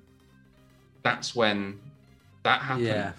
that's 1.03 1.35
when 1.35 1.81
that 2.45 2.61
happened. 2.63 2.87
yeah. 2.87 3.13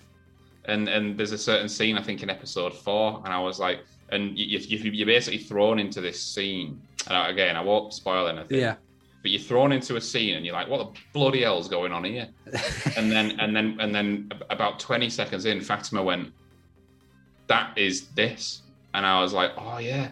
and 0.65 0.87
and 0.87 1.17
there's 1.17 1.31
a 1.33 1.37
certain 1.37 1.67
scene 1.69 1.97
I 1.97 2.01
think 2.01 2.23
in 2.23 2.29
episode 2.29 2.73
four, 2.73 3.21
and 3.25 3.33
I 3.33 3.39
was 3.39 3.59
like, 3.59 3.79
and 4.11 4.37
you, 4.37 4.59
you 4.59 4.91
you're 4.91 5.07
basically 5.07 5.39
thrown 5.39 5.79
into 5.79 6.01
this 6.01 6.21
scene. 6.21 6.81
And 7.07 7.31
again, 7.31 7.55
I 7.55 7.61
won't 7.61 7.93
spoil 7.93 8.27
anything. 8.27 8.59
Yeah. 8.59 8.75
But 9.21 9.31
you're 9.31 9.41
thrown 9.41 9.71
into 9.71 9.97
a 9.97 10.01
scene, 10.01 10.35
and 10.35 10.45
you're 10.45 10.53
like, 10.53 10.69
what 10.69 10.93
the 10.93 10.99
bloody 11.13 11.41
hell's 11.41 11.67
going 11.67 11.91
on 11.91 12.03
here? 12.03 12.29
And 12.97 13.11
then 13.11 13.39
and 13.39 13.55
then 13.55 13.77
and 13.79 13.93
then 13.93 14.31
about 14.49 14.79
20 14.79 15.09
seconds 15.09 15.45
in, 15.45 15.61
Fatima 15.61 16.01
went, 16.01 16.31
that 17.47 17.77
is 17.77 18.07
this, 18.09 18.63
and 18.93 19.05
I 19.05 19.21
was 19.21 19.33
like, 19.33 19.51
oh 19.57 19.79
yeah. 19.79 20.09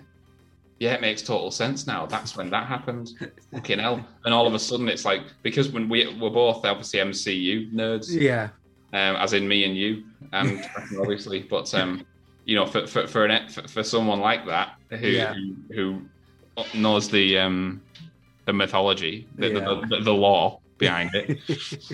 Yeah, 0.79 0.93
it 0.93 1.01
makes 1.01 1.23
total 1.23 1.49
sense 1.49 1.87
now. 1.87 2.05
That's 2.05 2.37
when 2.37 2.51
that 2.51 2.67
happened. 2.67 3.09
Fucking 3.51 3.79
hell. 3.79 4.05
And 4.25 4.31
all 4.31 4.45
of 4.45 4.53
a 4.53 4.59
sudden 4.59 4.87
it's 4.87 5.05
like 5.05 5.23
because 5.41 5.69
when 5.69 5.89
we 5.89 6.15
we're 6.21 6.29
both 6.29 6.63
obviously 6.63 6.99
MCU 6.99 7.73
nerds 7.73 8.11
yeah. 8.11 8.49
um, 8.93 9.15
as 9.15 9.33
in 9.33 9.47
me 9.47 9.63
and 9.63 9.75
you, 9.75 10.03
um, 10.33 10.61
obviously. 10.99 11.41
But 11.41 11.73
um, 11.73 12.05
you 12.47 12.55
know, 12.55 12.65
for 12.65 12.87
for 12.87 13.05
for, 13.07 13.25
an, 13.25 13.47
for 13.49 13.67
for 13.67 13.83
someone 13.83 14.19
like 14.21 14.45
that 14.47 14.73
who 14.89 15.07
Yeah. 15.07 15.33
who, 15.35 15.55
who 15.75 16.01
knows 16.73 17.09
the 17.09 17.37
um, 17.37 17.81
the 18.45 18.53
mythology, 18.53 19.27
the, 19.35 19.49
Yeah. 19.49 19.59
the, 19.59 19.85
the, 19.89 19.99
the 20.05 20.13
lore 20.13 20.59
behind 20.79 21.11
it. 21.13 21.37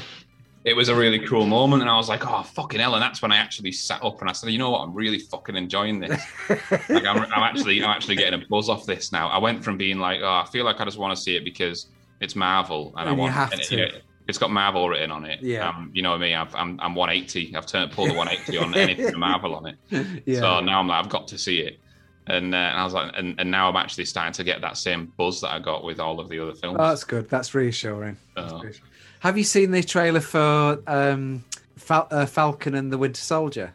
It 0.65 0.77
was 0.77 0.87
a 0.87 0.95
really 0.95 1.19
cool 1.27 1.45
moment, 1.45 1.81
and 1.81 1.91
I 1.91 1.97
was 1.97 2.07
like, 2.07 2.25
"Oh 2.25 2.41
fucking 2.41 2.79
hell!" 2.79 2.93
And 2.93 3.03
that's 3.03 3.21
when 3.21 3.33
I 3.33 3.35
actually 3.35 3.73
sat 3.73 4.01
up 4.01 4.21
and 4.21 4.29
I 4.29 4.31
said, 4.31 4.49
"You 4.49 4.57
know 4.59 4.69
what? 4.69 4.79
I'm 4.79 4.93
really 4.93 5.19
fucking 5.19 5.57
enjoying 5.57 5.99
this. 5.99 6.23
Like, 6.87 7.03
I'm, 7.05 7.17
I'm 7.17 7.43
actually, 7.43 7.83
I'm 7.83 7.89
actually 7.89 8.15
getting 8.15 8.41
a 8.41 8.45
buzz 8.47 8.69
off 8.69 8.85
this 8.85 9.11
now." 9.11 9.27
I 9.27 9.39
went 9.39 9.61
from 9.61 9.75
being 9.77 9.99
like, 9.99 10.21
"Oh, 10.23 10.35
I 10.41 10.47
feel 10.53 10.63
like 10.63 10.79
I 10.79 10.85
just 10.85 10.97
want 10.97 11.13
to 11.13 11.21
see 11.21 11.35
it 11.35 11.43
because 11.43 11.87
it's 12.21 12.33
Marvel, 12.37 12.93
and, 12.95 13.09
I 13.09 13.11
And 13.11 13.17
you 13.17 13.21
want, 13.23 13.33
have 13.33 13.51
and, 13.51 13.61
to. 13.61 14.01
It's 14.27 14.37
got 14.37 14.51
Marvel 14.51 14.87
written 14.89 15.11
on 15.11 15.25
it. 15.25 15.41
Yeah. 15.41 15.69
Um, 15.69 15.91
you 15.93 16.01
know 16.01 16.17
me. 16.17 16.33
I've, 16.33 16.53
I'm 16.55 16.79
I'm 16.81 16.95
180. 16.95 17.55
I've 17.55 17.65
turned 17.65 17.91
pulled 17.91 18.09
the 18.09 18.13
180 18.15 18.57
on 18.57 18.75
anything 18.75 19.19
Marvel 19.19 19.55
on 19.55 19.65
it. 19.67 20.23
yeah. 20.25 20.39
So 20.39 20.59
now 20.61 20.79
I'm 20.79 20.87
like, 20.87 21.03
I've 21.03 21.09
got 21.11 21.27
to 21.29 21.37
see 21.37 21.59
it. 21.59 21.79
And, 22.25 22.55
uh, 22.55 22.57
and 22.57 22.79
I 22.79 22.83
was 22.85 22.93
like, 22.93 23.11
and, 23.17 23.35
and 23.37 23.51
now 23.51 23.67
I'm 23.67 23.75
actually 23.75 24.05
starting 24.05 24.31
to 24.33 24.45
get 24.45 24.61
that 24.61 24.77
same 24.77 25.11
buzz 25.17 25.41
that 25.41 25.51
I 25.51 25.59
got 25.59 25.83
with 25.83 25.99
all 25.99 26.21
of 26.21 26.29
the 26.29 26.39
other 26.39 26.53
films. 26.53 26.77
Oh, 26.79 26.87
that's 26.87 27.03
good. 27.03 27.29
That's 27.29 27.53
reassuring. 27.53 28.15
That's 28.33 28.53
reassuring. 28.53 28.89
Have 29.19 29.37
you 29.37 29.43
seen 29.43 29.71
the 29.71 29.83
trailer 29.83 30.21
for 30.21 30.81
um, 30.87 31.43
Fal- 31.75 32.07
uh, 32.11 32.25
Falcon 32.25 32.75
and 32.75 32.93
the 32.93 32.97
Winter 32.97 33.21
Soldier? 33.21 33.73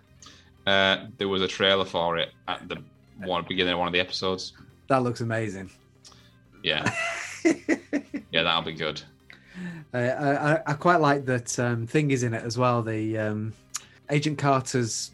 Uh, 0.67 1.07
there 1.19 1.29
was 1.29 1.43
a 1.43 1.49
trailer 1.49 1.85
for 1.85 2.17
it 2.17 2.31
at 2.47 2.67
the 2.69 2.83
one 3.19 3.45
beginning 3.49 3.73
of 3.75 3.79
one 3.79 3.89
of 3.89 3.93
the 3.93 4.01
episodes. 4.01 4.55
That 4.89 5.03
looks 5.03 5.21
amazing. 5.21 5.71
Yeah, 6.63 6.91
yeah, 7.45 8.43
that'll 8.43 8.63
be 8.63 8.73
good. 8.73 9.01
I, 9.92 10.11
I- 10.11 10.62
I 10.66 10.73
quite 10.75 11.01
like 11.01 11.25
that 11.27 11.59
um, 11.59 11.87
thing 11.87 12.11
is 12.11 12.23
in 12.23 12.35
it 12.35 12.42
as 12.44 12.57
well. 12.59 12.83
The 12.83 13.18
um, 13.18 13.53
Agent 14.11 14.38
Carter's 14.38 15.12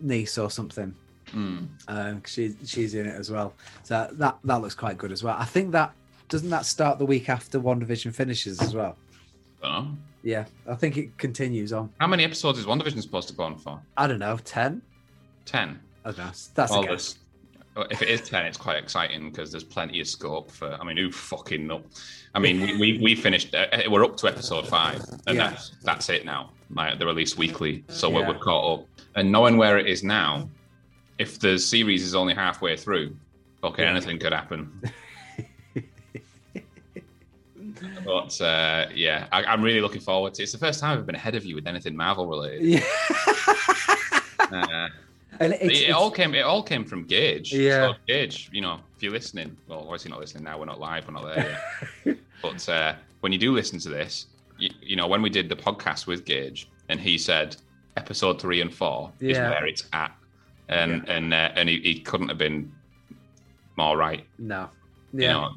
niece 0.00 0.38
or 0.38 0.50
something. 0.50 0.94
Mm. 1.34 1.66
Um, 1.88 2.22
she 2.24 2.54
she's 2.64 2.94
in 2.94 3.06
it 3.06 3.14
as 3.14 3.30
well. 3.30 3.52
So 3.82 4.08
that 4.12 4.38
that 4.44 4.60
looks 4.62 4.74
quite 4.74 4.96
good 4.98 5.10
as 5.12 5.22
well. 5.24 5.36
I 5.38 5.44
think 5.44 5.72
that 5.72 5.92
doesn't 6.28 6.50
that 6.50 6.66
start 6.66 6.98
the 6.98 7.06
week 7.06 7.28
after 7.28 7.58
WandaVision 7.60 8.14
finishes 8.14 8.60
as 8.60 8.74
well. 8.74 8.96
Don't. 9.62 9.98
Yeah, 10.22 10.44
I 10.68 10.74
think 10.74 10.96
it 10.96 11.16
continues 11.18 11.72
on. 11.72 11.90
How 12.00 12.06
many 12.08 12.24
episodes 12.24 12.58
is 12.58 12.66
WandaVision 12.66 13.00
supposed 13.02 13.28
to 13.28 13.34
go 13.34 13.44
on 13.44 13.56
for? 13.56 13.80
I 13.96 14.06
don't 14.06 14.18
know, 14.18 14.36
ten. 14.44 14.82
Ten. 15.44 15.78
I 16.04 16.10
don't 16.10 16.18
know. 16.18 16.32
That's 16.54 16.70
Well, 16.72 16.82
a 16.84 16.86
guess. 16.86 17.16
If 17.90 18.00
it 18.02 18.08
is 18.08 18.22
ten, 18.22 18.46
it's 18.46 18.56
quite 18.56 18.76
exciting 18.82 19.30
because 19.30 19.50
there's 19.50 19.64
plenty 19.64 20.00
of 20.00 20.06
scope 20.08 20.50
for. 20.50 20.72
I 20.80 20.84
mean, 20.84 20.96
who 20.96 21.10
fucking 21.12 21.66
know? 21.66 21.82
I 22.34 22.38
mean, 22.38 22.60
we 22.60 22.76
we, 22.78 22.98
we 23.02 23.14
finished. 23.14 23.54
Uh, 23.54 23.66
we're 23.90 24.04
up 24.04 24.16
to 24.18 24.28
episode 24.28 24.66
five, 24.68 25.02
and 25.26 25.36
Yeah. 25.36 25.50
that's 25.50 25.72
that's 25.82 26.08
it 26.08 26.24
now. 26.24 26.50
Like 26.70 26.98
they're 26.98 27.06
released 27.06 27.36
weekly, 27.38 27.84
so 27.88 28.08
we're, 28.10 28.20
Yeah. 28.22 28.28
we're 28.28 28.38
caught 28.38 28.80
up. 28.80 28.86
And 29.14 29.30
knowing 29.30 29.56
where 29.56 29.78
it 29.78 29.86
is 29.86 30.02
now, 30.02 30.48
if 31.18 31.38
the 31.38 31.58
series 31.58 32.02
is 32.02 32.14
only 32.14 32.34
halfway 32.34 32.76
through, 32.76 33.16
okay, 33.62 33.82
Yeah. 33.84 33.90
anything 33.90 34.18
could 34.18 34.32
happen. 34.32 34.80
but 38.04 38.40
uh, 38.40 38.86
yeah, 38.94 39.26
I, 39.32 39.44
I'm 39.44 39.62
really 39.62 39.80
looking 39.80 40.00
forward 40.00 40.34
to. 40.34 40.42
it. 40.42 40.44
It's 40.44 40.52
the 40.52 40.58
first 40.58 40.80
time 40.80 40.98
I've 40.98 41.06
been 41.06 41.14
ahead 41.14 41.34
of 41.34 41.44
you 41.44 41.54
with 41.54 41.66
anything 41.66 41.96
Marvel 41.96 42.26
related. 42.26 42.62
Yeah. 42.64 42.84
Uh, 44.50 44.88
and 45.40 45.52
it's, 45.54 45.62
it, 45.62 45.72
it's- 45.72 45.94
all 45.94 46.10
came. 46.10 46.34
It 46.34 46.40
all 46.44 46.62
came 46.62 46.84
from 46.84 47.04
Gage. 47.04 47.52
Yeah. 47.52 47.92
So 47.92 47.94
Gage, 48.06 48.50
you 48.52 48.60
know, 48.60 48.80
if 48.96 49.02
you're 49.02 49.12
listening, 49.12 49.56
well, 49.68 49.80
obviously 49.80 50.10
not 50.10 50.20
listening 50.20 50.44
now. 50.44 50.58
We're 50.58 50.64
not 50.66 50.80
live. 50.80 51.06
We're 51.06 51.14
not 51.14 51.34
there 51.34 51.58
yet. 52.04 52.16
but 52.42 52.68
uh, 52.68 52.94
when 53.20 53.32
you 53.32 53.38
do 53.38 53.52
listen 53.52 53.78
to 53.80 53.88
this, 53.88 54.26
you, 54.58 54.70
you 54.80 54.96
know, 54.96 55.06
when 55.06 55.22
we 55.22 55.30
did 55.30 55.48
the 55.48 55.56
podcast 55.56 56.06
with 56.06 56.24
Gage, 56.24 56.68
and 56.88 56.98
he 57.00 57.18
said 57.18 57.56
episode 57.96 58.40
three 58.40 58.60
and 58.60 58.72
four 58.72 59.12
is 59.20 59.36
where 59.38 59.66
it's 59.66 59.84
at, 59.92 60.12
and 60.68 61.08
and 61.08 61.32
uh, 61.34 61.50
and 61.56 61.68
he, 61.68 61.78
he 61.80 62.00
couldn't 62.00 62.28
have 62.28 62.38
been 62.38 62.72
more 63.76 63.96
right. 63.96 64.24
no. 64.38 64.68
You 65.12 65.22
Yeah. 65.22 65.32
know, 65.32 65.50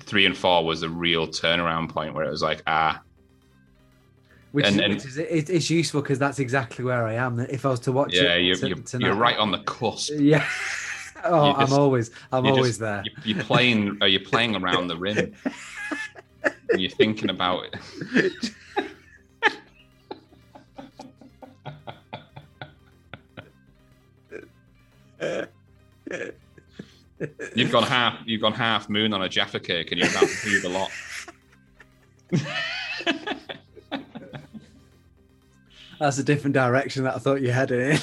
three 0.00 0.26
and 0.26 0.36
four 0.36 0.64
was 0.64 0.80
the 0.80 0.88
real 0.88 1.26
turnaround 1.26 1.88
point 1.90 2.14
where 2.14 2.24
it 2.24 2.30
was 2.30 2.42
like, 2.42 2.62
ah, 2.66 3.00
which, 4.52 4.66
and- 4.66 4.80
and- 4.80 4.94
which 4.94 5.04
is 5.04 5.16
it, 5.18 5.48
it's 5.50 5.70
useful 5.70 6.02
because 6.02 6.18
that's 6.18 6.38
exactly 6.38 6.84
where 6.84 7.06
I 7.06 7.14
am. 7.14 7.38
If 7.40 7.64
I 7.64 7.70
was 7.70 7.80
to 7.80 7.92
watch 7.92 8.14
yeah, 8.14 8.34
it, 8.34 8.42
you're 8.42 8.56
you're, 8.56 8.76
tonight- 8.78 9.06
you're 9.06 9.14
right 9.16 9.36
on 9.38 9.50
the 9.50 9.58
cusp. 9.60 10.12
Yeah. 10.18 10.46
oh, 11.24 11.52
just- 11.60 11.72
I'm 11.72 11.78
always, 11.78 12.10
I'm 12.32 12.46
always 12.46 12.66
just- 12.78 12.80
there. 12.80 13.02
You- 13.24 13.34
You're 13.34 13.44
playing. 13.44 13.90
Uh, 14.00 14.04
Are 14.04 14.08
you 14.08 14.20
playing 14.20 14.56
around 14.56 14.88
the 14.88 14.96
rim? 14.96 15.34
You're 16.76 16.90
thinking 16.90 17.30
about 17.30 17.64
it. 17.64 18.40
You've 27.54 27.70
gone 27.70 27.82
half. 27.82 28.18
You've 28.24 28.40
gone 28.40 28.54
half 28.54 28.88
moon 28.88 29.12
on 29.12 29.22
a 29.22 29.28
Jaffa 29.28 29.60
cake, 29.60 29.92
and 29.92 30.00
you're 30.00 30.08
about 30.10 30.28
to 30.28 30.48
do 30.48 30.60
the 30.60 30.68
lot. 30.70 30.90
That's 36.00 36.18
a 36.18 36.24
different 36.24 36.54
direction 36.54 37.04
that 37.04 37.14
I 37.14 37.18
thought 37.18 37.42
you 37.42 37.50
headed 37.50 37.92
in. 37.92 37.98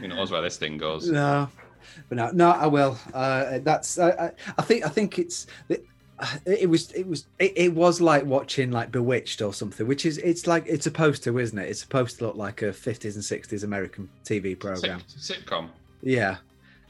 Who 0.00 0.08
knows 0.08 0.30
where 0.30 0.42
this 0.42 0.58
thing 0.58 0.76
goes? 0.76 1.08
no, 1.08 1.48
but 2.10 2.16
no, 2.16 2.30
no, 2.32 2.50
I 2.50 2.66
will. 2.66 2.98
Uh, 3.14 3.60
that's. 3.62 3.98
I, 3.98 4.10
I, 4.10 4.30
I 4.58 4.62
think. 4.62 4.84
I 4.84 4.90
think 4.90 5.18
it's. 5.18 5.46
It, 5.70 5.86
it 6.44 6.68
was. 6.68 6.92
It 6.92 7.06
was. 7.06 7.24
It, 7.38 7.54
it 7.56 7.74
was 7.74 8.02
like 8.02 8.26
watching 8.26 8.70
like 8.72 8.92
Bewitched 8.92 9.40
or 9.40 9.54
something, 9.54 9.86
which 9.86 10.04
is. 10.04 10.18
It's 10.18 10.46
like 10.46 10.66
it's 10.66 10.84
supposed 10.84 11.24
to, 11.24 11.38
isn't 11.38 11.58
it? 11.58 11.70
It's 11.70 11.80
supposed 11.80 12.18
to 12.18 12.26
look 12.26 12.36
like 12.36 12.60
a 12.60 12.66
50s 12.66 13.14
and 13.14 13.24
60s 13.24 13.64
American 13.64 14.10
TV 14.22 14.58
program. 14.58 15.00
Sitcom. 15.08 15.70
Yeah. 16.02 16.36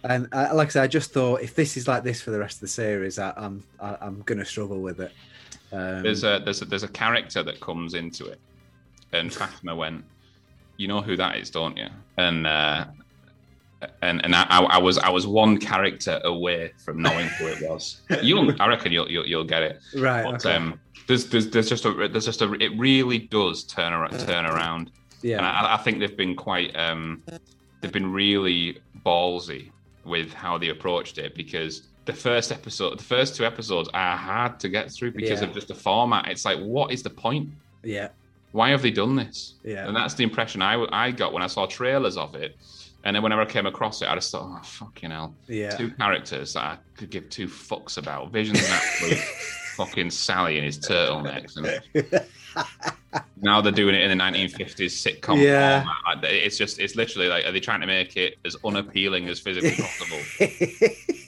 And 0.02 0.28
uh, 0.33 0.50
like 0.52 0.68
I 0.68 0.70
said, 0.70 0.83
I 0.83 0.88
just 0.88 1.12
thought 1.12 1.42
if 1.42 1.54
this 1.54 1.76
is 1.76 1.87
like 1.87 2.02
this 2.02 2.20
for 2.20 2.33
the 2.33 2.38
rest 2.40 2.57
of 2.57 2.61
the 2.62 2.68
series, 2.68 3.20
I, 3.20 3.33
I'm 3.37 3.62
I, 3.78 3.96
I'm 4.00 4.22
gonna 4.22 4.44
struggle 4.44 4.81
with 4.81 5.00
it. 5.00 5.12
Um, 5.72 6.02
There's 6.02 6.24
a 6.24 6.40
there's 6.44 6.62
a 6.62 6.64
there's 6.64 6.83
a 6.83 6.88
character 6.88 7.42
that 7.42 7.61
comes 7.61 7.94
into 7.94 8.26
it, 8.26 8.40
and 9.12 9.33
Fatima 9.33 9.76
went, 9.76 10.04
"You 10.76 10.88
know 10.88 11.00
who 11.02 11.16
that 11.16 11.37
is, 11.37 11.50
don't 11.50 11.76
you?" 11.76 11.88
And 12.16 12.46
uh, 12.46 12.87
and 14.02 14.24
and 14.24 14.35
I, 14.35 14.44
I 14.44 14.78
was 14.78 14.98
I 14.98 15.11
was 15.11 15.26
one 15.26 15.59
character 15.59 16.20
away 16.24 16.72
from 16.85 17.02
knowing 17.02 17.28
who 17.28 17.46
it 17.46 17.68
was. 17.68 18.00
You'll 18.22 18.61
I 18.61 18.66
reckon 18.66 18.92
you'll 18.92 19.11
you'll, 19.11 19.26
you'll 19.26 19.44
get 19.44 19.62
it. 19.62 19.81
right. 19.96 20.24
But 20.24 20.46
okay. 20.46 20.57
um, 20.57 20.81
there's, 21.07 21.26
there's 21.26 21.48
there's 21.50 21.68
just 21.68 21.85
a 21.85 22.09
there's 22.09 22.24
just 22.24 22.42
a 22.42 22.52
it 22.54 22.76
really 22.78 23.18
does 23.18 23.64
turn 23.64 23.92
around 23.92 24.18
turn 24.20 24.46
around, 24.46 24.90
and 25.22 25.31
yeah. 25.31 25.50
I, 25.50 25.74
I 25.74 25.76
think 25.78 26.00
they've 26.00 26.16
been 26.16 26.35
quite 26.35 26.74
um 26.76 27.22
they've 27.81 27.92
been 27.92 28.12
really 28.12 28.78
ballsy 29.04 29.70
with 30.04 30.33
how 30.33 30.59
they 30.59 30.70
approached 30.70 31.18
it 31.18 31.35
because 31.35 31.88
the 32.09 32.12
first 32.14 32.51
episode 32.51 32.99
the 32.99 33.05
first 33.05 33.37
two 33.37 33.44
episodes 33.44 33.88
are 33.92 34.16
hard 34.16 34.59
to 34.61 34.68
get 34.68 34.90
through 34.90 35.12
because 35.12 35.40
Yeah. 35.42 35.49
of 35.49 35.55
just 35.55 35.68
the 35.68 35.75
format. 35.75 36.27
It's 36.29 36.44
like 36.44 36.59
what 36.59 36.90
is 36.90 37.03
the 37.03 37.11
point? 37.11 37.51
Yeah. 37.85 38.09
Why 38.53 38.71
have 38.71 38.81
they 38.81 38.90
done 38.90 39.14
this? 39.14 39.55
Yeah. 39.62 39.87
And 39.87 39.94
that's 39.94 40.14
the 40.14 40.25
impression 40.25 40.62
I, 40.62 40.85
I 40.90 41.11
got 41.11 41.35
when 41.35 41.42
I 41.42 41.47
saw 41.49 41.66
trailers 41.66 42.16
of 42.16 42.35
it. 42.35 42.57
And 43.05 43.14
then 43.14 43.23
whenever 43.23 43.42
I 43.42 43.44
came 43.44 43.66
across 43.66 44.01
it, 44.03 44.09
I 44.09 44.14
just 44.14 44.33
thought, 44.33 44.49
oh, 44.51 44.62
fucking 44.64 45.11
hell. 45.11 45.35
Yeah. 45.47 45.77
Two 45.77 45.90
characters 45.90 46.55
that 46.55 46.64
I 46.64 46.77
could 46.97 47.11
give 47.11 47.29
two 47.29 47.47
fucks 47.47 47.99
about. 47.99 48.33
Vision's 48.33 48.59
an 48.61 48.73
absolute 48.73 49.18
fucking 49.77 50.11
Sally 50.11 50.57
in 50.59 50.64
his 50.64 50.79
turtlenecks. 50.79 51.57
And 51.57 52.25
now 53.40 53.61
they're 53.61 53.71
doing 53.71 53.94
it 53.94 54.03
in 54.03 54.16
the 54.16 54.25
1950s 54.25 54.92
sitcom 55.21 55.40
Yeah. 55.42 55.85
format. 55.85 56.25
It's 56.25 56.57
just, 56.59 56.81
it's 56.81 56.97
literally 56.97 57.29
like, 57.29 57.44
are 57.44 57.53
they 57.53 57.61
trying 57.61 57.81
to 57.83 57.87
make 57.87 58.16
it 58.16 58.38
as 58.44 58.57
unappealing 58.64 59.29
as 59.29 59.38
physically 59.38 59.77
possible? 59.77 60.18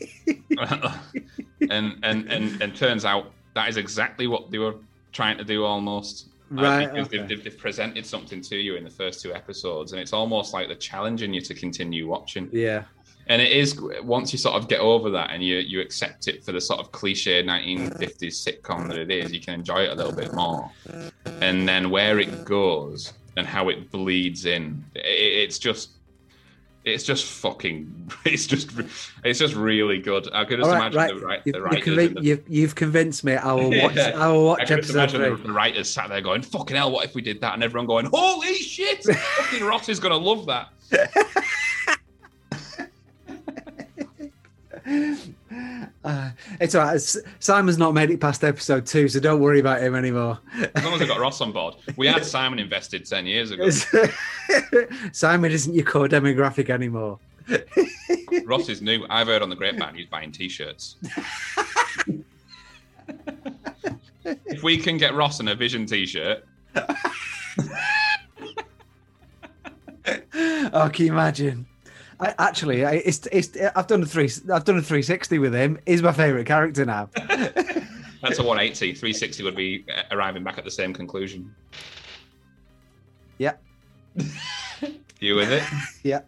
and, 1.70 1.98
and, 2.02 2.30
and, 2.30 2.62
and 2.62 2.76
turns 2.76 3.04
out 3.04 3.32
that 3.54 3.68
is 3.68 3.76
exactly 3.76 4.26
what 4.26 4.50
they 4.50 4.58
were 4.58 4.76
trying 5.12 5.38
to 5.38 5.44
do 5.44 5.64
almost. 5.64 6.26
Uh, 6.26 6.62
Right, 6.62 6.92
because 6.92 7.06
okay. 7.06 7.18
they've, 7.18 7.28
they've, 7.28 7.44
they've 7.44 7.58
presented 7.58 8.04
something 8.04 8.40
to 8.42 8.56
you 8.56 8.74
in 8.74 8.82
the 8.82 8.90
first 8.90 9.22
two 9.22 9.32
episodes, 9.32 9.92
and 9.92 10.00
it's 10.00 10.12
almost 10.12 10.52
like 10.52 10.66
they're 10.66 10.76
challenging 10.76 11.32
you 11.32 11.40
to 11.42 11.54
continue 11.54 12.08
watching. 12.08 12.48
yeah. 12.52 12.84
And 13.26 13.40
it 13.40 13.52
is 13.52 13.80
once 14.02 14.32
you 14.32 14.38
sort 14.40 14.56
of 14.56 14.68
get 14.68 14.80
over 14.80 15.08
that 15.10 15.30
and 15.30 15.40
you 15.40 15.58
you 15.58 15.80
accept 15.80 16.26
it 16.26 16.44
for 16.44 16.50
the 16.50 16.60
sort 16.60 16.80
of 16.80 16.90
cliche 16.90 17.44
1950s 17.44 18.34
sitcom 18.44 18.88
that 18.88 18.98
it 18.98 19.08
is, 19.08 19.32
you 19.32 19.38
can 19.38 19.54
enjoy 19.54 19.82
it 19.82 19.90
a 19.90 19.94
little 19.94 20.12
bit 20.12 20.34
more. 20.34 20.68
And 21.40 21.68
then 21.68 21.90
where 21.90 22.18
it 22.18 22.44
goes 22.44 23.12
and 23.36 23.46
how 23.46 23.68
it 23.68 23.88
bleeds 23.92 24.46
in, 24.46 24.84
it, 24.96 25.02
it's 25.04 25.60
just. 25.60 25.90
It's 26.94 27.04
just 27.04 27.24
fucking. 27.26 27.96
It's 28.24 28.46
just. 28.46 28.70
It's 29.24 29.38
just 29.38 29.54
really 29.54 29.98
good. 29.98 30.28
I 30.32 30.44
could 30.44 30.58
just 30.58 30.68
All 30.68 30.74
right, 30.76 30.92
imagine 30.92 30.98
right. 30.98 31.20
the, 31.20 31.20
right, 31.26 31.42
You've, 31.44 31.52
the 31.54 31.58
you've, 31.58 31.64
writers. 31.64 31.84
convin- 31.84 32.14
the- 32.14 32.22
you've, 32.22 32.48
you've 32.48 32.74
convinced 32.74 33.24
me. 33.24 33.34
I 33.36 33.52
will 33.52 33.70
watch. 33.82 33.96
Yeah. 33.96 34.12
I 34.16 34.28
will 34.28 34.50
I 34.50 34.58
watch 34.58 34.68
can 34.68 34.78
just 34.78 34.90
imagine 34.90 35.20
three. 35.20 35.30
the, 35.30 35.36
the 35.48 35.52
writers 35.52 35.88
sat 35.88 36.08
there 36.08 36.20
going, 36.20 36.42
"Fucking 36.42 36.76
hell, 36.76 36.90
what 36.92 37.04
if 37.04 37.14
we 37.14 37.22
did 37.22 37.40
that?" 37.40 37.54
And 37.54 37.62
everyone 37.62 37.86
going, 37.86 38.06
"Holy 38.12 38.54
shit! 38.54 39.04
fucking 39.04 39.64
Ross 39.64 39.88
is 39.88 40.00
gonna 40.00 40.16
love 40.16 40.46
that." 40.46 40.68
Uh, 46.02 46.30
it's 46.60 46.74
all 46.74 46.84
right. 46.84 47.00
Simon's 47.40 47.76
not 47.76 47.92
made 47.92 48.10
it 48.10 48.20
past 48.20 48.42
episode 48.42 48.86
two, 48.86 49.06
so 49.08 49.20
don't 49.20 49.40
worry 49.40 49.60
about 49.60 49.82
him 49.82 49.94
anymore. 49.94 50.38
As 50.74 50.82
long 50.84 50.94
as 50.94 51.02
I 51.02 51.06
got 51.06 51.20
Ross 51.20 51.40
on 51.42 51.52
board, 51.52 51.74
we 51.96 52.06
had 52.06 52.24
Simon 52.36 52.58
invested 52.58 53.04
ten 53.04 53.26
years 53.26 53.50
ago. 53.50 53.68
Simon 55.12 55.52
isn't 55.52 55.74
your 55.74 55.84
core 55.84 56.08
demographic 56.08 56.70
anymore. 56.70 57.18
Ross 58.46 58.68
is 58.70 58.80
new. 58.80 59.04
I've 59.10 59.26
heard 59.26 59.42
on 59.42 59.50
the 59.50 59.56
grapevine 59.56 59.94
he's 59.94 60.06
buying 60.06 60.32
t-shirts. 60.32 60.96
if 64.24 64.62
we 64.62 64.78
can 64.78 64.96
get 64.96 65.14
Ross 65.14 65.40
in 65.40 65.48
a 65.48 65.54
Vision 65.54 65.84
t-shirt, 65.84 66.44
Oh, 70.72 70.88
can 70.92 71.06
you 71.06 71.12
imagine? 71.12 71.66
I, 72.20 72.34
actually, 72.38 72.84
I, 72.84 72.94
it's, 72.96 73.26
it's 73.32 73.56
I've 73.74 73.86
done 73.86 74.02
a 74.02 74.06
three. 74.06 74.30
I've 74.52 74.64
done 74.64 74.76
a 74.76 74.82
360 74.82 75.38
with 75.38 75.54
him. 75.54 75.78
He's 75.86 76.02
my 76.02 76.12
favorite 76.12 76.46
character 76.46 76.84
now. 76.84 77.08
that's 77.14 78.38
a 78.38 78.42
180. 78.42 78.92
360 78.92 79.42
would 79.42 79.56
be 79.56 79.84
uh, 79.94 80.02
arriving 80.10 80.44
back 80.44 80.58
at 80.58 80.64
the 80.64 80.70
same 80.70 80.92
conclusion. 80.92 81.54
Yeah. 83.38 83.54
You 85.20 85.34
with 85.34 85.52
it? 85.52 85.62
Yeah. 86.02 86.22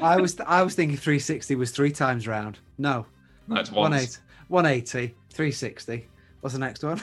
I 0.00 0.16
was 0.18 0.40
I 0.40 0.62
was 0.62 0.74
thinking 0.74 0.96
360 0.96 1.56
was 1.56 1.72
three 1.72 1.92
times 1.92 2.26
round. 2.26 2.58
No, 2.78 3.04
That's 3.48 3.70
once. 3.70 4.18
180, 4.48 4.98
180, 4.98 5.14
360. 5.28 6.08
What's 6.40 6.54
the 6.54 6.58
next 6.58 6.82
one? 6.82 7.02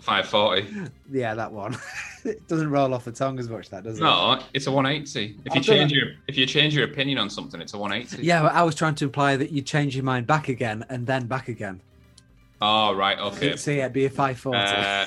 540. 0.00 0.90
yeah, 1.10 1.34
that 1.34 1.50
one. 1.50 1.76
it 2.24 2.46
doesn't 2.48 2.70
roll 2.70 2.94
off 2.94 3.04
the 3.04 3.12
tongue 3.12 3.38
as 3.38 3.48
much. 3.48 3.68
That 3.70 3.82
does 3.84 3.98
it? 3.98 4.02
No, 4.02 4.40
it's 4.54 4.66
a 4.66 4.72
180. 4.72 5.38
If 5.44 5.54
you 5.54 5.58
I've 5.58 5.64
change 5.64 5.92
your 5.92 6.06
if 6.28 6.36
you 6.36 6.46
change 6.46 6.74
your 6.74 6.84
opinion 6.84 7.18
on 7.18 7.28
something, 7.30 7.60
it's 7.60 7.74
a 7.74 7.78
180. 7.78 8.24
Yeah, 8.24 8.42
but 8.42 8.52
I 8.52 8.62
was 8.62 8.74
trying 8.74 8.94
to 8.96 9.04
imply 9.04 9.36
that 9.36 9.50
you 9.50 9.62
change 9.62 9.96
your 9.96 10.04
mind 10.04 10.26
back 10.26 10.48
again 10.48 10.84
and 10.88 11.06
then 11.06 11.26
back 11.26 11.48
again. 11.48 11.80
Oh 12.60 12.94
right, 12.94 13.18
okay. 13.18 13.56
So 13.56 13.70
yeah, 13.72 13.82
it'd 13.84 13.92
be 13.92 14.04
a 14.04 14.10
540. 14.10 14.58
Uh, 14.58 15.06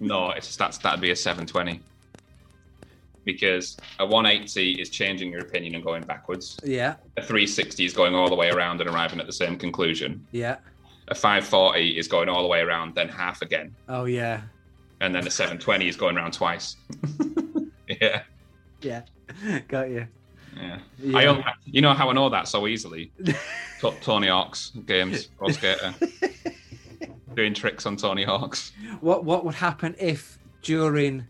no, 0.00 0.30
it's 0.30 0.56
that's 0.56 0.78
that'd 0.78 1.00
be 1.00 1.10
a 1.12 1.16
720. 1.16 1.80
Because 3.24 3.76
a 3.98 4.06
180 4.06 4.80
is 4.80 4.88
changing 4.88 5.30
your 5.30 5.42
opinion 5.42 5.74
and 5.74 5.84
going 5.84 6.02
backwards. 6.02 6.58
yeah, 6.64 6.94
A 7.18 7.22
360 7.22 7.84
is 7.84 7.92
going 7.92 8.14
all 8.14 8.28
the 8.30 8.34
way 8.34 8.48
around 8.48 8.80
and 8.80 8.88
arriving 8.88 9.20
at 9.20 9.26
the 9.26 9.32
same 9.32 9.58
conclusion. 9.58 10.26
yeah. 10.32 10.56
A 11.10 11.14
540 11.14 11.98
is 11.98 12.06
going 12.08 12.28
all 12.28 12.42
the 12.42 12.48
way 12.48 12.60
around, 12.60 12.94
then 12.94 13.08
half 13.08 13.40
again, 13.42 13.74
Oh 13.88 14.04
yeah. 14.04 14.42
and 15.00 15.14
then 15.14 15.26
a 15.26 15.30
720 15.30 15.88
is 15.88 15.96
going 15.96 16.16
around 16.16 16.32
twice. 16.32 16.76
yeah, 17.88 18.22
Yeah, 18.82 19.02
got 19.68 19.88
you. 19.90 20.06
Yeah. 20.56 20.78
Yeah. 20.98 21.18
I 21.18 21.52
you 21.66 21.80
know 21.80 21.94
how 21.94 22.10
I 22.10 22.12
know 22.12 22.28
that 22.28 22.48
so 22.48 22.66
easily? 22.66 23.12
Tony 24.02 24.28
Hawk's 24.28 24.70
games, 24.86 25.26
Pro 25.38 25.50
Skater. 25.50 25.94
Doing 27.34 27.54
tricks 27.54 27.86
on 27.86 27.96
Tony 27.96 28.24
Hawk's. 28.24 28.72
What 29.00 29.24
what 29.24 29.44
would 29.44 29.54
happen 29.54 29.94
if 29.98 30.38
during 30.62 31.26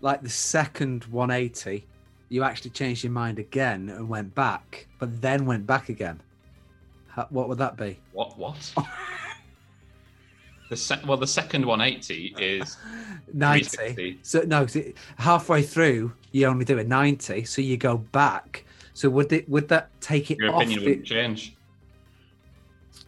like 0.00 0.22
the 0.22 0.28
second 0.28 1.04
180 1.04 1.86
you 2.30 2.42
actually 2.42 2.70
changed 2.70 3.04
your 3.04 3.12
mind 3.12 3.38
again 3.38 3.88
and 3.90 4.08
went 4.08 4.34
back, 4.34 4.88
but 4.98 5.20
then 5.22 5.46
went 5.46 5.66
back 5.66 5.88
again? 5.88 6.20
How, 7.08 7.26
what 7.30 7.48
would 7.48 7.58
that 7.58 7.76
be? 7.76 8.00
What? 8.12 8.36
What? 8.36 8.72
The 10.70 10.76
sec- 10.76 11.06
well, 11.06 11.16
the 11.16 11.26
second 11.26 11.66
180 11.66 12.34
is 12.38 12.76
90. 13.32 14.18
So 14.22 14.40
no, 14.42 14.66
halfway 15.18 15.62
through 15.62 16.12
you 16.32 16.46
only 16.46 16.64
do 16.64 16.78
a 16.78 16.84
90, 16.84 17.44
so 17.44 17.62
you 17.62 17.76
go 17.76 17.98
back. 17.98 18.64
So 18.92 19.08
would 19.10 19.32
it 19.32 19.48
would 19.48 19.68
that 19.68 19.90
take 20.00 20.30
it 20.30 20.38
your 20.38 20.50
off? 20.54 20.62
opinion 20.62 20.84
wouldn't 20.84 21.06
change. 21.06 21.54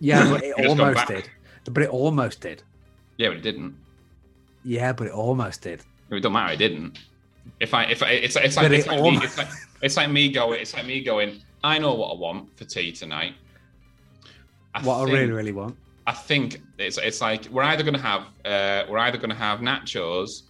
yeah, 0.01 0.29
but 0.31 0.43
it 0.43 0.55
You 0.59 0.65
just 0.65 0.77
go 0.77 0.85
almost 0.85 1.07
did. 1.09 1.31
But 1.71 1.83
it 1.83 1.91
almost 1.91 2.41
did. 2.41 2.63
Yeah, 3.17 3.29
but 3.29 3.39
it 3.39 3.43
didn't. 3.43 3.77
Yeah, 4.65 4.93
but 4.93 5.07
it 5.09 5.13
almost 5.13 5.63
did. 5.63 5.83
It 6.11 6.21
don't 6.21 6.33
matter. 6.33 6.53
It 6.53 6.59
didn't. 6.59 6.99
If 7.61 7.73
I, 7.75 7.85
if 7.85 8.03
I, 8.03 8.11
it's, 8.11 8.37
it's 8.37 8.57
like, 8.57 8.71
it's 8.73 8.87
it 8.87 8.91
like, 8.91 9.03
me, 9.03 9.19
it's 9.23 9.39
like, 9.39 9.49
it's 9.83 9.97
like 9.97 10.11
me 10.11 10.29
going, 10.31 10.61
it's 10.61 10.75
like 10.75 10.85
me 10.87 11.03
going. 11.03 11.41
I 11.63 11.79
know 11.79 11.95
what 11.95 12.11
I 12.13 12.15
want 12.17 12.57
for 12.57 12.65
tea 12.65 12.93
tonight. 12.93 13.35
I 14.75 14.83
What 14.83 15.01
I 15.01 15.05
really, 15.05 15.31
really 15.33 15.53
want. 15.53 15.77
I 16.07 16.13
think 16.13 16.63
it's 16.79 16.99
it's 16.99 17.21
like 17.21 17.47
we're 17.47 17.65
either 17.65 17.83
going 17.83 17.95
to 17.95 18.01
have 18.01 18.23
uh, 18.45 18.85
we're 18.89 18.99
either 18.99 19.19
going 19.19 19.31
to 19.31 19.37
have 19.37 19.61
nachos 19.61 20.43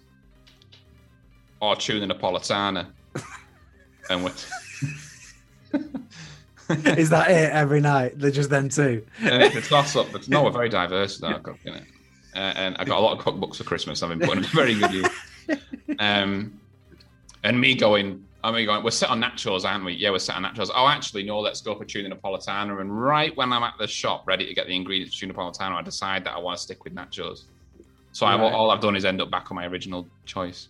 or 1.61 1.75
tuna 1.77 2.13
napolitana, 2.13 2.87
and 4.11 4.25
we're, 4.25 4.33
Is 6.99 7.11
that 7.11 7.31
it 7.31 7.53
every 7.53 7.81
night? 7.81 8.19
They're 8.19 8.31
just 8.31 8.51
them 8.51 8.69
two. 8.69 9.07
and 9.21 9.43
it's 9.43 9.55
a 9.57 9.63
toss 9.63 9.95
up. 9.97 10.09
But 10.13 10.29
no, 10.29 10.43
we're 10.43 10.51
very 10.51 10.69
diverse 10.69 11.23
our 11.23 11.39
cooking. 11.39 11.75
It. 11.75 11.85
Uh, 12.35 12.39
and 12.39 12.77
I 12.79 12.85
got 12.85 12.99
a 12.99 13.01
lot 13.01 13.19
of 13.19 13.25
cookbooks 13.25 13.57
for 13.57 13.65
Christmas. 13.65 14.03
I've 14.03 14.11
been 14.11 14.21
putting 14.21 14.43
them 14.43 14.51
very 14.53 14.75
good 14.75 14.93
use. 14.93 15.09
Um, 16.01 16.61
and 17.45 17.61
me 17.61 17.77
going, 17.77 18.26
I 18.47 18.53
mean, 18.53 18.65
going, 18.67 18.85
we're 18.85 18.93
set 18.93 19.11
on 19.11 19.21
nachos, 19.21 19.65
aren't 19.69 19.85
we? 19.85 19.95
Yeah, 19.95 20.11
we're 20.11 20.21
set 20.21 20.37
on 20.37 20.45
nachos. 20.45 20.71
Oh, 20.73 20.87
actually, 20.87 21.25
no, 21.25 21.41
let's 21.41 21.61
go 21.61 21.75
for 21.75 21.85
tuna 21.85 22.15
napolitana. 22.15 22.81
And 22.81 22.97
right 23.03 23.37
when 23.37 23.53
I'm 23.53 23.65
at 23.65 23.75
the 23.77 23.89
shop, 23.89 24.23
ready 24.25 24.47
to 24.47 24.55
get 24.55 24.69
the 24.69 24.77
ingredients 24.77 25.17
for 25.17 25.21
tuna 25.27 25.35
napolitana, 25.35 25.73
I 25.73 25.83
decide 25.83 26.23
that 26.25 26.35
I 26.35 26.39
want 26.39 26.57
to 26.57 26.63
stick 26.63 26.85
with 26.85 26.95
nachos. 26.95 27.45
So 28.13 28.25
I, 28.25 28.37
Right. 28.41 28.53
all 28.53 28.71
I've 28.71 28.81
done 28.81 28.95
is 28.95 29.05
end 29.05 29.21
up 29.21 29.33
back 29.33 29.51
on 29.51 29.57
my 29.57 29.67
original 29.67 30.07
choice. 30.27 30.69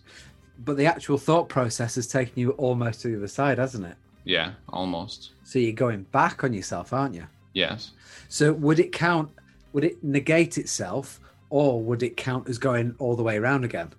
But 0.65 0.77
the 0.77 0.87
actual 0.87 1.19
thought 1.19 1.49
process 1.49 1.93
has 1.95 2.07
taken 2.07 2.33
you 2.35 2.49
almost 2.53 3.01
to 3.01 3.09
the 3.09 3.17
other 3.17 3.27
side, 3.27 3.59
hasn't 3.59 3.85
it? 3.85 3.95
Yeah, 4.23 4.53
almost. 4.69 5.33
So 5.43 5.59
you're 5.59 5.71
going 5.73 6.01
back 6.11 6.43
on 6.43 6.53
yourself, 6.53 6.93
aren't 6.93 7.13
you? 7.13 7.27
Yes. 7.53 7.91
So 8.27 8.53
would 8.53 8.79
it 8.79 8.91
count? 8.91 9.29
Would 9.73 9.83
it 9.83 10.03
negate 10.03 10.57
itself, 10.57 11.19
or 11.51 11.79
would 11.83 12.01
it 12.01 12.17
count 12.17 12.49
as 12.49 12.57
going 12.57 12.95
all 12.97 13.15
the 13.15 13.21
way 13.21 13.37
around 13.37 13.65
again? 13.65 13.93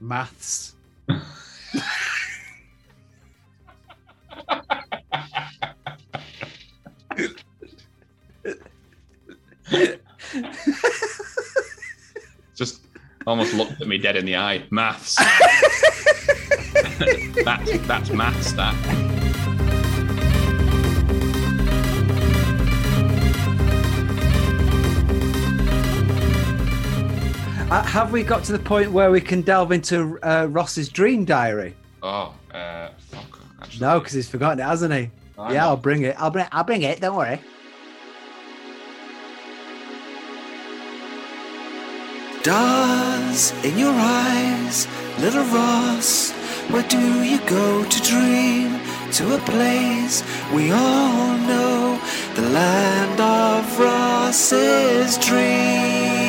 Maths. 0.00 0.76
Just 12.54 12.82
almost 13.26 13.54
looked 13.54 13.80
at 13.80 13.88
me 13.88 13.98
dead 13.98 14.16
in 14.16 14.24
the 14.24 14.36
eye. 14.36 14.64
Maths. 14.70 15.16
that's 17.44 17.78
that's 17.86 18.10
maths. 18.10 18.52
That. 18.52 19.02
Uh, 27.72 27.82
have 27.84 28.12
we 28.12 28.22
got 28.22 28.44
to 28.44 28.52
the 28.52 28.58
point 28.58 28.92
where 28.92 29.10
we 29.10 29.18
can 29.18 29.40
delve 29.40 29.72
into 29.72 30.18
uh, 30.22 30.46
Ross's 30.50 30.90
dream 30.90 31.24
diary? 31.24 31.74
Oh, 32.02 32.26
fuck. 32.26 32.41
Actually, 33.72 33.86
No, 33.86 33.98
because 34.00 34.12
he's 34.12 34.28
forgotten 34.28 34.60
it, 34.60 34.64
hasn't 34.64 34.92
he? 34.92 35.10
I 35.38 35.52
yeah, 35.54 35.60
know. 35.60 35.68
I'll 35.68 35.76
bring 35.78 36.02
it. 36.02 36.14
I'll 36.18 36.30
bring. 36.30 36.46
I'll 36.52 36.64
bring 36.64 36.82
it. 36.82 37.00
Don't 37.00 37.16
worry. 37.16 37.40
Stars 42.42 43.52
in 43.64 43.78
your 43.78 43.94
eyes, 43.94 44.88
little 45.20 45.44
Ross. 45.44 46.32
Where 46.70 46.82
do 46.82 46.98
you 47.22 47.38
go 47.46 47.84
to 47.84 48.02
dream? 48.02 48.80
To 49.12 49.34
a 49.36 49.38
place 49.40 50.22
we 50.52 50.72
all 50.72 51.36
know, 51.50 52.00
the 52.34 52.42
land 52.42 53.20
of 53.20 53.78
Ross's 53.78 55.18
dreams. 55.18 56.21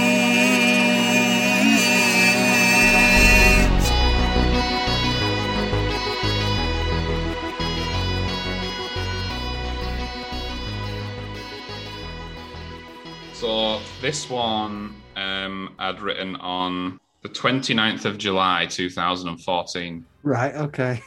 This 14.04 14.30
one 14.30 14.94
um, 15.16 15.74
I'd 15.80 16.02
written 16.02 16.36
on 16.36 17.00
the 17.22 17.30
29th 17.30 18.04
of 18.04 18.18
July 18.18 18.66
2014. 18.66 20.06
Right. 20.24 20.54
Okay. 20.56 21.02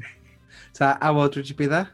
so, 0.72 0.96
how 1.00 1.20
old 1.20 1.36
would 1.36 1.48
you 1.48 1.54
be 1.54 1.66
there? 1.66 1.88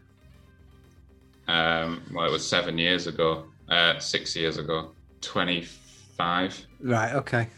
Um, 1.48 2.02
well, 2.14 2.24
it 2.24 2.32
was 2.32 2.48
seven 2.48 2.78
years 2.78 3.06
ago, 3.06 3.44
uh, 3.68 3.98
six 3.98 4.34
years 4.34 4.56
ago, 4.56 4.92
25. 5.20 6.66
Right. 6.80 7.12
Okay. 7.12 7.48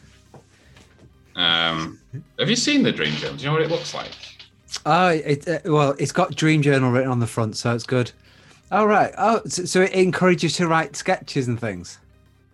Um, 1.37 2.01
have 2.41 2.51
you 2.51 2.57
seen 2.57 2.83
the 2.83 2.91
Dream 2.91 3.13
Journal? 3.13 3.37
Do 3.37 3.45
you 3.45 3.51
know 3.51 3.53
what 3.53 3.63
it 3.63 3.71
looks 3.71 3.95
like? 3.95 4.11
Oh, 4.85 5.11
it, 5.11 5.47
uh, 5.47 5.61
well, 5.67 5.95
it's 6.01 6.11
got 6.11 6.35
Dream 6.35 6.61
Journal 6.61 6.91
written 6.91 7.11
on 7.13 7.21
the 7.21 7.29
front, 7.29 7.57
so 7.57 7.73
it's 7.73 7.87
good. 7.87 8.11
All 8.73 8.89
right. 8.89 9.15
Oh, 9.17 9.43
so, 9.47 9.65
so 9.65 9.83
it 9.83 9.93
encourages 9.93 10.59
you 10.59 10.65
to 10.65 10.69
write 10.69 10.97
sketches 10.97 11.47
and 11.47 11.61
things. 11.61 12.01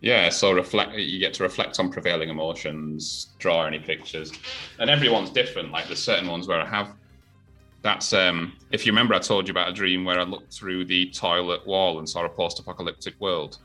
Yeah, 0.03 0.31
so 0.31 0.53
reflect. 0.53 0.95
You 0.97 1.19
get 1.19 1.35
to 1.35 1.43
reflect 1.43 1.79
on 1.79 1.91
prevailing 1.93 2.31
emotions, 2.31 3.29
draw 3.39 3.67
any 3.67 3.79
pictures, 3.79 4.33
and 4.79 4.89
everyone's 4.89 5.31
different. 5.31 5.71
Like 5.73 5.87
there's 5.89 6.03
certain 6.03 6.29
ones 6.29 6.49
where 6.49 6.61
I 6.61 6.67
have. 6.67 6.89
That's 7.83 8.13
um. 8.13 8.55
If 8.73 8.87
you 8.87 8.93
remember, 8.93 9.15
I 9.15 9.19
told 9.19 9.47
you 9.47 9.53
about 9.53 9.69
a 9.69 9.73
dream 9.73 10.05
where 10.05 10.19
I 10.19 10.23
looked 10.23 10.53
through 10.55 10.87
the 10.87 11.11
toilet 11.11 11.67
wall 11.67 11.99
and 11.99 12.09
saw 12.09 12.25
a 12.25 12.29
post-apocalyptic 12.29 13.15
world. 13.21 13.59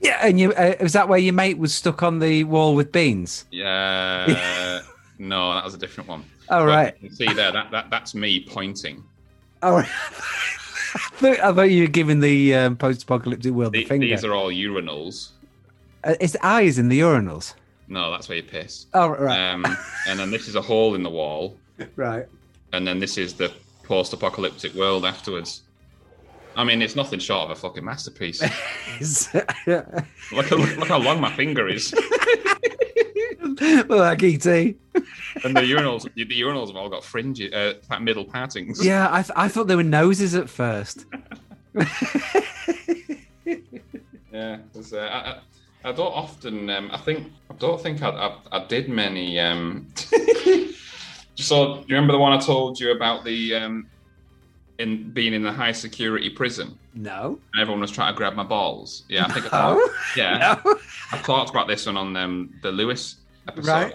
Yeah, 0.00 0.18
and 0.26 0.40
you 0.40 0.52
uh, 0.54 0.74
was 0.80 0.92
that 0.94 1.08
where 1.08 1.18
your 1.18 1.34
mate 1.34 1.58
was 1.58 1.74
stuck 1.74 2.02
on 2.02 2.18
the 2.18 2.44
wall 2.44 2.74
with 2.74 2.90
beans? 2.92 3.44
Yeah. 3.52 4.80
no, 5.18 5.54
that 5.54 5.64
was 5.64 5.74
a 5.74 5.78
different 5.78 6.08
one. 6.08 6.24
All 6.50 6.64
But 6.64 6.66
right. 6.66 6.94
you 7.00 7.08
can 7.10 7.16
see 7.16 7.32
there 7.32 7.52
that, 7.52 7.70
that 7.70 7.90
that's 7.90 8.14
me 8.14 8.44
pointing. 8.48 9.04
All 9.62 9.72
right. 9.76 9.88
I 10.92 10.98
thought, 11.20 11.38
I 11.40 11.52
thought 11.52 11.70
you 11.70 11.82
were 11.82 11.88
giving 11.90 12.18
the 12.20 12.54
um, 12.56 12.76
post-apocalyptic 12.76 13.52
world 13.52 13.72
the 13.74 13.80
The- 13.82 13.88
finger. 13.88 14.06
these 14.08 14.24
are 14.24 14.32
all 14.34 14.48
urinals. 14.48 15.28
Uh, 16.04 16.14
it's 16.20 16.36
eyes 16.42 16.78
in 16.78 16.88
the 16.88 17.00
urinals. 17.00 17.54
No, 17.88 18.10
that's 18.10 18.28
where 18.28 18.36
you 18.36 18.42
piss. 18.42 18.86
Oh, 18.94 19.08
right. 19.08 19.52
Um, 19.52 19.66
and 20.06 20.18
then 20.18 20.30
this 20.30 20.48
is 20.48 20.54
a 20.54 20.62
hole 20.62 20.94
in 20.94 21.02
the 21.02 21.10
wall, 21.10 21.56
right. 21.96 22.26
and 22.72 22.86
then 22.86 22.98
this 23.00 23.18
is 23.18 23.34
the 23.34 23.52
post-apocalyptic 23.82 24.74
world 24.74 25.04
afterwards. 25.04 25.62
I 26.56 26.64
mean, 26.64 26.82
it's 26.82 26.96
nothing 26.96 27.18
short 27.20 27.44
of 27.44 27.50
a 27.50 27.54
fucking 27.60 27.84
masterpiece. 27.84 28.42
Look, 30.32 30.50
look, 30.50 30.76
look 30.76 30.88
how 30.88 30.98
long 30.98 31.20
my 31.20 31.32
finger 31.32 31.68
is, 31.68 31.94
well, 33.88 33.98
like 33.98 34.22
ET. 34.22 34.44
and 34.46 34.76
the 35.56 35.62
urinals. 35.62 36.12
The 36.14 36.26
urinals 36.26 36.66
have 36.68 36.76
all 36.76 36.88
got 36.88 37.04
fringes, 37.04 37.52
uh, 37.52 37.74
middle 38.00 38.24
partings. 38.24 38.84
Yeah, 38.84 39.08
I, 39.10 39.22
th- 39.22 39.32
I 39.36 39.48
thought 39.48 39.68
they 39.68 39.76
were 39.76 39.82
noses 39.82 40.34
at 40.34 40.50
first. 40.50 41.06
Yeah, 44.32 44.58
uh, 44.76 44.96
I, 44.96 45.06
I, 45.06 45.38
I 45.84 45.92
don't 45.92 46.12
often. 46.12 46.68
Um, 46.68 46.90
I 46.92 46.98
think 46.98 47.32
I 47.50 47.54
don't 47.54 47.80
think 47.80 48.02
I, 48.02 48.10
I, 48.10 48.36
I 48.52 48.66
did 48.66 48.88
many. 48.88 49.38
Um, 49.38 49.88
so, 51.34 51.76
do 51.76 51.80
you 51.88 51.94
remember 51.94 52.12
the 52.12 52.18
one 52.18 52.32
I 52.32 52.38
told 52.38 52.78
you 52.78 52.92
about 52.92 53.24
the 53.24 53.54
um, 53.54 53.88
in 54.78 55.10
being 55.10 55.32
in 55.32 55.42
the 55.42 55.52
high 55.52 55.72
security 55.72 56.28
prison? 56.28 56.78
No. 56.94 57.38
And 57.52 57.62
everyone 57.62 57.80
was 57.80 57.90
trying 57.90 58.12
to 58.12 58.16
grab 58.16 58.34
my 58.34 58.42
balls. 58.42 59.04
Yeah, 59.08 59.24
I 59.24 59.32
think 59.32 59.46
I 59.46 59.48
thought, 59.48 59.90
yeah, 60.16 60.60
No. 60.64 60.76
I 61.12 61.18
talked 61.18 61.50
about 61.50 61.68
this 61.68 61.86
one 61.86 61.96
on 61.96 62.16
um, 62.16 62.54
the 62.62 62.72
Lewis 62.72 63.16
episode. 63.48 63.70
Right. 63.70 63.94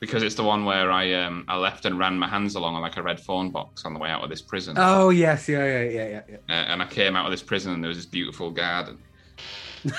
Because 0.00 0.22
it's 0.22 0.36
the 0.36 0.44
one 0.44 0.64
where 0.64 0.92
I 0.92 1.12
um, 1.14 1.44
I 1.48 1.56
left 1.56 1.84
and 1.84 1.98
ran 1.98 2.16
my 2.18 2.28
hands 2.28 2.54
along 2.54 2.80
like 2.80 2.96
a 2.98 3.02
red 3.02 3.18
phone 3.18 3.50
box 3.50 3.84
on 3.84 3.94
the 3.94 3.98
way 3.98 4.08
out 4.08 4.22
of 4.22 4.30
this 4.30 4.40
prison. 4.40 4.76
Oh 4.78 5.10
yes, 5.10 5.48
yeah, 5.48 5.64
yeah, 5.64 5.82
yeah, 5.82 6.08
yeah. 6.08 6.20
yeah. 6.28 6.36
Uh, 6.48 6.72
and 6.72 6.82
I 6.82 6.86
came 6.86 7.16
out 7.16 7.26
of 7.26 7.32
this 7.32 7.42
prison 7.42 7.72
and 7.74 7.82
there 7.82 7.88
was 7.88 7.98
this 7.98 8.06
beautiful 8.06 8.50
garden. 8.50 8.98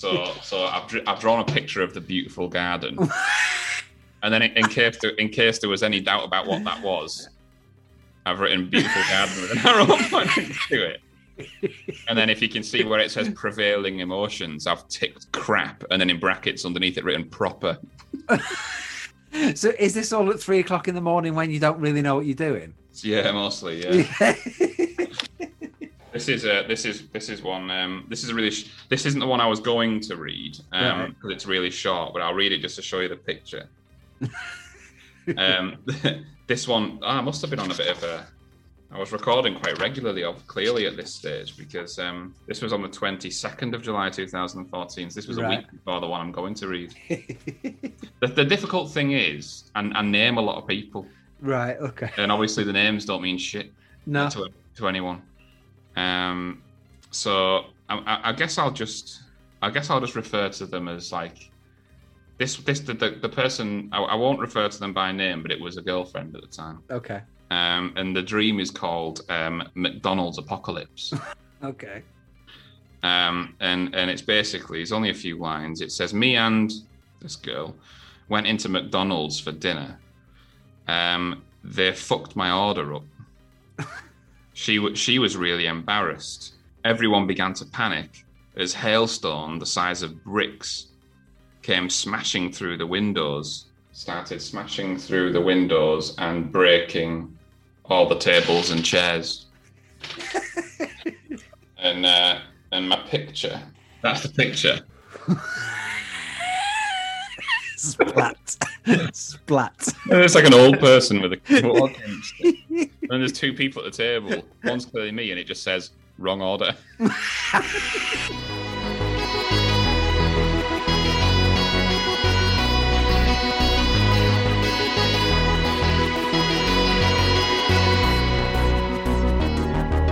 so 0.00 0.32
so 0.42 0.64
I've, 0.64 0.88
dr- 0.88 1.04
I've 1.06 1.20
drawn 1.20 1.40
a 1.40 1.44
picture 1.44 1.82
of 1.82 1.94
the 1.94 2.00
beautiful 2.00 2.48
garden. 2.48 2.98
And 4.22 4.34
then 4.34 4.42
in, 4.42 4.50
in 4.52 4.68
case 4.68 4.98
there, 5.00 5.12
in 5.12 5.30
case 5.30 5.60
there 5.60 5.70
was 5.70 5.82
any 5.82 5.98
doubt 5.98 6.24
about 6.24 6.46
what 6.46 6.62
that 6.64 6.82
was, 6.82 7.30
I've 8.26 8.38
written 8.38 8.68
beautiful 8.68 9.02
garden 9.08 9.34
with 9.40 9.52
an 9.52 9.58
arrow 9.66 9.86
pointing 9.86 10.54
to 10.68 10.90
it. 10.90 11.00
And 12.06 12.18
then 12.18 12.28
if 12.28 12.42
you 12.42 12.48
can 12.50 12.62
see 12.62 12.84
where 12.84 13.00
it 13.00 13.10
says 13.10 13.30
prevailing 13.30 14.00
emotions, 14.00 14.66
I've 14.66 14.86
ticked 14.88 15.32
crap, 15.32 15.84
and 15.90 15.98
then 15.98 16.10
in 16.10 16.20
brackets 16.20 16.66
underneath 16.66 16.98
it 16.98 17.04
written 17.04 17.28
proper. 17.28 17.78
So 19.54 19.72
is 19.78 19.94
this 19.94 20.12
all 20.12 20.28
at 20.30 20.40
three 20.40 20.58
o'clock 20.58 20.88
in 20.88 20.96
the 20.96 21.00
morning 21.00 21.36
when 21.36 21.52
you 21.52 21.60
don't 21.60 21.78
really 21.78 22.02
know 22.02 22.16
what 22.16 22.26
you're 22.26 22.34
doing? 22.34 22.74
Yeah, 22.94 23.30
mostly. 23.30 23.80
Yeah. 23.84 24.34
This 26.12 26.28
is 26.28 26.44
uh, 26.44 26.64
this 26.66 26.84
is 26.84 27.08
this 27.08 27.28
is 27.28 27.42
one. 27.42 27.70
Um, 27.70 28.06
this 28.08 28.24
is 28.24 28.30
a 28.30 28.34
really. 28.34 28.50
Sh- 28.50 28.70
this 28.88 29.06
isn't 29.06 29.20
the 29.20 29.26
one 29.26 29.40
I 29.40 29.46
was 29.46 29.60
going 29.60 30.00
to 30.00 30.16
read 30.16 30.52
because 30.70 30.92
um, 30.92 31.16
Right. 31.22 31.32
it's 31.32 31.46
really 31.46 31.70
short. 31.70 32.12
But 32.12 32.22
I'll 32.22 32.34
read 32.34 32.52
it 32.52 32.58
just 32.60 32.76
to 32.76 32.82
show 32.82 33.00
you 33.00 33.08
the 33.08 33.16
picture. 33.16 33.68
um, 35.36 35.76
this 36.46 36.66
one, 36.66 36.98
ah, 37.02 37.18
I 37.18 37.20
must 37.20 37.40
have 37.42 37.50
been 37.50 37.60
on 37.60 37.70
a 37.70 37.74
bit 37.74 37.88
of 37.88 38.02
a. 38.02 38.26
I 38.92 38.98
was 38.98 39.12
recording 39.12 39.54
quite 39.54 39.78
regularly, 39.78 40.24
of 40.24 40.44
clearly 40.48 40.84
at 40.86 40.96
this 40.96 41.14
stage 41.14 41.56
because 41.56 42.00
um, 42.00 42.34
this 42.48 42.60
was 42.60 42.72
on 42.72 42.82
the 42.82 42.88
twenty 42.88 43.30
second 43.30 43.72
of 43.72 43.82
July, 43.82 44.10
two 44.10 44.26
thousand 44.26 44.62
and 44.62 44.70
fourteen. 44.70 45.10
So 45.10 45.14
this 45.14 45.28
was 45.28 45.38
a 45.38 45.48
week 45.48 45.70
before 45.70 46.00
the 46.00 46.08
one 46.08 46.20
I'm 46.20 46.32
going 46.32 46.54
to 46.54 46.68
read. 46.68 46.94
The, 48.20 48.26
the 48.26 48.44
difficult 48.44 48.90
thing 48.90 49.12
is, 49.12 49.70
and 49.76 49.96
I 49.96 50.02
name 50.02 50.36
a 50.36 50.42
lot 50.42 50.58
of 50.60 50.68
people, 50.68 51.06
right. 51.40 51.78
Okay. 51.78 52.10
and 52.18 52.30
obviously 52.30 52.64
the 52.64 52.72
names 52.72 53.06
don't 53.06 53.22
mean 53.22 53.38
shit 53.38 53.72
No. 54.04 54.28
to, 54.28 54.48
to 54.76 54.88
anyone. 54.88 55.22
Um, 55.96 56.62
so 57.10 57.64
I, 57.88 57.96
I- 57.98 58.20
I 58.30 58.32
guess 58.32 58.58
I'll 58.58 58.70
just 58.70 59.20
I 59.62 59.70
guess 59.70 59.90
I'll 59.90 60.00
just 60.00 60.16
refer 60.16 60.48
to 60.48 60.66
them 60.66 60.88
as 60.88 61.12
like 61.12 61.50
this 62.38 62.56
this 62.56 62.80
the 62.80 62.94
the, 62.94 63.10
the 63.10 63.28
person 63.28 63.88
I, 63.92 63.98
I 64.02 64.14
won't 64.14 64.38
refer 64.40 64.68
to 64.68 64.78
them 64.80 64.92
by 64.92 65.12
name, 65.12 65.42
but 65.42 65.50
it 65.50 65.60
was 65.60 65.76
a 65.76 65.82
girlfriend 65.82 66.34
at 66.34 66.42
the 66.42 66.48
time. 66.48 66.82
Okay. 66.90 67.20
Um, 67.50 67.92
and 67.96 68.14
the 68.14 68.22
dream 68.22 68.60
is 68.60 68.70
called 68.70 69.22
um, 69.28 69.68
McDonald's 69.74 70.38
Apocalypse. 70.38 71.12
Okay. 71.62 72.02
Um, 73.02 73.54
and 73.60 73.94
and 73.94 74.10
it's 74.10 74.22
basically 74.22 74.80
it's 74.80 74.92
only 74.92 75.10
a 75.10 75.14
few 75.14 75.36
lines. 75.38 75.82
It 75.82 75.92
says 75.92 76.14
me 76.14 76.36
and 76.36 76.72
this 77.20 77.36
girl 77.36 77.76
went 78.30 78.46
into 78.46 78.70
McDonald's 78.70 79.38
for 79.38 79.52
dinner. 79.52 79.98
Um, 80.88 81.42
they 81.62 81.92
fucked 81.92 82.34
my 82.34 82.50
order 82.50 82.94
up. 82.94 83.02
she 84.52 84.94
she 84.94 85.18
was 85.18 85.36
really 85.36 85.66
embarrassed. 85.66 86.54
Everyone 86.84 87.26
began 87.26 87.54
to 87.54 87.64
panic 87.66 88.24
as 88.56 88.74
hailstone 88.74 89.58
the 89.58 89.66
size 89.66 90.02
of 90.02 90.24
bricks 90.24 90.88
came 91.62 91.90
smashing 91.90 92.52
through 92.52 92.76
the 92.76 92.86
windows. 92.86 93.66
Started 93.92 94.40
smashing 94.40 94.96
through 94.96 95.32
the 95.32 95.40
windows 95.40 96.14
and 96.18 96.50
breaking 96.50 97.36
all 97.84 98.08
the 98.08 98.18
tables 98.18 98.70
and 98.70 98.84
chairs. 98.84 99.46
and 101.78 102.06
uh, 102.06 102.38
and 102.72 102.88
my 102.88 102.96
picture. 103.08 103.60
That's 104.02 104.22
the 104.22 104.30
picture. 104.30 104.80
Splat. 107.80 108.56
Splat. 109.14 109.88
And 110.10 110.20
it's 110.20 110.34
like 110.34 110.44
an 110.44 110.52
old 110.52 110.78
person 110.80 111.22
with 111.22 111.32
a. 111.32 111.40
And 113.12 113.20
there's 113.20 113.32
two 113.32 113.52
people 113.52 113.84
at 113.84 113.90
the 113.90 113.96
table. 113.96 114.44
One's 114.62 114.84
clearly 114.86 115.10
me, 115.10 115.32
and 115.32 115.40
it 115.40 115.44
just 115.44 115.64
says 115.64 115.90
wrong 116.18 116.42
order. 116.42 116.76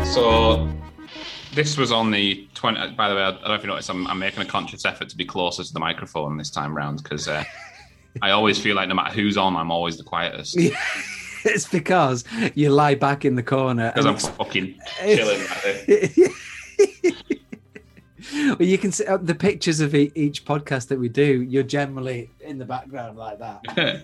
So 0.04 0.66
this 1.54 1.76
was 1.76 1.90
on 1.92 2.10
the 2.10 2.46
20 2.54 2.92
by 2.92 3.08
the 3.08 3.14
way 3.14 3.22
i 3.22 3.30
don't 3.30 3.42
know 3.42 3.54
if 3.54 3.62
you 3.62 3.68
noticed 3.68 3.88
i'm, 3.90 4.06
I'm 4.06 4.18
making 4.18 4.42
a 4.42 4.46
conscious 4.46 4.84
effort 4.84 5.08
to 5.08 5.16
be 5.16 5.24
closer 5.24 5.64
to 5.64 5.72
the 5.72 5.80
microphone 5.80 6.36
this 6.36 6.50
time 6.50 6.76
round 6.76 7.02
because 7.02 7.28
uh, 7.28 7.44
i 8.22 8.30
always 8.30 8.58
feel 8.58 8.76
like 8.76 8.88
no 8.88 8.94
matter 8.94 9.14
who's 9.14 9.36
on 9.36 9.56
i'm 9.56 9.70
always 9.70 9.96
the 9.96 10.04
quietest 10.04 10.56
it's 11.44 11.68
because 11.68 12.24
you 12.54 12.70
lie 12.70 12.94
back 12.94 13.24
in 13.24 13.34
the 13.34 13.42
corner. 13.42 13.90
because 13.94 14.06
i'm 14.06 14.16
fucking 14.16 14.78
chilling 15.00 15.40
well, 18.34 18.62
you 18.62 18.78
can 18.78 18.92
see 18.92 19.06
uh, 19.06 19.16
the 19.16 19.34
pictures 19.34 19.80
of 19.80 19.94
e- 19.94 20.12
each 20.14 20.44
podcast 20.44 20.88
that 20.88 20.98
we 20.98 21.08
do. 21.08 21.42
You're 21.42 21.62
generally 21.62 22.30
in 22.40 22.58
the 22.58 22.64
background 22.64 23.16
like 23.16 23.38
that. 23.38 24.02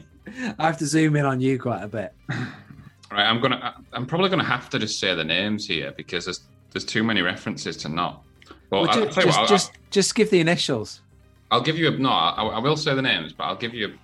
I 0.58 0.66
have 0.66 0.78
to 0.78 0.86
zoom 0.86 1.14
in 1.16 1.24
on 1.26 1.40
you 1.40 1.58
quite 1.58 1.82
a 1.82 1.88
bit. 1.88 2.14
right 2.30 3.26
i'm 3.28 3.40
gonna 3.40 3.74
i'm 3.92 4.06
probably 4.06 4.30
gonna 4.30 4.42
have 4.42 4.70
to 4.70 4.78
just 4.78 4.98
say 4.98 5.14
the 5.14 5.22
names 5.24 5.66
here 5.66 5.92
because 5.96 6.24
there's 6.24 6.40
there's 6.74 6.84
too 6.84 7.02
many 7.04 7.22
references 7.22 7.76
to 7.78 7.88
not. 7.88 8.22
But 8.68 8.80
Well, 8.82 8.90
I'll, 8.90 8.94
ju- 8.94 9.00
I'll, 9.00 9.06
just, 9.06 9.26
what, 9.26 9.36
I'll, 9.38 9.46
just, 9.46 9.72
just 9.90 10.14
give 10.14 10.28
the 10.28 10.40
initials. 10.40 11.00
I'll 11.50 11.62
give 11.62 11.78
you 11.78 11.88
a 11.88 11.90
no 11.92 12.10
I, 12.10 12.42
I 12.44 12.58
will 12.58 12.76
say 12.76 12.94
the 12.96 13.02
names 13.02 13.32
but 13.32 13.44
i'll 13.44 13.54
give 13.54 13.74
you 13.74 13.96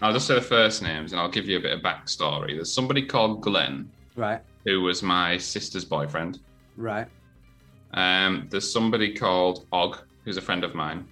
i'll 0.00 0.12
just 0.12 0.28
say 0.28 0.34
the 0.36 0.40
first 0.40 0.80
names 0.80 1.10
and 1.12 1.20
i'll 1.20 1.30
give 1.30 1.46
you 1.46 1.56
a 1.56 1.60
bit 1.60 1.72
of 1.72 1.80
backstory. 1.80 2.54
There's 2.54 2.72
somebody 2.72 3.02
called 3.04 3.40
glenn. 3.40 3.90
Right, 4.14 4.40
who 4.64 4.82
was 4.82 5.02
my 5.02 5.36
sister's 5.38 5.84
boyfriend. 5.84 6.38
Right, 6.76 7.08
Um, 7.94 8.46
there's 8.50 8.70
somebody 8.72 9.12
called 9.14 9.66
Og, 9.72 9.98
who's 10.24 10.36
a 10.36 10.40
friend 10.42 10.62
of 10.62 10.74
mine, 10.74 11.04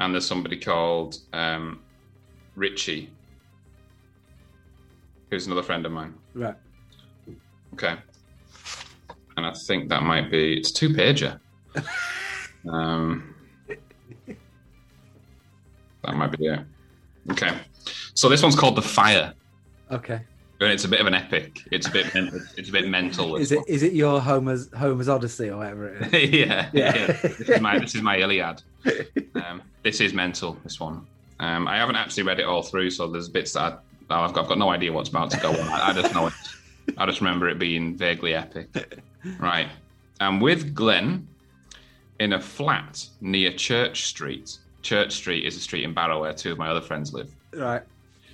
and 0.00 0.14
there's 0.14 0.26
somebody 0.26 0.56
called 0.58 1.18
um, 1.34 1.80
Richie, 2.54 3.10
who's 5.30 5.46
another 5.46 5.62
friend 5.62 5.84
of 5.86 5.92
mine. 5.92 6.14
right. 6.34 6.56
Okay, 7.74 7.96
and 9.38 9.46
I 9.46 9.52
think 9.52 9.88
that 9.88 10.02
might 10.02 10.30
be 10.30 10.58
it's 10.58 10.70
two 10.70 10.90
pager. 10.90 11.38
um, 12.70 13.34
that 16.04 16.14
might 16.14 16.36
be 16.38 16.46
it. 16.46 16.60
Okay, 17.30 17.56
so 18.14 18.28
this 18.28 18.42
one's 18.42 18.56
called 18.56 18.76
the 18.76 18.82
Fire, 18.82 19.34
Okay. 19.90 20.20
and 20.60 20.70
it's 20.72 20.84
a 20.84 20.88
bit 20.88 21.00
of 21.00 21.06
an 21.06 21.14
epic. 21.14 21.60
It's 21.70 21.86
a 21.88 21.90
bit 21.90 22.12
men- 22.14 22.46
it's 22.56 22.68
a 22.68 22.72
bit 22.72 22.88
mental. 22.88 23.36
Is 23.36 23.52
it 23.52 23.62
is 23.68 23.82
it 23.82 23.92
your 23.92 24.20
Homer's 24.20 24.68
Homer's 24.74 25.08
Odyssey 25.08 25.50
or 25.50 25.58
whatever 25.58 25.88
it 25.94 26.14
is? 26.14 26.30
yeah, 26.32 26.70
Yeah. 26.72 26.96
yeah. 26.96 27.06
This 27.22 27.40
is 27.48 27.60
my 27.60 27.78
this 27.78 27.94
is 27.94 28.02
my 28.02 28.16
Iliad. 28.18 28.62
Um, 29.34 29.62
this 29.82 30.00
is 30.00 30.12
mental. 30.14 30.56
This 30.64 30.80
one. 30.80 31.06
Um, 31.40 31.68
I 31.68 31.76
haven't 31.76 31.96
actually 31.96 32.24
read 32.24 32.40
it 32.40 32.46
all 32.46 32.62
through, 32.62 32.90
so 32.90 33.06
there's 33.06 33.28
bits 33.28 33.52
that 33.52 33.80
I, 34.10 34.20
I've 34.24 34.32
got. 34.32 34.42
I've 34.44 34.48
got 34.48 34.58
no 34.58 34.70
idea 34.70 34.92
what's 34.92 35.10
about 35.10 35.30
to 35.32 35.38
go 35.40 35.50
on. 35.50 35.68
I, 35.68 35.90
I 35.90 35.92
just 35.92 36.14
know 36.14 36.26
it. 36.28 36.32
I 36.96 37.06
just 37.06 37.20
remember 37.20 37.48
it 37.48 37.58
being 37.58 37.96
vaguely 37.96 38.34
epic. 38.34 38.68
Right. 39.38 39.68
I'm 40.20 40.40
with 40.40 40.74
Glenn 40.74 41.26
in 42.20 42.32
a 42.32 42.40
flat 42.40 43.06
near 43.20 43.52
Church 43.52 44.06
Street. 44.06 44.58
Church 44.82 45.12
Street 45.12 45.44
is 45.44 45.56
a 45.56 45.60
street 45.60 45.84
in 45.84 45.92
Barrow 45.92 46.20
where 46.20 46.32
two 46.32 46.52
of 46.52 46.58
my 46.58 46.68
other 46.68 46.80
friends 46.80 47.12
live 47.12 47.30
Right. 47.54 47.82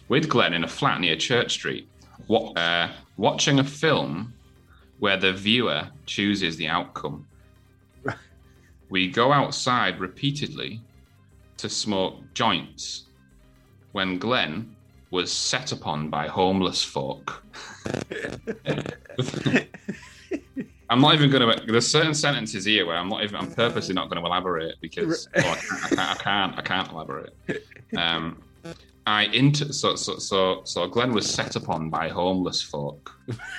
with 0.09 0.29
Glenn 0.29 0.55
in 0.55 0.65
a 0.65 0.69
flat 0.69 1.01
near 1.01 1.17
Church 1.17 1.53
Street, 1.53 1.89
uh, 2.31 2.89
watching 3.17 3.59
a 3.59 3.65
film 3.65 4.33
where 4.99 5.17
the 5.17 5.33
viewer 5.33 5.89
chooses 6.07 6.57
the 6.57 6.69
outcome. 6.69 7.27
We 8.91 9.09
go 9.09 9.33
outside 9.33 9.99
repeatedly 9.99 10.81
to 11.57 11.69
smoke 11.69 12.21
joints 12.35 13.05
when 13.93 14.19
Glenn 14.19 14.77
was 15.11 15.33
set 15.33 15.73
upon 15.73 16.11
by 16.11 16.29
homeless 16.29 16.85
folk. 16.85 17.43
I'm 20.91 21.01
not 21.01 21.14
even 21.14 21.30
going 21.30 21.59
to. 21.59 21.66
There's 21.66 21.87
certain 21.87 22.14
sentences 22.14 22.64
here 22.64 22.87
where 22.87 22.97
I'm 22.97 23.09
not 23.09 23.24
even. 23.24 23.37
I'm 23.37 23.51
purposely 23.51 23.95
not 23.95 24.09
going 24.11 24.20
to 24.22 24.26
elaborate 24.26 24.74
because 24.80 25.28
oh, 25.37 25.41
I, 25.41 25.55
can't, 25.55 25.99
I 25.99 26.14
can't. 26.14 26.59
I 26.59 26.62
can't. 26.62 26.91
Elaborate. 26.91 27.35
Um, 27.97 28.43
I 29.07 29.24
inter 29.24 29.72
so 29.72 29.97
so 29.97 30.18
so 30.18 30.62
so 30.64 30.87
Glenn 30.87 31.12
was 31.12 31.28
set 31.28 31.57
upon 31.57 31.91
by 31.91 32.09
homeless 32.09 32.62
folk. 32.62 33.12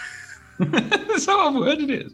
That's 0.59 1.25
how 1.25 1.49
I've 1.49 1.55
worded 1.55 1.89
it. 1.89 2.11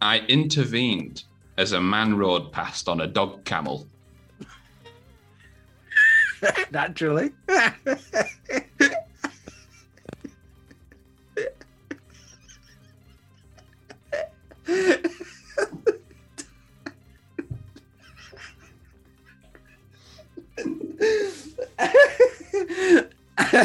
I 0.00 0.18
intervened 0.20 1.24
as 1.56 1.72
a 1.72 1.80
man 1.80 2.16
rode 2.16 2.52
past 2.52 2.88
on 2.88 3.00
a 3.00 3.06
dog 3.06 3.44
camel. 3.44 3.86
Naturally. 6.70 7.32
so, 23.56 23.64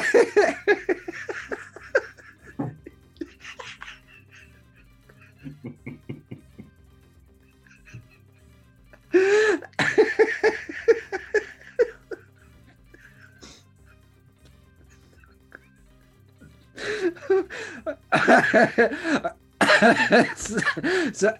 so, 21.12 21.34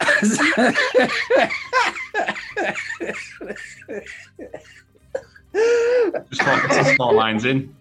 Just 6.30 6.42
trying 6.42 6.62
to 6.62 6.68
put 6.68 6.74
some 6.74 6.96
small 6.96 7.14
lines 7.14 7.46
in. 7.46 7.74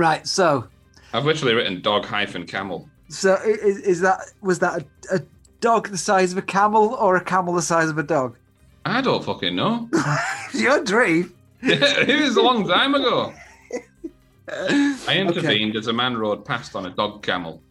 Right. 0.00 0.26
So, 0.26 0.66
I've 1.12 1.24
literally 1.24 1.54
written 1.54 1.80
dog 1.82 2.04
hyphen 2.06 2.46
camel. 2.46 2.88
so 3.08 3.34
is, 3.44 3.78
is 3.78 4.00
that 4.00 4.20
was 4.40 4.58
that 4.60 4.82
a, 5.10 5.16
a 5.16 5.20
dog 5.60 5.88
the 5.88 5.98
size 5.98 6.32
of 6.32 6.38
a 6.38 6.42
camel 6.42 6.94
or 6.94 7.16
a 7.16 7.24
camel 7.24 7.54
the 7.54 7.62
size 7.62 7.88
of 7.90 7.98
a 7.98 8.02
dog? 8.02 8.36
I 8.84 9.00
don't 9.02 9.22
fucking 9.24 9.54
know. 9.54 9.88
Your 10.54 10.82
dream. 10.82 11.34
it 11.62 12.20
was 12.22 12.36
a 12.36 12.42
long 12.42 12.66
time 12.66 12.94
ago. 12.94 13.32
I 14.48 15.16
intervened 15.18 15.76
as 15.76 15.86
a 15.86 15.92
man 15.92 16.16
rode 16.16 16.44
past 16.44 16.74
on 16.74 16.86
a 16.86 16.90
dog 16.90 17.22
camel. 17.22 17.62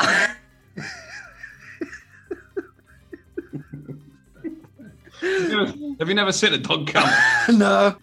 Have 5.22 5.32
you 5.42 5.48
never- 5.50 5.74
Have 6.00 6.08
you 6.10 6.14
never 6.16 6.32
seen 6.32 6.54
a 6.54 6.58
dog 6.58 6.88
camel? 6.88 7.14
no. 7.58 7.96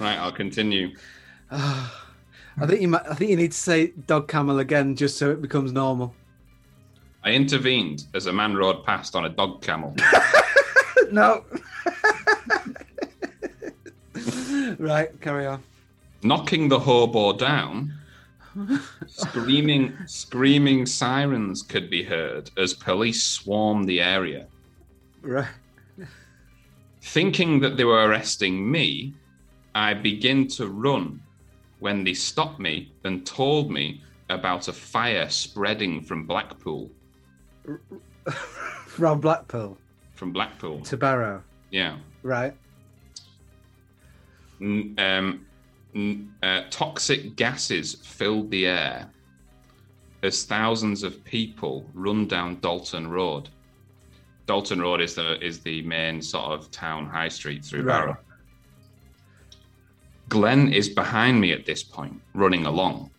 right, 0.00 0.18
I'll 0.18 0.32
continue. 0.32 0.94
I 2.58 2.66
think 2.66 2.80
you 2.80 2.88
might. 2.88 3.06
I 3.06 3.14
think 3.14 3.30
you 3.30 3.36
need 3.36 3.52
to 3.52 3.58
say 3.58 3.88
dog 4.06 4.26
camel 4.26 4.58
again 4.58 4.96
just 4.96 5.18
so 5.18 5.30
it 5.30 5.42
becomes 5.42 5.70
normal. 5.72 6.14
I 7.24 7.32
intervened 7.32 8.06
as 8.14 8.26
a 8.26 8.32
man 8.32 8.56
rode 8.56 8.84
past 8.84 9.14
on 9.14 9.26
a 9.26 9.28
dog 9.28 9.62
camel. 9.62 9.94
No. 11.10 11.44
right. 14.78 15.08
Carry 15.20 15.46
on. 15.46 15.62
knocking 16.22 16.68
the 16.70 16.78
hobo 16.78 17.34
down. 17.34 17.92
screaming, 19.06 19.94
screaming 20.06 20.86
sirens 20.86 21.60
could 21.62 21.90
be 21.90 22.02
heard 22.02 22.50
as 22.56 22.72
police 22.72 23.22
swarmed 23.22 23.86
the 23.86 24.00
area. 24.00 24.46
Right. 25.20 25.46
Thinking 27.02 27.60
that 27.60 27.76
they 27.76 27.84
were 27.84 28.08
arresting 28.08 28.70
me, 28.70 29.12
I 29.74 29.92
begin 29.92 30.48
to 30.48 30.68
run 30.68 31.20
when 31.82 32.04
they 32.04 32.14
stopped 32.14 32.60
me 32.60 32.92
and 33.02 33.26
told 33.26 33.68
me 33.68 34.00
about 34.30 34.68
a 34.68 34.72
fire 34.72 35.28
spreading 35.28 36.00
from 36.00 36.24
Blackpool. 36.26 36.88
From 38.86 39.20
Blackpool 39.20 39.76
From 40.14 40.32
Blackpool, 40.32 40.80
to 40.82 40.96
Barrow. 40.96 41.42
yeah. 41.70 41.96
Right. 42.22 42.54
N- 44.60 44.94
um, 44.98 45.46
n- 45.94 46.32
uh, 46.42 46.62
toxic 46.70 47.34
gases 47.34 47.94
filled 47.96 48.50
the 48.52 48.66
air 48.66 49.10
as 50.22 50.44
thousands 50.44 51.02
of 51.02 51.24
people 51.24 51.84
run 51.94 52.28
down 52.28 52.60
Dalton 52.60 53.08
Road. 53.10 53.48
Dalton 54.46 54.80
Road 54.80 55.00
is 55.00 55.14
the 55.16 55.42
is 55.44 55.60
the 55.60 55.82
main 55.82 56.22
sort 56.22 56.52
of 56.52 56.70
town 56.70 57.06
high 57.08 57.28
street 57.28 57.64
through 57.64 57.82
Right. 57.82 57.98
Barrow. 58.00 58.16
Glenn 60.32 60.72
is 60.72 60.88
behind 60.88 61.38
me 61.42 61.52
at 61.52 61.66
this 61.66 61.82
point, 61.82 62.18
running 62.32 62.64
along. 62.64 63.10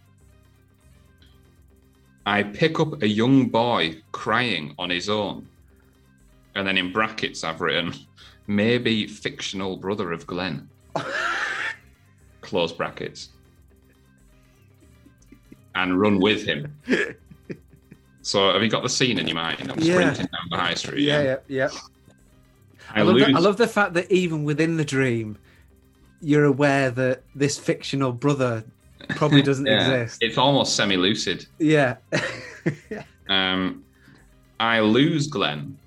I 2.26 2.42
pick 2.42 2.80
up 2.80 3.04
a 3.04 3.08
young 3.08 3.50
boy 3.50 4.02
crying 4.12 4.74
on 4.80 4.90
his 4.90 5.10
own. 5.10 5.48
And 6.56 6.68
then 6.68 6.76
in 6.76 6.92
brackets, 6.92 7.44
I've 7.44 7.62
written, 7.62 7.94
maybe 8.48 9.06
fictional 9.06 9.78
brother 9.78 10.12
of 10.12 10.26
Glenn. 10.26 10.68
Close 12.42 12.74
brackets. 12.74 13.30
And 15.76 16.00
run 16.00 16.20
with 16.20 16.44
him. 16.44 16.76
So 18.24 18.54
have 18.54 18.64
you 18.64 18.70
got 18.70 18.82
the 18.82 18.90
scene 18.90 19.20
in 19.20 19.28
your 19.28 19.36
mind? 19.36 19.70
I'm 19.72 19.80
Yeah. 19.80 20.00
sprinting 20.00 20.30
down 20.34 20.48
the 20.50 20.58
high 20.58 20.74
street. 20.74 21.04
Yeah. 21.04 21.22
Yeah. 21.22 21.38
Yeah. 21.48 21.70
I, 22.90 23.02
I 23.02 23.04
love, 23.04 23.20
the, 23.20 23.26
I 23.26 23.40
love 23.40 23.58
the 23.58 23.68
fact 23.68 23.94
that 23.94 24.12
even 24.12 24.44
within 24.44 24.78
the 24.78 24.86
dream, 24.86 25.38
you're 26.24 26.46
aware 26.46 26.90
that 26.92 27.24
this 27.36 27.60
fictional 27.60 28.12
brother 28.12 28.64
probably 29.10 29.42
doesn't 29.50 29.66
Yeah. 29.66 29.92
exist. 29.92 30.20
It's 30.22 30.38
almost 30.38 30.76
semi-lucid. 30.76 31.46
Yeah. 31.60 31.98
Um, 33.30 33.84
I 34.60 34.80
lose 34.82 35.28
Glenn 35.28 35.78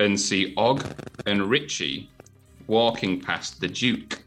and 0.00 0.18
see 0.18 0.54
Og 0.56 0.84
and 1.26 1.42
Richie 1.48 2.10
walking 2.66 3.20
past 3.20 3.60
the 3.60 3.68
Duke. 3.68 4.22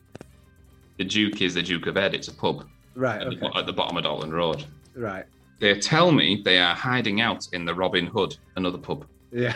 The 0.97 1.03
Duke 1.03 1.41
is 1.41 1.55
the 1.55 1.63
Duke 1.63 1.87
of 1.87 1.97
Ed. 1.97 2.13
It's 2.13 2.27
a 2.27 2.33
pub 2.33 2.67
right. 2.95 3.19
at, 3.21 3.29
the, 3.31 3.35
Okay. 3.37 3.39
bo- 3.53 3.59
at 3.59 3.65
the 3.65 3.73
bottom 3.73 3.97
of 3.97 4.03
Dalton 4.03 4.31
Road. 4.31 4.63
Right. 4.95 5.25
They 5.59 5.77
tell 5.79 6.11
me 6.11 6.41
they 6.45 6.59
are 6.59 6.75
hiding 6.75 7.19
out 7.21 7.47
in 7.51 7.65
the 7.65 7.73
Robin 7.73 8.05
Hood, 8.05 8.37
another 8.55 8.77
pub. 8.77 9.05
Yeah. 9.31 9.53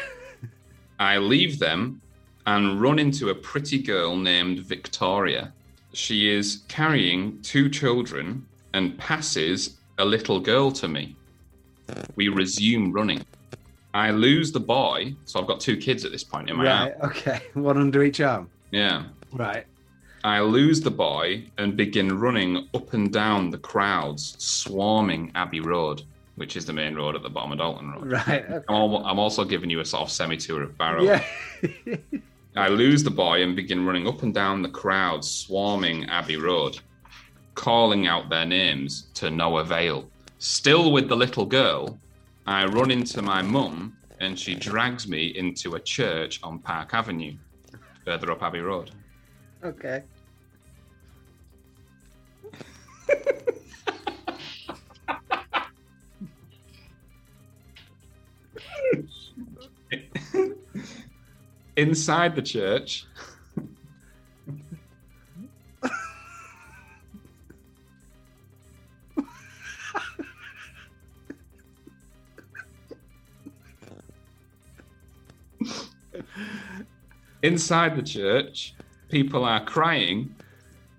I 0.99 1.17
leave 1.19 1.59
them 1.59 2.01
and 2.47 2.81
run 2.81 2.97
into 2.99 3.29
a 3.29 3.35
pretty 3.35 3.79
girl 3.81 4.15
named 4.15 4.59
Victoria. 4.59 5.53
She 5.95 6.29
is 6.29 6.63
carrying 6.67 7.41
two 7.41 7.69
children 7.69 8.45
and 8.73 8.97
passes 8.97 9.77
a 9.97 10.03
little 10.03 10.41
girl 10.41 10.69
to 10.73 10.89
me. 10.89 11.15
We 12.17 12.27
resume 12.27 12.91
running. 12.91 13.25
I 13.93 14.11
lose 14.11 14.51
the 14.51 14.59
boy, 14.59 15.15
so 15.23 15.39
I've 15.39 15.47
got 15.47 15.61
two 15.61 15.77
kids 15.77 16.03
at 16.03 16.11
this 16.11 16.23
point 16.23 16.49
in 16.49 16.57
my 16.57 16.69
arm. 16.69 16.89
Right. 16.89 16.95
Okay. 17.01 17.41
One 17.53 17.77
under 17.77 18.03
each 18.03 18.19
arm. 18.19 18.49
Yeah. 18.71 19.03
Right. 19.31 19.65
I 20.25 20.41
lose 20.41 20.81
the 20.81 20.91
boy 20.91 21.45
and 21.57 21.77
begin 21.77 22.19
running 22.19 22.67
up 22.73 22.91
and 22.91 23.13
down 23.13 23.49
the 23.49 23.57
crowds 23.57 24.35
swarming 24.37 25.31
Abbey 25.33 25.61
Road, 25.61 26.01
which 26.35 26.57
is 26.57 26.65
the 26.65 26.73
main 26.73 26.95
road 26.95 27.15
at 27.15 27.23
the 27.23 27.29
bottom 27.29 27.53
of 27.53 27.59
Dalton 27.59 27.91
Road. 27.91 28.11
Right. 28.11 28.43
Okay. 28.43 28.65
I'm, 28.67 28.95
I'm 28.95 29.19
also 29.19 29.45
giving 29.45 29.69
you 29.69 29.79
a 29.79 29.85
sort 29.85 30.03
of 30.03 30.11
semi 30.11 30.35
tour 30.35 30.63
of 30.63 30.77
Barrow. 30.77 31.03
Yeah. 31.03 31.23
I 32.57 32.69
lose 32.69 33.03
the 33.03 33.11
boy 33.11 33.43
and 33.43 33.53
begin 33.53 33.85
running 33.85 34.07
up 34.07 34.23
and 34.23 34.33
down 34.33 34.61
the 34.61 34.69
crowd 34.69 35.25
swarming 35.25 36.05
Abbey 36.05 36.37
Road, 36.37 36.79
calling 37.53 38.07
out 38.07 38.29
their 38.29 38.45
names 38.45 39.07
to 39.15 39.29
no 39.29 39.57
avail. 39.57 40.09
Still 40.39 40.93
with 40.93 41.09
the 41.09 41.17
little 41.17 41.45
girl, 41.45 41.99
I 42.47 42.65
run 42.65 42.91
into 42.91 43.21
my 43.21 43.41
mum 43.41 43.97
and 44.21 44.39
she 44.39 44.55
drags 44.55 45.05
me 45.05 45.27
into 45.35 45.75
a 45.75 45.79
church 45.81 46.39
on 46.43 46.59
Park 46.59 46.93
Avenue, 46.93 47.35
further 48.05 48.31
up 48.31 48.41
Abbey 48.41 48.61
Road. 48.61 48.91
okay. 49.63 50.03
Inside 61.78 62.36
the 62.36 62.41
church, 62.41 63.05
inside 77.43 77.95
the 77.95 78.01
church, 78.01 78.73
people 79.09 79.43
are 79.43 79.63
crying, 79.63 80.34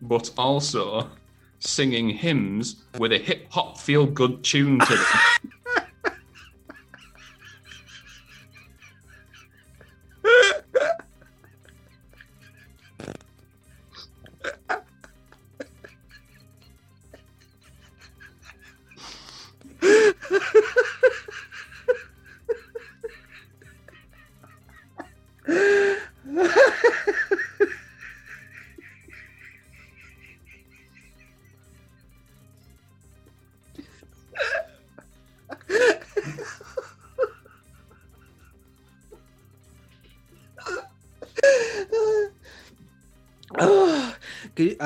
but 0.03 0.31
also 0.37 1.11
singing 1.59 2.11
hymns 2.11 2.85
with 2.99 3.12
a 3.12 3.18
hip 3.18 3.47
hop 3.51 3.79
feel 3.79 4.07
good 4.07 4.45
tune 4.45 4.79
to 4.81 4.95
them. 4.95 5.53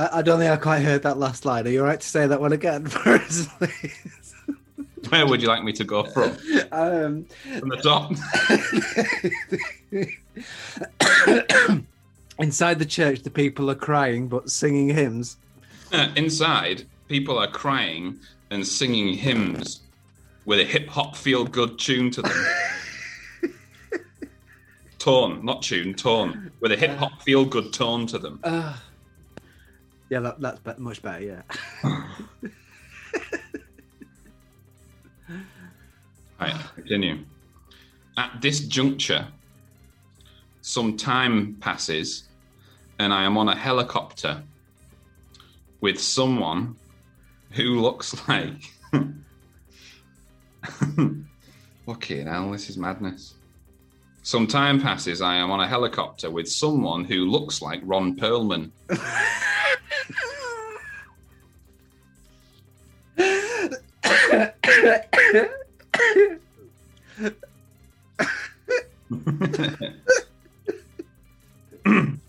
I, 0.00 0.18
I 0.18 0.22
don't 0.22 0.38
think 0.38 0.50
I 0.50 0.56
quite 0.56 0.80
heard 0.80 1.02
that 1.02 1.18
last 1.18 1.44
line. 1.44 1.66
Are 1.66 1.70
you 1.70 1.80
all 1.80 1.86
right 1.86 2.00
to 2.00 2.08
say 2.08 2.26
that 2.26 2.40
one 2.40 2.52
again 2.52 2.86
for 2.88 3.16
us, 3.16 3.46
please? 3.58 4.34
Where 5.08 5.26
would 5.26 5.42
you 5.42 5.48
like 5.48 5.62
me 5.62 5.72
to 5.72 5.84
go 5.84 6.04
from? 6.04 6.36
Um, 6.72 7.26
From 7.58 7.68
the 7.68 7.76
top? 7.76 8.12
inside 12.38 12.78
the 12.78 12.84
church, 12.86 13.22
the 13.22 13.30
people 13.30 13.70
are 13.70 13.74
crying 13.74 14.28
but 14.28 14.50
singing 14.50 14.88
hymns. 14.88 15.36
Inside, 16.16 16.86
people 17.08 17.38
are 17.38 17.48
crying 17.48 18.20
and 18.50 18.66
singing 18.66 19.14
hymns 19.14 19.80
with 20.44 20.60
a 20.60 20.64
hip 20.64 20.88
hop 20.88 21.16
feel 21.16 21.44
good 21.44 21.78
tune 21.78 22.10
to 22.12 22.22
them. 22.22 22.46
tone, 24.98 25.44
not 25.44 25.62
tune, 25.62 25.94
tone, 25.94 26.50
with 26.60 26.72
a 26.72 26.76
hip 26.76 26.96
hop 26.98 27.22
feel 27.22 27.44
good 27.44 27.72
tone 27.72 28.06
to 28.06 28.18
them. 28.18 28.38
Uh, 28.44 28.76
yeah, 30.10 30.20
that, 30.20 30.40
that's 30.40 30.60
be- 30.60 30.74
much 30.82 31.00
better. 31.02 31.22
Yeah. 31.22 31.42
Right, 36.40 36.54
continue. 36.74 37.18
At 38.16 38.40
this 38.40 38.60
juncture, 38.60 39.28
some 40.62 40.96
time 40.96 41.56
passes, 41.60 42.28
and 42.98 43.12
I 43.12 43.24
am 43.24 43.36
on 43.36 43.48
a 43.48 43.54
helicopter 43.54 44.42
with 45.82 46.00
someone 46.00 46.76
who 47.50 47.80
looks 47.80 48.16
like. 48.28 48.62
Fucking 51.86 52.26
hell, 52.26 52.50
this 52.52 52.70
is 52.70 52.78
madness. 52.78 53.34
Some 54.22 54.46
time 54.46 54.80
passes, 54.80 55.20
I 55.20 55.36
am 55.36 55.50
on 55.50 55.60
a 55.60 55.68
helicopter 55.68 56.30
with 56.30 56.50
someone 56.50 57.04
who 57.04 57.26
looks 57.26 57.60
like 57.60 57.80
Ron 57.84 58.16
Perlman. 58.16 58.70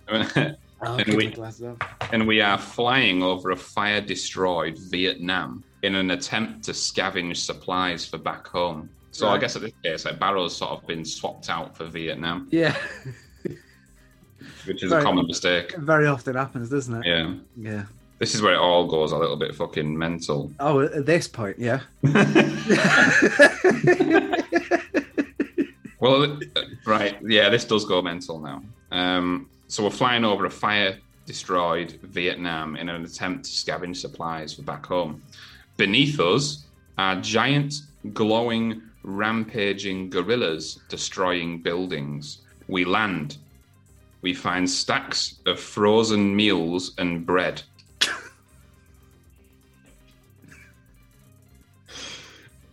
And 0.08 1.14
we- 1.16 1.28
my 1.28 1.32
glasses 1.34 1.64
on. 1.64 1.78
and 2.12 2.28
we 2.28 2.42
are 2.42 2.58
flying 2.58 3.22
over 3.22 3.52
a 3.52 3.56
fire 3.56 4.02
destroyed 4.02 4.78
Vietnam 4.90 5.64
in 5.84 5.96
an 5.96 6.12
attempt 6.12 6.64
to 6.66 6.72
scavenge 6.72 7.38
supplies 7.38 8.06
for 8.06 8.18
back 8.18 8.48
home. 8.48 8.90
So 9.12 9.28
I 9.28 9.38
guess 9.38 9.56
at 9.58 9.62
this 9.62 9.74
case, 9.84 10.06
like 10.06 10.20
Barrow's 10.20 10.56
sort 10.56 10.72
of 10.72 10.88
been 10.88 11.04
swapped 11.04 11.50
out 11.50 11.76
for 11.76 11.86
Vietnam, 11.86 12.48
Yeah, 12.50 12.76
which 14.66 14.84
is 14.84 14.92
Right. 14.92 15.02
a 15.02 15.04
common 15.04 15.28
mistake. 15.28 15.76
very 15.78 16.08
often 16.08 16.36
happens, 16.36 16.70
doesn't 16.70 16.96
it? 16.96 17.06
Yeah. 17.06 17.34
Yeah. 17.58 17.84
This 18.20 18.36
is 18.36 18.42
where 18.42 18.54
it 18.54 18.60
all 18.60 18.88
goes 18.88 19.12
a 19.14 19.18
little 19.18 19.38
bit 19.38 19.56
fucking 19.56 19.98
mental. 19.98 20.52
Oh, 20.60 20.82
at 20.82 21.06
this 21.06 21.28
point, 21.28 21.58
yeah. 21.60 21.82
Well, 26.00 26.24
uh, 26.56 26.62
right, 26.88 27.16
yeah, 27.24 27.50
this 27.50 27.64
does 27.64 27.86
go 27.86 28.02
mental 28.02 28.40
now. 28.40 28.64
Um, 28.92 29.48
so 29.68 29.84
we're 29.84 29.92
flying 29.92 30.26
over 30.26 30.46
a 30.46 30.50
fire 30.50 30.98
destroyed 31.28 32.00
Vietnam 32.02 32.76
in 32.76 32.90
an 32.90 33.06
attempt 33.06 33.46
to 33.46 33.52
scavenge 33.52 33.98
supplies 33.98 34.56
for 34.56 34.64
back 34.64 34.84
home. 34.88 35.22
Beneath 35.78 36.20
us 36.20 36.66
are 36.98 37.22
giant, 37.22 37.76
glowing, 38.14 38.82
rampaging 39.04 40.10
gorillas 40.10 40.80
destroying 40.90 41.62
buildings. 41.62 42.40
We 42.68 42.84
land. 42.84 43.38
We 44.22 44.34
find 44.34 44.70
stacks 44.70 45.40
of 45.46 45.60
frozen 45.60 46.36
meals 46.36 46.94
and 46.98 47.26
bread. 47.26 47.62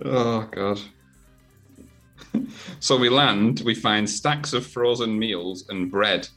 oh, 0.05 0.49
God. 0.51 0.81
So 2.81 2.97
we 2.97 3.09
land, 3.09 3.63
we 3.65 3.75
find 3.75 4.09
stacks 4.09 4.53
of 4.53 4.67
frozen 4.67 5.19
meals 5.19 5.69
and 5.69 5.91
bread. 5.91 6.29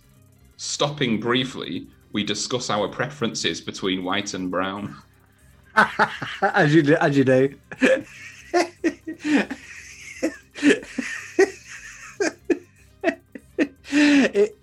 Stopping 0.58 1.20
briefly, 1.20 1.88
we 2.14 2.24
discuss 2.24 2.70
our 2.70 2.88
preferences 2.88 3.62
between 3.62 4.04
white 4.04 4.34
and 4.34 4.50
brown. 4.50 4.96
as 6.42 6.74
you 6.74 6.84
do, 6.84 6.96
as 6.96 7.18
you 7.18 7.24
do. 7.24 7.56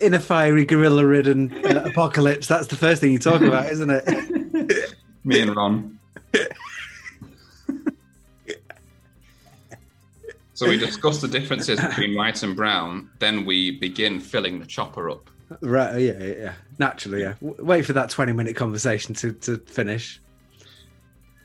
In 0.01 0.15
a 0.15 0.21
fiery 0.21 0.65
gorilla-ridden 0.65 1.65
uh, 1.65 1.85
apocalypse, 1.87 2.47
that's 2.47 2.67
the 2.67 2.77
first 2.77 3.01
thing 3.01 3.13
you 3.13 3.19
talk 3.19 3.41
about, 3.41 3.67
isn't 3.73 3.89
it? 3.91 4.95
Me 5.25 5.41
and 5.41 5.57
Ron. 5.57 5.99
so 10.55 10.69
we 10.69 10.77
discuss 10.77 11.21
the 11.21 11.29
differences 11.29 11.81
between 11.81 12.15
white 12.17 12.43
and 12.43 12.55
brown, 12.57 13.11
then 13.21 13.45
we 13.45 13.71
begin 13.73 14.21
filling 14.21 14.59
the 14.61 14.67
chopper 14.67 15.09
up. 15.11 15.31
Right? 15.61 15.99
Yeah, 16.01 16.19
yeah, 16.19 16.35
yeah. 16.35 16.53
Naturally, 16.79 17.23
yeah. 17.23 17.35
W- 17.41 17.65
Wait 17.65 17.87
for 17.87 17.95
that 17.95 18.11
twenty-minute 18.11 18.55
conversation 18.55 19.15
to, 19.15 19.33
to 19.33 19.57
finish. 19.59 20.21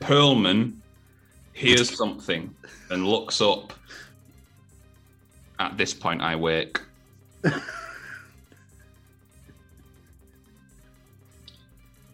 Perlman 0.00 0.74
hears 1.54 1.96
something 1.96 2.54
and 2.90 3.06
looks 3.06 3.40
up. 3.40 3.72
At 5.58 5.78
this 5.78 5.94
point, 5.94 6.20
I 6.20 6.36
wake. 6.36 6.80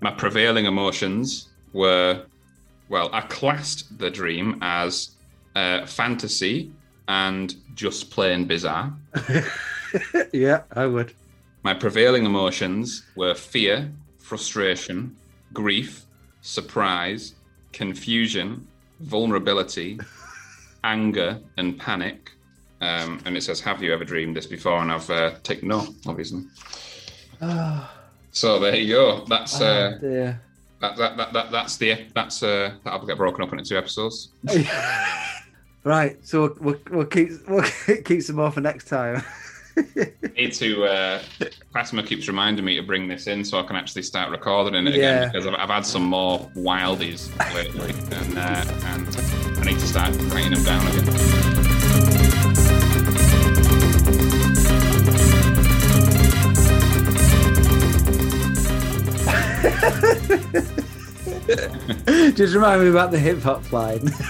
My 0.01 0.11
prevailing 0.11 0.67
emotions 0.67 1.49
were 1.73 2.25
well, 2.91 3.09
I 3.13 3.21
classed 3.23 3.99
the 3.99 4.11
dream 4.11 4.59
as 4.61 5.11
uh, 5.55 5.87
fantasy 5.87 6.73
and 7.07 7.55
just 7.75 8.11
plain 8.11 8.47
bizarre. 8.47 8.93
yeah, 10.33 10.63
I 10.73 10.87
would. 10.87 11.15
My 11.63 11.73
prevailing 11.73 12.27
emotions 12.27 13.05
were 13.15 13.35
fear, 13.35 13.93
frustration, 14.19 15.17
grief, 15.53 16.05
surprise, 16.41 17.35
confusion, 17.73 18.67
vulnerability, 19.01 20.01
anger, 20.85 21.39
and 21.59 21.79
panic. 21.79 22.33
Um, 22.81 23.21
and 23.25 23.37
it 23.37 23.43
says, 23.43 23.61
"Have 23.61 23.83
you 23.83 23.93
ever 23.93 24.05
dreamed 24.05 24.37
this 24.37 24.47
before?" 24.47 24.81
And 24.81 24.91
I've 24.91 25.11
uh, 25.11 25.35
taken 25.43 25.69
no, 25.69 25.87
obviously. 26.07 26.45
Oh, 28.31 28.33
So 28.33 28.59
there 28.61 28.77
you 28.77 28.95
go. 28.95 29.25
That's 29.29 29.61
uh, 29.61 29.99
dear. 30.01 30.41
that, 30.81 30.97
that, 30.97 31.17
that, 31.17 31.33
that 31.33 31.51
that's 31.51 31.77
the 31.77 32.07
that's 32.15 32.43
uh, 32.43 32.73
that'll 32.85 33.07
get 33.07 33.17
broken 33.19 33.43
up 33.43 33.53
into 33.53 33.65
two 33.65 33.77
episodes. 33.77 34.29
right, 35.85 36.17
so 36.25 36.41
we'll, 36.43 36.57
we'll, 36.61 36.81
we'll 36.99 37.07
keep 37.07 37.31
we'll 37.49 37.65
keep 38.05 38.23
some 38.23 38.37
more 38.37 38.51
for 38.51 38.61
next 38.61 38.85
time. 38.89 39.23
need 40.37 40.53
to. 40.53 40.85
Uh, 40.85 41.23
Fatima 41.73 42.03
keeps 42.03 42.29
reminding 42.29 42.65
me 42.65 42.77
to 42.77 42.83
bring 42.83 43.09
this 43.09 43.27
in 43.27 43.45
so 43.45 43.59
I 43.59 43.63
can 43.63 43.77
actually 43.77 44.03
start 44.03 44.31
recording 44.31 44.75
it 44.87 44.95
Yeah. 44.95 45.25
again 45.25 45.29
because 45.33 45.47
I've, 45.47 45.55
I've 45.55 45.69
had 45.71 45.87
some 45.87 46.05
more 46.05 46.39
wildies 46.57 47.31
lately, 47.55 47.91
and 48.17 48.39
uh, 48.39 48.65
and 48.87 49.59
I 49.59 49.65
need 49.65 49.79
to 49.81 49.87
start 49.87 50.15
writing 50.33 50.53
them 50.55 50.65
down 50.65 50.87
again. 50.87 51.60
Just 62.35 62.55
remind 62.55 62.83
me 62.83 62.89
about 62.89 63.11
the 63.11 63.19
hip 63.19 63.43
hop 63.43 63.71
line. 63.73 64.09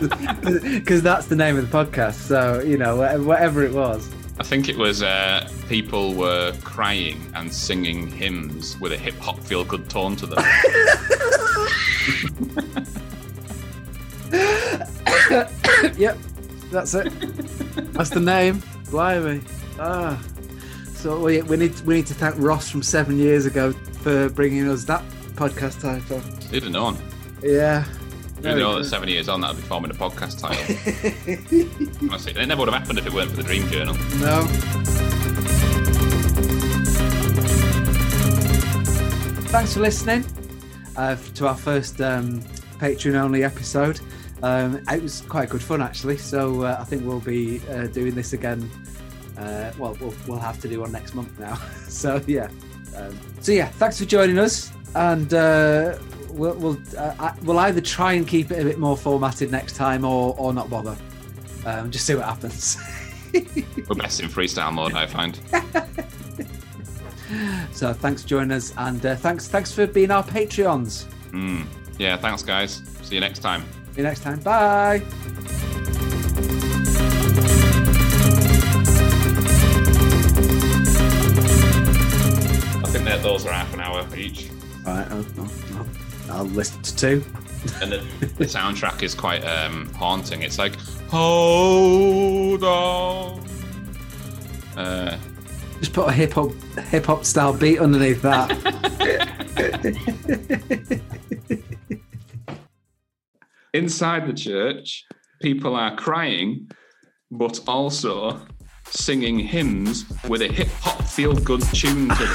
Because 0.00 1.02
that's 1.02 1.26
the 1.26 1.36
name 1.36 1.58
of 1.58 1.70
the 1.70 1.76
podcast. 1.76 2.14
So, 2.14 2.62
you 2.62 2.78
know, 2.78 2.96
whatever, 2.96 3.62
it 3.62 3.72
was. 3.72 4.08
I 4.38 4.42
think 4.42 4.70
it 4.70 4.78
was 4.78 5.02
uh, 5.02 5.46
people 5.68 6.14
were 6.14 6.54
crying 6.64 7.20
and 7.34 7.52
singing 7.52 8.06
hymns 8.06 8.80
with 8.80 8.92
a 8.92 8.96
hip 8.96 9.18
hop 9.18 9.38
feel 9.40 9.62
good 9.62 9.90
tone 9.90 10.16
to 10.16 10.26
them. 10.26 10.42
Yep, 15.96 16.18
that's 16.70 16.94
it. 16.94 17.12
That's 17.92 18.10
the 18.10 18.20
name. 18.20 18.62
Blimey. 18.90 19.40
Ah. 19.78 20.20
So 21.00 21.18
we, 21.18 21.40
we 21.40 21.56
need 21.56 21.80
we 21.86 21.94
need 21.94 22.06
to 22.08 22.14
thank 22.14 22.34
Ross 22.36 22.68
from 22.68 22.82
seven 22.82 23.16
years 23.16 23.46
ago 23.46 23.72
for 23.72 24.28
bringing 24.28 24.68
us 24.68 24.84
that 24.84 25.02
podcast 25.34 25.80
title. 25.80 26.18
Who'd 26.18 26.62
have 26.62 26.72
known? 26.72 26.98
Yeah. 27.42 27.84
Very 28.40 28.60
know 28.60 28.76
that 28.76 28.84
seven 28.84 29.08
years 29.08 29.26
on 29.26 29.40
that'd 29.40 29.56
be 29.56 29.62
forming 29.62 29.90
a 29.90 29.94
podcast 29.94 30.40
title? 30.40 30.60
Honestly, 32.10 32.32
it 32.32 32.46
never 32.46 32.58
would 32.60 32.68
have 32.70 32.82
happened 32.82 32.98
if 32.98 33.06
it 33.06 33.14
weren't 33.14 33.30
for 33.30 33.38
the 33.38 33.42
Dream 33.44 33.66
Journal. 33.68 33.94
No. 34.18 34.44
Thanks 39.48 39.72
for 39.72 39.80
listening 39.80 40.26
uh, 40.98 41.16
to 41.16 41.48
our 41.48 41.56
first 41.56 41.98
um, 42.02 42.42
Patreon 42.78 43.14
only 43.14 43.42
episode. 43.42 44.00
Um, 44.42 44.82
it 44.90 45.02
was 45.02 45.22
quite 45.22 45.48
good 45.48 45.62
fun 45.62 45.80
actually, 45.80 46.18
so 46.18 46.64
uh, 46.64 46.76
I 46.78 46.84
think 46.84 47.06
we'll 47.06 47.20
be 47.20 47.62
uh, 47.70 47.86
doing 47.86 48.14
this 48.14 48.34
again. 48.34 48.70
Uh, 49.40 49.72
well, 49.78 49.96
we'll 50.00 50.14
we'll 50.26 50.38
have 50.38 50.60
to 50.60 50.68
do 50.68 50.80
one 50.80 50.92
next 50.92 51.14
month 51.14 51.38
now. 51.38 51.54
so 51.88 52.22
yeah, 52.26 52.48
um, 52.96 53.18
so 53.40 53.52
yeah, 53.52 53.66
thanks 53.66 53.98
for 53.98 54.04
joining 54.04 54.38
us, 54.38 54.70
and 54.94 55.32
uh, 55.32 55.98
we'll 56.30 56.54
we'll, 56.54 56.78
uh, 56.96 57.32
we'll 57.42 57.58
either 57.60 57.80
try 57.80 58.12
and 58.12 58.28
keep 58.28 58.50
it 58.50 58.60
a 58.60 58.64
bit 58.64 58.78
more 58.78 58.96
formatted 58.96 59.50
next 59.50 59.76
time, 59.76 60.04
or 60.04 60.34
or 60.38 60.52
not 60.52 60.68
bother. 60.68 60.96
Um, 61.64 61.90
just 61.90 62.06
see 62.06 62.14
what 62.14 62.24
happens. 62.24 62.76
We're 63.32 63.94
best 63.94 64.20
in 64.20 64.28
freestyle 64.28 64.72
mode, 64.72 64.94
I 64.94 65.06
find. 65.06 65.38
So 67.72 67.92
thanks 67.92 68.22
for 68.22 68.28
joining 68.28 68.52
us, 68.52 68.74
and 68.76 69.04
uh, 69.04 69.16
thanks 69.16 69.48
thanks 69.48 69.72
for 69.72 69.86
being 69.86 70.10
our 70.10 70.24
Patreons. 70.24 71.04
Mm. 71.30 71.64
Yeah, 71.98 72.16
thanks, 72.16 72.42
guys. 72.42 72.82
See 73.02 73.14
you 73.14 73.20
next 73.20 73.38
time. 73.38 73.62
See 73.92 73.98
you 73.98 74.02
next 74.02 74.20
time. 74.22 74.40
Bye. 74.40 75.02
Think 82.90 83.04
that 83.04 83.22
those 83.22 83.46
are 83.46 83.52
half 83.52 83.72
an 83.72 83.80
hour 83.80 84.04
each. 84.16 84.50
All 84.84 84.94
right, 84.94 85.08
I'll, 85.10 85.24
I'll, 85.38 85.86
I'll 86.30 86.44
listen 86.44 86.82
to 86.82 86.96
two. 86.96 87.24
And 87.80 87.92
the, 87.92 87.98
the 88.36 88.44
soundtrack 88.46 89.02
is 89.02 89.14
quite 89.14 89.44
um, 89.44 89.92
haunting. 89.94 90.42
It's 90.42 90.58
like, 90.58 90.74
hold 91.08 92.64
on. 92.64 93.40
Uh, 94.76 95.18
Just 95.78 95.92
put 95.92 96.08
a 96.08 96.12
hip 96.12 96.32
hop 96.32 96.52
hip 96.88 97.06
hop 97.06 97.24
style 97.24 97.52
beat 97.52 97.78
underneath 97.78 98.22
that. 98.22 98.50
inside 103.74 104.26
the 104.26 104.32
church, 104.32 105.04
people 105.40 105.76
are 105.76 105.94
crying, 105.96 106.70
but 107.30 107.60
also 107.68 108.40
singing 108.90 109.38
hymns 109.38 110.04
with 110.28 110.42
a 110.42 110.48
hip 110.48 110.68
hop 110.80 111.02
feel 111.02 111.34
good 111.34 111.62
tune 111.72 112.08
to 112.08 112.14
them. 112.14 112.28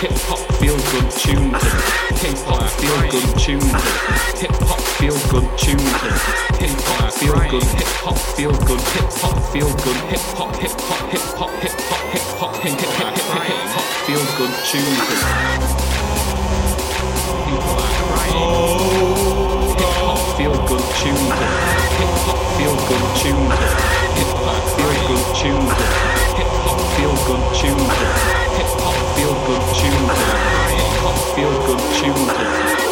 Hip 0.00 0.12
hop 0.28 0.38
feel 0.58 0.76
good 0.76 1.10
tune 1.12 1.52
them. 1.52 1.60
Hip 2.18 2.38
hop 2.46 2.70
feel 2.80 3.00
good 3.10 3.38
tune 3.38 3.60
to 3.60 3.66
them. 3.66 3.82
Hip 4.38 4.68
hop 4.68 4.79
feel 5.00 5.16
good 5.32 5.48
tune 5.56 5.78
to. 5.80 6.12
Hip 6.60 6.76
hop 6.84 7.08
feel 7.14 7.32
good. 7.48 7.64
Hip 7.80 7.88
hop 8.04 8.18
feel 8.36 8.52
good. 8.68 8.80
Hip 8.92 9.08
hop 9.24 9.38
feel 9.48 9.70
good. 9.80 9.96
Hip 10.12 10.20
hop 10.36 10.52
hip 10.60 10.76
hop 10.76 11.00
hip 11.08 11.24
hop 11.40 11.52
hip 11.64 11.72
hop 11.88 12.04
hip 12.12 12.26
hop 12.36 12.52
hip 12.60 12.76
hip 12.76 13.16
hip 13.16 13.64
hop 13.72 13.88
feel 14.04 14.20
good 14.36 14.52
tune 14.68 14.92
to 15.00 15.14
them. 15.16 15.60
People 17.48 17.80
are 17.80 17.96
crying. 17.96 18.44
Hip 19.80 19.96
hop 20.04 20.20
feel 20.36 20.56
good 20.68 20.84
tune 21.00 21.26
to. 21.32 21.48
Hip 21.96 22.12
hop 22.28 22.40
feel 22.60 22.76
good 22.84 23.06
tune 23.16 23.48
to. 23.56 23.68
Hip 24.20 24.32
hop 24.44 24.60
feel 24.76 24.92
good 25.08 25.24
tune 25.32 25.64
to. 25.64 25.86
Hip 26.36 26.52
hop 26.60 26.80
feel 26.92 27.14
good 27.24 27.44
tune 27.56 27.84
to. 27.88 28.04
Hip 28.60 28.72
hop 28.84 29.00
feel 29.16 29.32
good 29.48 29.64
tune 29.80 30.04
to. 30.12 30.28
Hip 30.76 30.92
hop 31.00 31.16
feel 31.32 31.54
good 31.64 31.80
tune 31.96 32.22
to. 32.36 32.44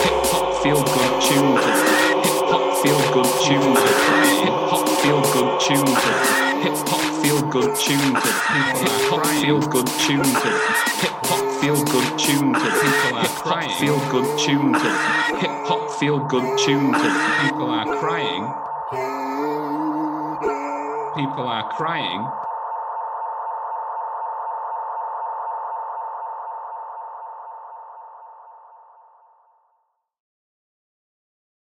Hip 0.09 0.17
hop 0.17 0.28
feel 0.63 0.83
good 0.83 1.23
tune 1.23 1.55
to 1.55 1.71
them. 1.71 2.23
Hip 2.25 2.39
hop 2.51 2.83
feel 2.83 3.01
good 3.15 3.31
tune 3.47 3.75
to 3.75 3.89
them. 3.89 4.43
Hip 4.43 4.59
hop 4.71 4.89
feel 5.03 5.23
good 5.33 5.61
tune 5.61 5.87
to 5.87 6.11
them. 6.11 6.63
Hip 6.63 6.89
hop 6.89 7.05
feel 7.23 7.43
good 7.51 7.77
tune 7.79 8.15
to 8.15 8.29
them. 8.29 8.59
Hip 8.83 8.97
hop 9.09 9.27
feel 9.41 9.61
good 9.61 9.89
tune 9.99 10.23
to 10.25 10.49
them. 10.49 10.61
Hip 11.01 11.17
hop 11.29 11.61
feel 11.61 11.85
good 11.85 12.19
tune 12.19 12.53
to 12.55 12.61
them. 12.61 12.91
Hip 12.99 13.37
hop 13.47 13.71
feel 13.79 13.99
good 14.11 14.39
tune 14.39 14.73
to 14.73 14.79
them. 14.79 15.39
Hip 15.39 15.57
hop 15.69 16.01
feel 16.01 16.19
good 16.27 16.59
tune 16.59 16.93
to 16.93 16.99
them. 16.99 17.51
People 17.51 17.71
are 17.71 17.87
crying. 17.99 18.45
People 21.15 21.47
are 21.47 21.69
crying 21.71 22.48